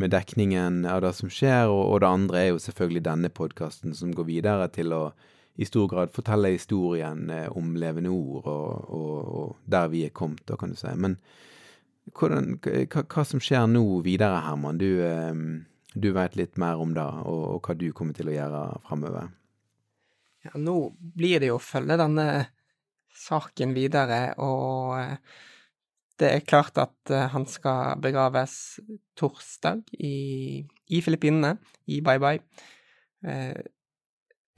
med 0.00 0.14
dekningen 0.14 0.84
av 0.88 1.02
det 1.04 1.12
som 1.18 1.30
skjer, 1.32 1.68
og, 1.68 1.82
og 1.92 2.00
det 2.02 2.08
andre 2.08 2.40
er 2.40 2.48
jo 2.50 2.62
selvfølgelig 2.64 3.04
denne 3.04 3.30
podkasten 3.32 3.94
som 3.96 4.14
går 4.16 4.28
videre 4.28 4.70
til 4.72 4.96
å 4.96 5.04
i 5.60 5.66
stor 5.68 5.88
grad 5.90 6.12
fortelle 6.14 6.54
historien 6.54 7.26
eh, 7.30 7.48
om 7.56 7.74
levende 7.76 8.12
ord, 8.14 8.46
og, 8.48 8.92
og, 8.96 9.16
og, 9.40 9.56
der 9.68 9.90
vi 9.92 10.06
er 10.06 10.14
kommet, 10.16 10.40
da, 10.48 10.56
kan 10.56 10.72
du 10.72 10.78
si. 10.78 10.92
Men 10.96 11.18
hvordan, 12.16 12.54
hva, 12.64 13.02
hva, 13.02 13.24
som 13.28 13.42
skjer 13.44 13.66
nå 13.68 13.82
videre, 14.06 14.40
Herman? 14.46 14.80
Du, 14.80 14.88
eh, 15.04 15.42
du 15.92 16.08
vet 16.16 16.38
litt 16.38 16.56
mer 16.60 16.80
om 16.80 16.94
det, 16.96 17.04
og, 17.04 17.44
og 17.56 17.66
hva 17.66 17.76
du 17.76 17.90
kommer 17.92 18.16
til 18.16 18.30
å 18.30 18.38
gjøre 18.38 18.62
framover. 18.88 19.28
Ja, 20.46 20.54
nå 20.56 20.78
blir 20.96 21.42
det 21.42 21.50
jo 21.50 21.58
å 21.58 21.62
følge 21.62 22.00
denne 22.00 22.26
saken 23.20 23.76
videre, 23.76 24.22
og 24.40 24.96
eh, 25.02 25.40
det 26.20 26.30
er 26.30 26.46
klart 26.46 26.78
at 26.80 27.12
uh, 27.12 27.26
han 27.32 27.46
skal 27.48 27.98
begraves 28.02 28.54
torsdag 29.18 29.82
i, 29.98 30.62
i 30.92 31.02
Filippinene, 31.04 31.56
i 31.88 32.00
Bye 32.04 32.20
Bye. 32.22 32.64
Uh, 33.24 33.56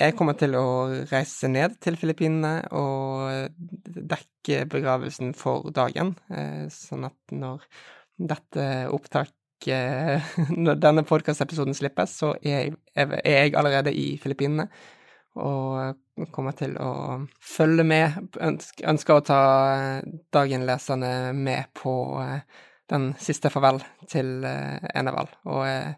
jeg 0.03 0.17
kommer 0.19 0.35
til 0.39 0.57
å 0.59 0.67
reise 1.13 1.51
ned 1.53 1.77
til 1.83 1.99
Filippinene 2.01 2.57
og 2.75 3.53
dekke 3.87 4.65
begravelsen 4.73 5.35
for 5.39 5.71
dagen, 5.75 6.17
uh, 6.33 6.67
sånn 6.73 7.07
at 7.09 7.37
når 7.37 7.69
dette 8.19 8.67
opptaket 8.93 9.39
Når 10.65 10.79
denne 10.83 11.05
podkastepisoden 11.07 11.77
slippes, 11.79 12.17
så 12.19 12.33
er 12.43 12.65
jeg, 12.65 12.73
er 12.99 13.13
jeg 13.23 13.53
allerede 13.55 13.93
i 13.95 14.17
Filippinene 14.19 14.65
og 15.39 16.01
kommer 16.33 16.57
til 16.57 16.75
å 16.81 17.23
følge 17.41 17.85
med. 17.87 18.37
Ønsker 18.43 19.17
å 19.17 19.25
ta 19.25 19.41
dagenleserne 20.35 21.33
med 21.37 21.71
på 21.79 21.95
eh, 22.23 22.45
den 22.93 23.13
siste 23.21 23.51
farvel 23.53 23.81
til 24.11 24.45
eh, 24.47 24.83
Enevald. 24.99 25.33
Og 25.49 25.65
er 25.67 25.95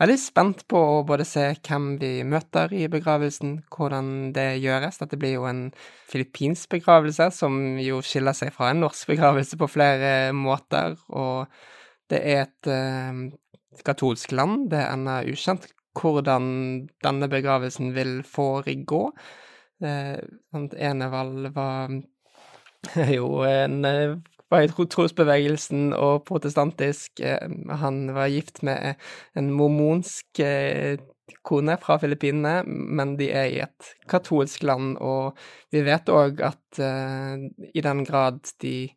veldig 0.00 0.18
spent 0.20 0.64
på 0.70 0.80
å 0.80 1.00
både 1.06 1.26
se 1.28 1.50
hvem 1.56 1.90
vi 2.00 2.12
møter 2.24 2.72
i 2.76 2.86
begravelsen, 2.90 3.58
hvordan 3.74 4.30
det 4.36 4.50
gjøres. 4.62 5.00
Dette 5.02 5.18
blir 5.20 5.36
jo 5.36 5.48
en 5.50 5.66
filippinsk 6.08 6.70
begravelse, 6.78 7.30
som 7.36 7.78
jo 7.82 8.00
skiller 8.04 8.36
seg 8.36 8.54
fra 8.56 8.72
en 8.72 8.84
norsk 8.86 9.12
begravelse 9.12 9.58
på 9.60 9.70
flere 9.70 10.30
måter. 10.36 10.96
Og 11.12 11.48
det 12.08 12.22
er 12.24 12.46
et 12.46 12.70
eh, 12.72 13.26
katolsk 13.84 14.32
land, 14.32 14.70
det 14.72 14.80
er 14.80 14.94
ennå 14.94 15.20
ukjent 15.28 15.68
hvordan 15.98 16.48
denne 17.02 17.28
begravelsen 17.30 17.92
vil 17.96 18.20
foregå. 18.26 19.08
Eh, 19.80 20.18
Enevald 20.76 21.52
var 21.54 21.92
jo 23.16 23.28
en 23.46 23.84
eh, 23.84 24.16
var 24.48 24.64
i 24.64 24.70
trosbevegelsen 24.72 25.92
og 25.92 26.24
protestantisk. 26.28 27.20
Eh, 27.20 27.52
han 27.82 28.14
var 28.16 28.32
gift 28.32 28.62
med 28.66 28.96
en 29.36 29.52
mormonsk 29.52 30.42
kone 31.44 31.76
fra 31.82 31.98
Filippinene, 32.00 32.62
men 32.66 33.16
de 33.18 33.28
er 33.30 33.48
i 33.52 33.60
et 33.60 33.92
katolsk 34.08 34.62
land, 34.64 34.96
og 34.96 35.36
vi 35.72 35.82
vet 35.84 36.08
òg 36.08 36.40
at 36.40 36.80
i 36.80 37.82
den 37.84 38.00
grad 38.08 38.40
de 38.64 38.88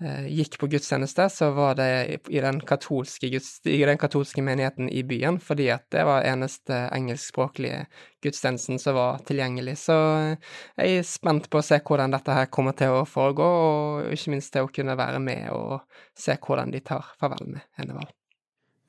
gikk 0.00 0.56
på 0.60 0.66
gudstjeneste, 0.72 1.26
så 1.28 1.50
var 1.52 1.74
det 1.76 1.88
i 2.32 2.40
den, 2.40 2.60
katolske, 2.64 3.28
i 3.28 3.80
den 3.84 3.98
katolske 4.00 4.42
menigheten 4.42 4.88
i 4.88 5.02
byen, 5.04 5.36
fordi 5.42 5.68
at 5.74 5.84
det 5.92 6.06
var 6.08 6.24
eneste 6.24 6.78
engelskspråklige 6.96 7.82
gudstjenesten 8.24 8.78
som 8.80 8.96
var 8.96 9.20
tilgjengelig. 9.28 9.76
Så 9.84 9.96
eh, 10.16 10.48
jeg 10.80 11.00
er 11.00 11.06
spent 11.08 11.50
på 11.52 11.60
å 11.60 11.64
se 11.64 11.80
hvordan 11.84 12.16
dette 12.16 12.36
her 12.36 12.48
kommer 12.52 12.76
til 12.78 12.96
å 12.96 13.04
foregå, 13.08 13.44
og 13.44 14.16
ikke 14.16 14.34
minst 14.34 14.54
til 14.56 14.64
å 14.64 14.72
kunne 14.72 14.96
være 15.00 15.20
med 15.20 15.52
og 15.56 15.80
se 16.18 16.36
hvordan 16.40 16.72
de 16.72 16.82
tar 16.84 17.12
farvel 17.20 17.54
med 17.54 17.64
Enevald. 17.80 18.12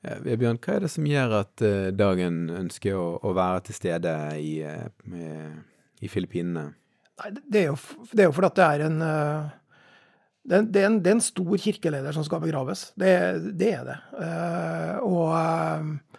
Ja, 0.02 0.18
Bjørn, 0.18 0.58
hva 0.58 0.74
er 0.74 0.82
det 0.82 0.90
som 0.90 1.06
gjør 1.06 1.38
at 1.44 1.62
uh, 1.62 1.90
Dagen 1.94 2.48
ønsker 2.50 2.96
å, 2.98 3.08
å, 3.22 3.36
være 3.38 3.68
til 3.68 3.76
stede 3.76 4.14
i, 4.34 4.56
i 6.02 6.10
Filippinene? 6.10 6.72
Nei, 7.22 7.30
det 7.38 7.60
er, 7.60 7.68
jo, 7.68 7.76
det 8.10 8.24
er 8.24 8.26
jo 8.26 8.34
fordi 8.34 8.48
at 8.48 8.58
det 8.58 8.66
er 8.66 8.86
en 8.88 9.04
uh 9.06 9.58
det, 10.42 10.56
er 10.56 10.86
en, 10.88 10.98
det, 10.98 11.10
er 11.10 11.14
en, 11.14 11.22
stor 11.22 11.52
kirkeleder 11.64 12.14
som 12.14 12.24
skal 12.26 12.42
begraves. 12.42 12.88
Det, 12.98 13.12
det 13.58 13.68
er 13.76 13.84
det. 13.86 13.98
Uh, 14.16 14.96
og 15.06 15.28
uh, 15.30 16.18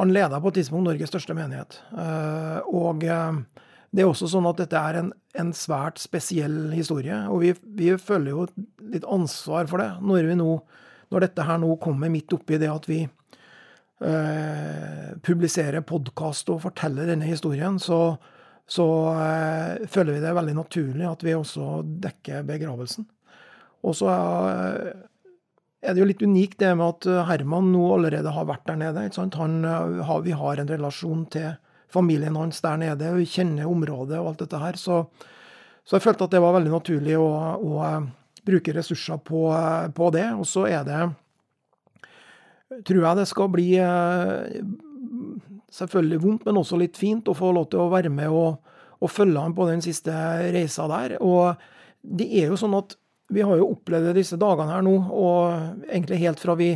han 0.00 0.14
leder 0.14 0.40
på 0.40 0.52
et 0.52 0.60
tidspunkt 0.62 0.88
Norges 0.88 1.12
største 1.12 1.36
menighet. 1.36 1.76
Uh, 1.92 2.64
og 2.72 3.04
det 3.04 4.00
er 4.00 4.08
også 4.08 4.30
sånn 4.32 4.48
at 4.48 4.62
dette 4.62 4.80
er 4.80 5.02
en, 5.02 5.12
en 5.36 5.52
svært 5.56 6.00
spesiell 6.00 6.72
historie. 6.72 7.18
Og 7.28 7.44
vi, 7.44 7.52
vi, 7.76 7.92
føler 8.00 8.32
jo 8.32 8.46
litt 8.94 9.04
ansvar 9.04 9.68
for 9.68 9.84
det 9.84 9.90
når, 10.00 10.32
nå, 10.40 10.56
når 11.12 11.28
dette 11.28 11.48
her 11.48 11.60
nå 11.60 11.76
kommer 11.82 12.12
midt 12.12 12.32
oppi 12.32 12.60
det 12.60 12.72
at 12.72 12.88
vi 12.90 13.04
publiserer 15.22 15.84
podkast 15.86 16.48
og 16.50 16.64
forteller 16.64 17.06
denne 17.06 17.28
historien. 17.28 17.76
så 17.78 18.16
så 18.66 18.86
føler 19.90 20.16
vi 20.16 20.22
det 20.22 20.32
veldig 20.34 20.54
naturlig 20.56 21.06
at 21.06 21.22
vi 21.22 21.34
også 21.36 21.82
dekker 22.02 22.42
begravelsen. 22.48 23.06
Og 23.82 23.96
så 23.98 24.08
eh, 24.12 24.92
er 25.82 25.94
det 25.94 26.02
jo 26.02 26.08
litt 26.08 26.22
unikt 26.22 26.60
det 26.62 26.72
med 26.78 26.86
at 26.86 27.08
eh, 27.10 27.24
Herman 27.28 27.72
nå 27.74 27.82
allerede 27.96 28.34
har 28.34 28.48
vært 28.48 28.66
der 28.70 28.78
nede. 28.78 29.08
Han, 29.38 29.58
eh, 29.66 30.12
vi 30.26 30.36
har 30.38 30.62
en 30.62 30.70
relasjon 30.70 31.26
til 31.32 31.52
familien 31.92 32.38
hans 32.38 32.62
der 32.64 32.78
nede, 32.80 33.10
og 33.12 33.20
vi 33.20 33.28
kjenner 33.28 33.68
området 33.68 34.20
og 34.20 34.32
alt 34.32 34.44
dette 34.44 34.62
her. 34.62 34.78
Så, 34.80 35.02
så 35.84 35.98
jeg 35.98 36.06
følte 36.06 36.28
at 36.28 36.36
det 36.36 36.42
var 36.44 36.54
veldig 36.56 36.72
naturlig 36.72 37.18
å, 37.20 37.28
å 37.58 37.90
bruke 38.46 38.74
ressurser 38.74 39.20
på, 39.26 39.44
på, 39.94 40.12
det. 40.14 40.30
Og 40.38 40.48
så 40.48 40.68
er 40.70 40.86
det 40.88 41.02
Tror 42.88 43.02
jeg 43.04 43.16
det 43.18 43.26
skal 43.28 43.50
bli 43.52 43.66
selvfølgelig 45.76 46.20
vondt, 46.22 46.46
men 46.46 46.56
også 46.56 46.78
litt 46.80 46.96
fint 46.96 47.26
å 47.28 47.34
få 47.36 47.50
lov 47.52 47.66
til 47.68 47.82
å 47.82 47.90
være 47.92 48.08
med 48.08 48.32
og, 48.32 48.62
og 48.96 49.12
følge 49.12 49.42
han 49.44 49.52
på 49.52 49.66
den 49.68 49.84
siste 49.84 50.14
reisa 50.54 50.86
der. 50.88 51.18
Og 51.20 51.60
det 52.00 52.30
er 52.40 52.48
jo 52.48 52.56
sånn 52.56 52.78
at 52.78 52.96
vi 53.32 53.44
har 53.44 53.58
jo 53.58 53.72
opplevd 53.74 54.14
disse 54.16 54.38
dagene 54.40 54.74
her 54.74 54.84
nå, 54.86 54.94
og 55.12 55.86
egentlig 55.88 56.22
helt 56.22 56.42
fra 56.42 56.56
vi 56.58 56.74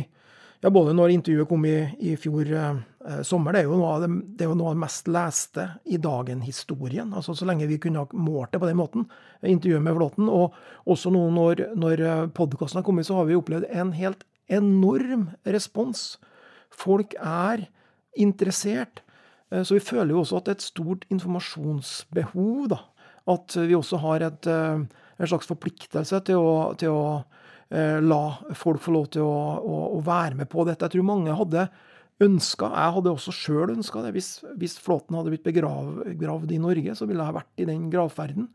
ja, 0.61 0.71
Både 0.73 0.93
når 0.97 1.13
intervjuet 1.13 1.49
kom 1.49 1.65
i, 1.69 1.75
i 2.01 2.15
fjor 2.17 2.47
eh, 2.49 3.19
sommer, 3.25 3.53
det 3.53 3.61
er, 3.61 3.99
det, 4.01 4.07
det 4.39 4.45
er 4.45 4.49
jo 4.49 4.55
noe 4.57 4.71
av 4.71 4.77
det 4.77 4.81
mest 4.81 5.09
leste 5.11 5.67
i 5.85 5.99
dagen-historien. 6.01 7.11
Altså 7.13 7.35
så 7.37 7.45
lenge 7.45 7.67
vi 7.69 7.77
kunne 7.81 8.01
ha 8.01 8.17
målt 8.17 8.55
det 8.55 8.61
på 8.63 8.69
den 8.69 8.79
måten. 8.79 9.05
Intervjuet 9.45 9.85
med 9.85 9.93
Flåten. 9.99 10.31
Og 10.33 10.57
også 10.89 11.13
nå 11.13 11.27
når, 11.35 11.61
når 11.77 12.01
eh, 12.01 12.25
podkasten 12.33 12.81
har 12.81 12.87
kommet, 12.87 13.05
så 13.05 13.19
har 13.19 13.29
vi 13.29 13.37
opplevd 13.37 13.69
en 13.69 13.93
helt 13.99 14.25
enorm 14.49 15.29
respons. 15.45 16.15
Folk 16.73 17.13
er 17.21 17.67
interessert. 18.17 19.03
Eh, 19.51 19.61
så 19.61 19.77
vi 19.77 19.83
føler 19.83 20.15
jo 20.15 20.23
også 20.23 20.41
at 20.41 20.49
det 20.49 20.55
er 20.55 20.61
et 20.61 20.69
stort 20.71 21.05
informasjonsbehov. 21.13 22.69
da. 22.73 22.81
At 23.29 23.59
vi 23.61 23.77
også 23.77 24.01
har 24.01 24.25
et 24.25 24.49
eh, 24.49 24.87
en 25.17 25.29
slags 25.29 25.49
forpliktelse 25.49 26.21
til 26.27 26.39
å, 26.41 26.55
til 26.79 26.93
å 26.93 27.03
eh, 27.69 27.99
la 28.03 28.21
folk 28.57 28.81
få 28.83 28.95
lov 28.95 29.11
til 29.15 29.25
å, 29.25 29.37
å, 29.57 29.77
å, 29.97 30.01
være 30.05 30.37
med 30.39 30.49
på 30.51 30.65
dette. 30.67 30.85
Jeg 30.85 30.97
tror 30.97 31.07
mange 31.09 31.37
hadde 31.37 31.67
ønska, 32.23 32.71
jeg 32.73 32.95
hadde 32.97 33.13
også 33.13 33.33
sjøl 33.35 33.75
ønska 33.75 34.01
det, 34.05 34.15
hvis, 34.15 34.31
hvis 34.57 34.77
Flåten 34.81 35.17
hadde 35.17 35.33
blitt 35.33 35.45
begravd 35.45 36.53
i 36.53 36.61
Norge, 36.61 36.97
så 36.97 37.05
ville 37.09 37.25
jeg 37.25 37.37
vært 37.37 37.61
i 37.61 37.69
den 37.69 37.87
gravferden. 37.93 38.49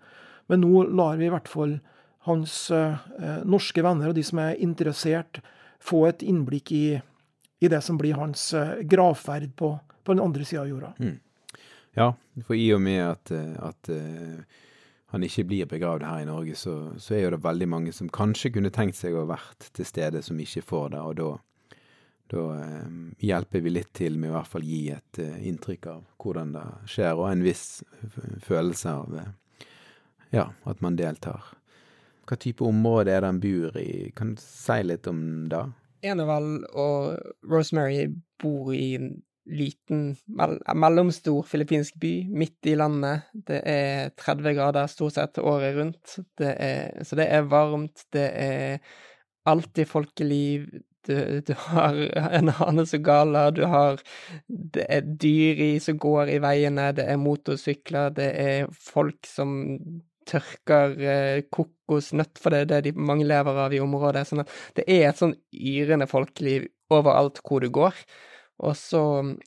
Men 0.50 0.64
nå 0.64 0.86
lar 0.90 1.20
vi 1.20 1.28
i 1.28 1.32
hvert 1.32 1.50
fall 1.50 1.78
hans 2.26 2.56
eh, 2.74 2.98
norske 3.48 3.82
venner 3.82 4.10
og 4.10 4.18
de 4.18 4.24
som 4.26 4.40
er 4.42 4.58
interessert, 4.62 5.42
få 5.82 6.04
et 6.10 6.22
innblikk 6.22 6.70
i, 6.74 6.86
i 7.62 7.70
det 7.70 7.80
som 7.82 7.98
blir 7.98 8.18
hans 8.18 8.52
eh, 8.54 8.82
gravferd 8.86 9.54
på, 9.58 9.74
på 10.02 10.14
den 10.14 10.22
andre 10.22 10.46
sida 10.46 10.62
av 10.62 10.70
jorda. 10.70 10.92
Mm. 11.02 11.18
Ja, 11.98 12.12
for 12.46 12.56
i 12.56 12.68
og 12.72 12.80
med 12.84 13.02
at, 13.04 13.32
eh, 13.34 13.56
at 13.60 13.90
uh, 13.92 14.61
han 15.12 15.24
ikke 15.26 15.44
blir 15.44 15.68
begravd 15.68 16.06
her 16.08 16.22
i 16.22 16.28
Norge, 16.28 16.54
så, 16.56 16.74
så, 16.96 17.14
er 17.14 17.26
jo 17.26 17.32
det 17.34 17.42
veldig 17.44 17.66
mange 17.68 17.92
som 17.92 18.08
kanskje 18.08 18.54
kunne 18.54 18.72
tenkt 18.72 18.96
seg 18.96 19.12
å 19.12 19.26
ha 19.26 19.34
vært 19.34 19.66
til 19.76 19.84
stede, 19.84 20.22
som 20.24 20.38
ikke 20.40 20.64
får 20.64 20.94
det. 20.94 21.02
Og 21.04 21.18
da, 21.18 21.26
da 22.32 22.44
eh, 22.62 22.94
hjelper 23.28 23.60
vi 23.60 23.74
litt 23.74 23.92
til 23.98 24.16
med 24.16 24.30
å 24.30 24.32
i 24.32 24.36
hvert 24.38 24.52
fall 24.54 24.64
gi 24.64 24.80
et 24.94 25.20
eh, 25.20 25.42
inntrykk 25.50 25.90
av 25.92 26.06
hvordan 26.24 26.54
det 26.56 26.64
skjer, 26.94 27.12
og 27.20 27.28
en 27.28 27.44
viss 27.44 27.66
følelse 28.46 28.94
av 29.02 29.18
ja, 30.32 30.46
at 30.64 30.80
man 30.80 30.96
deltar. 30.96 31.52
Hva 32.24 32.38
type 32.40 32.64
område 32.64 33.12
er 33.12 33.20
det 33.20 33.32
han 33.34 33.42
bor 33.42 33.76
i? 33.76 33.90
Kan 34.16 34.32
du 34.32 34.40
si 34.40 34.78
litt 34.86 35.12
om 35.12 35.20
det? 35.52 35.66
Enevald 36.08 36.64
og 36.72 37.20
Rosemary 37.52 38.08
bor 38.40 38.72
i 38.72 38.96
liten, 39.50 40.12
mellomstor 40.74 41.42
filippinsk 41.48 41.96
by 42.00 42.12
midt 42.30 42.70
i 42.70 42.76
landet. 42.78 43.26
Det 43.32 43.58
er 43.68 44.12
30 44.18 44.54
grader 44.58 44.90
stort 44.90 45.16
sett 45.16 45.40
året 45.42 45.76
rundt, 45.76 46.16
det 46.38 46.52
er, 46.52 47.02
så 47.04 47.18
det 47.18 47.26
er 47.32 47.50
varmt. 47.50 48.06
Det 48.14 48.28
er 48.30 48.78
alltid 49.48 49.90
folkeliv. 49.90 50.70
Du, 51.02 51.16
du 51.42 51.52
har 51.58 51.96
en 52.38 52.52
hane 52.54 52.84
som 52.86 53.02
galer, 53.02 53.50
du 53.50 53.64
har 53.66 53.98
Det 54.46 54.84
er 54.86 55.02
dyr 55.02 55.62
i, 55.64 55.72
som 55.82 55.98
går 55.98 56.30
i 56.30 56.38
veiene, 56.42 56.92
det 56.94 57.08
er 57.10 57.18
motorsykler, 57.18 58.14
det 58.14 58.30
er 58.38 58.70
folk 58.70 59.26
som 59.26 59.56
tørker 60.30 60.94
eh, 61.02 61.40
kokosnøtt, 61.50 62.38
for 62.38 62.54
det 62.54 62.60
er 62.60 62.68
det 62.70 62.82
de 62.86 62.92
mange 63.10 63.26
lever 63.26 63.58
av 63.64 63.74
i 63.74 63.80
området. 63.82 64.28
sånn 64.28 64.44
at 64.44 64.52
det 64.78 64.86
er 64.86 65.08
et 65.08 65.18
sånn 65.18 65.34
yrende 65.50 66.06
folkeliv 66.06 66.68
overalt 66.94 67.42
hvor 67.42 67.64
du 67.64 67.70
går. 67.74 67.98
Og 68.62 68.76
så, 68.78 69.02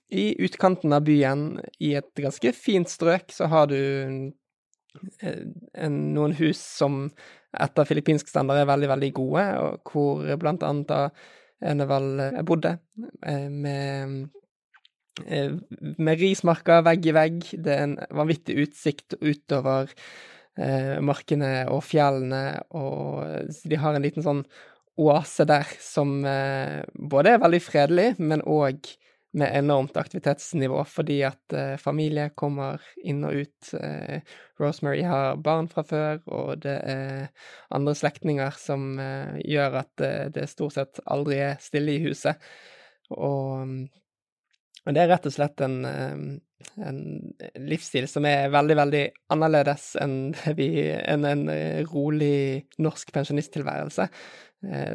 i 0.09 0.33
utkanten 0.43 0.95
av 0.95 1.05
byen, 1.07 1.61
i 1.79 1.93
et 1.99 2.09
ganske 2.19 2.51
fint 2.57 2.89
strøk, 2.89 3.29
så 3.31 3.47
har 3.51 3.69
du 3.71 3.77
eh, 3.77 5.41
en, 5.73 5.99
noen 6.17 6.35
hus 6.39 6.59
som 6.59 7.05
etter 7.55 7.87
filippinsk 7.87 8.27
standard 8.27 8.59
er 8.59 8.67
veldig, 8.67 8.89
veldig 8.91 9.11
gode, 9.15 9.45
og 9.61 9.91
hvor 9.93 10.39
blant 10.41 10.65
annet 10.67 10.89
da 10.91 11.01
Enevald 11.65 12.19
eh, 12.19 12.41
bodde, 12.43 12.77
med 13.23 14.25
med 15.23 16.19
rismarker 16.19 16.83
vegg 16.85 17.05
i 17.07 17.15
vegg. 17.15 17.41
Det 17.53 17.73
er 17.73 17.83
en 17.85 17.97
vanvittig 18.19 18.57
utsikt 18.65 19.17
utover 19.21 19.91
eh, 20.59 20.99
markene 20.99 21.65
og 21.71 21.83
fjellene, 21.87 22.61
og 22.75 23.23
de 23.63 23.79
har 23.79 23.95
en 23.95 24.05
liten 24.05 24.25
sånn 24.25 24.43
oase 24.97 25.45
der 25.47 25.67
som 25.83 26.19
eh, 26.25 26.83
både 26.95 27.35
er 27.35 27.41
veldig 27.43 27.61
fredelig, 27.63 28.07
men 28.19 28.43
òg 28.43 28.87
med 29.35 29.51
enormt 29.51 29.97
aktivitetsnivå, 29.99 30.79
fordi 30.87 31.19
at 31.27 31.55
eh, 31.55 31.73
familie 31.81 32.29
kommer 32.39 32.83
inn 33.03 33.25
og 33.27 33.41
ut. 33.43 33.73
Eh, 33.75 34.21
Rosemary 34.61 35.03
har 35.03 35.41
barn 35.43 35.67
fra 35.71 35.83
før, 35.83 36.21
og 36.31 36.63
det 36.63 36.77
er 36.87 37.27
andre 37.75 37.95
slektninger 37.99 38.55
som 38.55 38.95
gjør 39.43 39.81
at 39.81 40.03
det 40.31 40.47
stort 40.47 40.77
sett 40.77 41.01
aldri 41.11 41.41
er 41.43 41.57
stille 41.59 41.97
i 41.97 42.05
huset. 42.05 42.39
Og, 43.11 43.75
og 44.85 44.95
det 44.95 45.03
er 45.03 45.11
rett 45.11 45.27
og 45.27 45.35
slett 45.35 45.59
en 45.65 45.81
en 46.83 46.99
livsstil 47.67 48.07
som 48.09 48.25
er 48.27 48.49
veldig, 48.53 48.75
veldig 48.79 49.03
annerledes 49.33 49.93
enn, 50.01 50.33
en, 50.55 51.27
en 51.29 51.45
rolig 51.91 52.65
norsk 52.81 53.11
pensjonisttilværelse, 53.15 54.07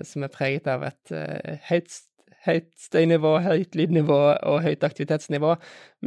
som 0.07 0.25
er 0.27 0.33
preget 0.33 0.69
av 0.71 0.85
et 0.89 1.13
eh, 1.15 1.59
høyt, 1.69 1.99
høyt 2.47 2.71
støynivå, 2.81 3.35
høyt 3.45 3.77
lydnivå 3.77 4.19
og 4.49 4.63
høyt 4.65 4.85
aktivitetsnivå, 4.87 5.55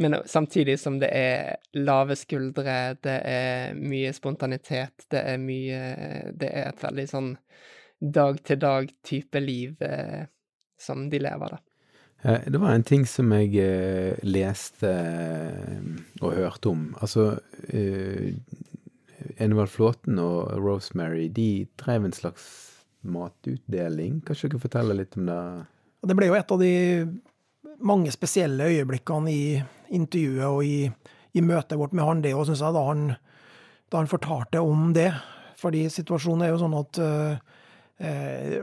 men 0.02 0.18
samtidig 0.26 0.78
som 0.82 0.98
det 1.02 1.10
er 1.14 1.60
lave 1.78 2.16
skuldre, 2.18 2.96
det 3.04 3.18
er 3.30 3.78
mye 3.78 4.12
spontanitet, 4.16 5.06
det 5.14 5.22
er 5.34 5.38
mye 5.42 5.82
Det 6.34 6.50
er 6.50 6.72
et 6.72 6.82
veldig 6.82 7.06
sånn 7.10 7.30
dag-til-dag-type 8.04 9.40
liv 9.40 9.80
eh, 9.82 10.26
som 10.80 11.08
de 11.10 11.22
lever, 11.22 11.54
da. 11.54 11.62
Eh, 12.24 12.50
det 12.50 12.58
var 12.58 12.72
en 12.72 12.84
ting 12.84 13.04
som 13.06 13.32
jeg 13.36 13.56
eh, 13.60 14.16
leste 14.24 14.88
eh, 14.88 15.80
og 16.22 16.36
hørte 16.38 16.70
om. 16.72 16.86
Altså 17.00 17.36
Enevald 19.40 19.68
Flåten 19.72 20.18
og 20.18 20.52
Rosemary 20.60 21.28
de 21.28 21.66
drev 21.80 22.04
en 22.04 22.16
slags 22.16 22.73
matutdeling. 23.04 24.20
Kanskje 24.26 24.48
du 24.48 24.56
kan 24.56 24.64
fortelle 24.64 24.96
litt 24.98 25.16
om 25.20 25.28
det? 25.28 25.38
Det 26.04 26.16
ble 26.18 26.28
jo 26.28 26.36
et 26.36 26.52
av 26.52 26.60
de 26.60 26.72
mange 27.84 28.12
spesielle 28.14 28.68
øyeblikkene 28.70 29.32
i 29.32 29.44
intervjuet 29.94 30.46
og 30.46 30.60
i, 30.64 30.88
i 31.34 31.42
møtet 31.44 31.78
vårt 31.80 31.94
med 31.96 32.06
han, 32.06 32.22
det 32.24 32.34
òg, 32.36 32.46
syns 32.48 32.62
jeg, 32.64 32.76
da 32.76 32.84
han, 32.88 33.04
da 33.92 34.00
han, 34.00 34.10
fortalte 34.10 34.62
om 34.62 34.92
det. 34.96 35.10
Fordi 35.60 35.86
situasjonen 35.92 36.46
er 36.46 36.52
jo 36.52 36.60
sånn 36.60 36.76
at 36.76 37.00
uh, 37.00 37.52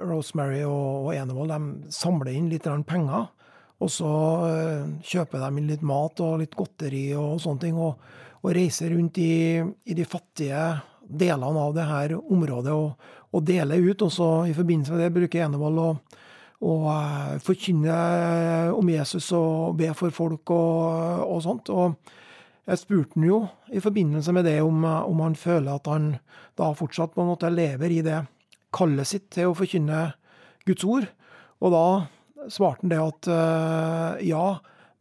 Rosemary 0.06 0.64
og, 0.68 1.08
og 1.08 1.14
Enevold 1.16 1.54
de 1.54 1.94
samler 1.96 2.34
inn 2.36 2.50
litt 2.52 2.68
penger. 2.88 3.30
Og 3.82 3.90
så 3.90 4.10
eh, 4.46 4.90
kjøper 5.10 5.42
de 5.42 5.48
inn 5.58 5.70
litt 5.72 5.84
mat 5.86 6.20
og 6.22 6.42
litt 6.44 6.54
godteri 6.54 7.08
og 7.18 7.40
sånne 7.42 7.64
ting, 7.64 7.80
og, 7.82 7.98
og 8.42 8.54
reiser 8.54 8.94
rundt 8.94 9.18
i, 9.22 9.58
i, 9.58 9.96
de 9.98 10.06
fattige 10.06 10.60
delene 11.12 11.66
av 11.66 11.76
det 11.76 11.86
her 11.88 12.16
området 12.20 12.74
og, 12.74 13.12
og 13.32 13.46
dele 13.48 13.80
ut. 13.82 14.02
Og 14.06 14.12
så 14.14 14.30
i 14.50 14.56
forbindelse 14.58 14.96
med 14.96 15.04
det 15.06 15.14
bruker 15.16 15.46
Enevold 15.46 15.82
å, 15.82 15.90
å 16.68 16.76
uh, 16.88 17.36
forkynne 17.44 17.96
om 18.76 18.92
Jesus 18.92 19.32
og 19.38 19.78
be 19.82 19.92
for 19.98 20.16
folk 20.16 20.54
og, 20.56 21.26
og 21.28 21.42
sånt. 21.46 21.72
Og 21.74 21.98
jeg 22.70 22.84
spurte 22.84 23.18
han 23.18 23.28
jo 23.28 23.42
i 23.74 23.84
forbindelse 23.84 24.36
med 24.36 24.48
det 24.48 24.60
om, 24.64 24.86
om 24.86 25.26
han 25.26 25.38
føler 25.40 25.74
at 25.76 25.90
han 25.92 26.14
da 26.60 26.72
fortsatt 26.78 27.16
på 27.16 27.24
en 27.24 27.32
måte 27.34 27.52
lever 27.52 27.98
i 27.98 28.04
det 28.06 28.22
kallet 28.72 29.10
sitt 29.10 29.32
til 29.34 29.52
å 29.52 29.58
forkynne 29.58 30.12
Guds 30.68 30.86
ord. 30.88 31.10
Og 31.62 31.74
da 31.74 31.86
svarte 32.52 32.86
han 32.86 32.94
det 32.94 33.02
at 33.02 34.22
ja, 34.24 34.46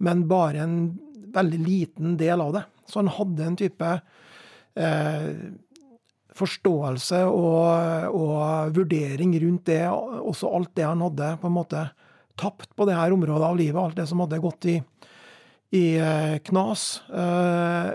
men 0.03 0.25
bare 0.29 0.65
en 0.65 0.77
veldig 1.35 1.61
liten 1.63 2.17
del 2.21 2.41
av 2.41 2.55
det. 2.57 2.65
Så 2.87 3.01
han 3.01 3.13
hadde 3.15 3.47
en 3.47 3.59
type 3.59 3.91
uh, 4.81 5.29
forståelse 6.41 7.22
og, 7.28 8.16
og, 8.16 8.72
vurdering 8.76 9.36
rundt 9.45 9.68
det, 9.70 9.84
også 9.88 10.51
alt 10.57 10.72
det 10.78 10.88
han 10.88 11.05
hadde 11.05 11.34
på 11.41 11.51
en 11.51 11.57
måte 11.57 11.84
tapt 12.41 12.72
på 12.76 12.86
det 12.88 12.97
her 12.97 13.12
området 13.12 13.47
av 13.47 13.59
livet, 13.59 13.80
alt 13.80 14.01
det 14.01 14.09
som 14.09 14.22
hadde 14.24 14.41
gått 14.41 14.68
i, 14.72 14.76
i 15.76 15.84
uh, 16.01 16.36
knas. 16.47 17.03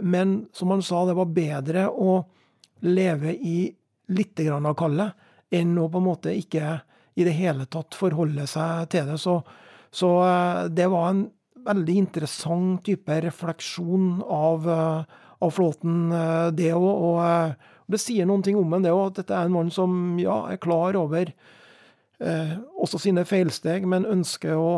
men 0.05 0.35
som 0.53 0.71
han 0.71 0.83
sa, 0.85 1.05
det 1.07 1.17
var 1.17 1.33
bedre 1.33 1.87
å 1.89 2.19
leve 2.85 3.33
i 3.33 3.73
litt 4.13 4.37
grann 4.37 4.67
av 4.69 4.75
kallet 4.77 5.25
enn 5.53 5.77
å 5.79 5.87
på 5.89 6.01
en 6.01 6.09
måte 6.09 6.33
ikke 6.35 6.79
i 7.15 7.23
det 7.23 7.35
hele 7.37 7.65
tatt 7.71 7.95
forholde 7.95 8.45
seg 8.49 8.89
til 8.91 9.07
det. 9.09 9.19
Så, 9.21 9.39
så 9.93 10.11
eh, 10.27 10.63
det 10.75 10.89
var 10.91 11.11
en 11.11 11.23
veldig 11.65 11.95
interessant 11.97 12.83
type 12.85 13.21
refleksjon 13.25 14.19
av, 14.21 14.67
eh, 14.69 15.21
av 15.45 15.55
Flåten, 15.55 16.11
eh, 16.11 16.49
det 16.57 16.73
òg. 16.75 17.55
Det 17.91 18.01
sier 18.01 18.27
noen 18.27 18.43
ting 18.45 18.57
om 18.59 18.73
en, 18.73 18.85
det 18.85 18.93
òg, 18.93 19.11
at 19.11 19.21
dette 19.21 19.35
er 19.35 19.47
en 19.47 19.55
mann 19.55 19.71
som 19.73 20.17
ja, 20.21 20.41
er 20.51 20.61
klar 20.61 20.97
over 20.99 21.31
eh, 22.19 22.55
også 22.81 23.01
sine 23.01 23.25
feilsteg, 23.27 23.85
men 23.89 24.07
ønsker 24.09 24.55
å 24.57 24.71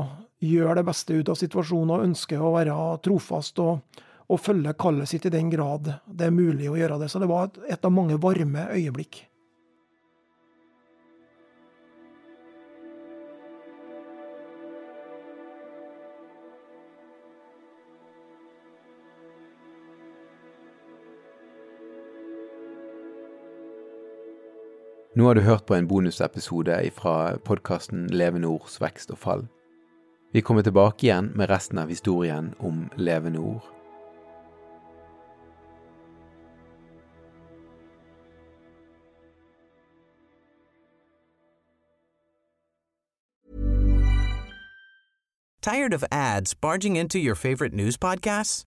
gjøre 0.43 0.81
det 0.81 0.87
beste 0.89 1.15
ut 1.17 1.31
av 1.31 1.39
situasjonen 1.39 1.95
og 1.95 2.03
ønsker 2.05 2.43
å 2.43 2.53
være 2.57 2.75
trofast 3.05 3.61
og, 3.63 4.03
og 4.27 4.43
følge 4.43 4.75
kallet 4.77 5.09
sitt 5.09 5.25
i 5.25 5.33
den 5.33 5.49
grad 5.53 5.89
det 6.05 6.27
er 6.27 6.35
mulig 6.35 6.69
å 6.69 6.77
gjøre 6.77 6.99
det. 7.01 7.09
Så 7.09 7.23
det 7.23 7.31
var 7.31 7.47
et, 7.47 7.59
et 7.77 7.87
av 7.87 7.93
mange 7.93 8.19
varme 8.21 8.67
øyeblikk. 8.75 9.23
Nå 25.17 25.25
har 25.25 25.33
du 25.33 25.41
hørt 25.41 25.65
på 25.65 25.73
en 25.73 25.87
bonusepisode 25.87 26.91
fra 26.93 27.37
podkasten 27.41 28.03
Levende 28.13 28.47
ords 28.47 28.75
vekst 28.81 29.09
og 29.09 29.17
fall. 29.17 29.47
Vi 30.33 30.43
kommer 30.45 30.61
tilbake 30.61 31.07
igjen 31.07 31.31
med 31.33 31.49
resten 31.49 31.81
av 31.81 31.89
historien 31.89 32.51
om 32.59 32.83
levende 32.97 33.39
ord. 33.39 33.65
Tired 45.61 45.93
of 45.93 46.03
ads 46.11 46.53
barging 46.53 46.95
into 46.95 47.17
your 47.17 47.35
favorite 47.35 47.73
news 47.73 47.97
podcasts? 47.97 48.66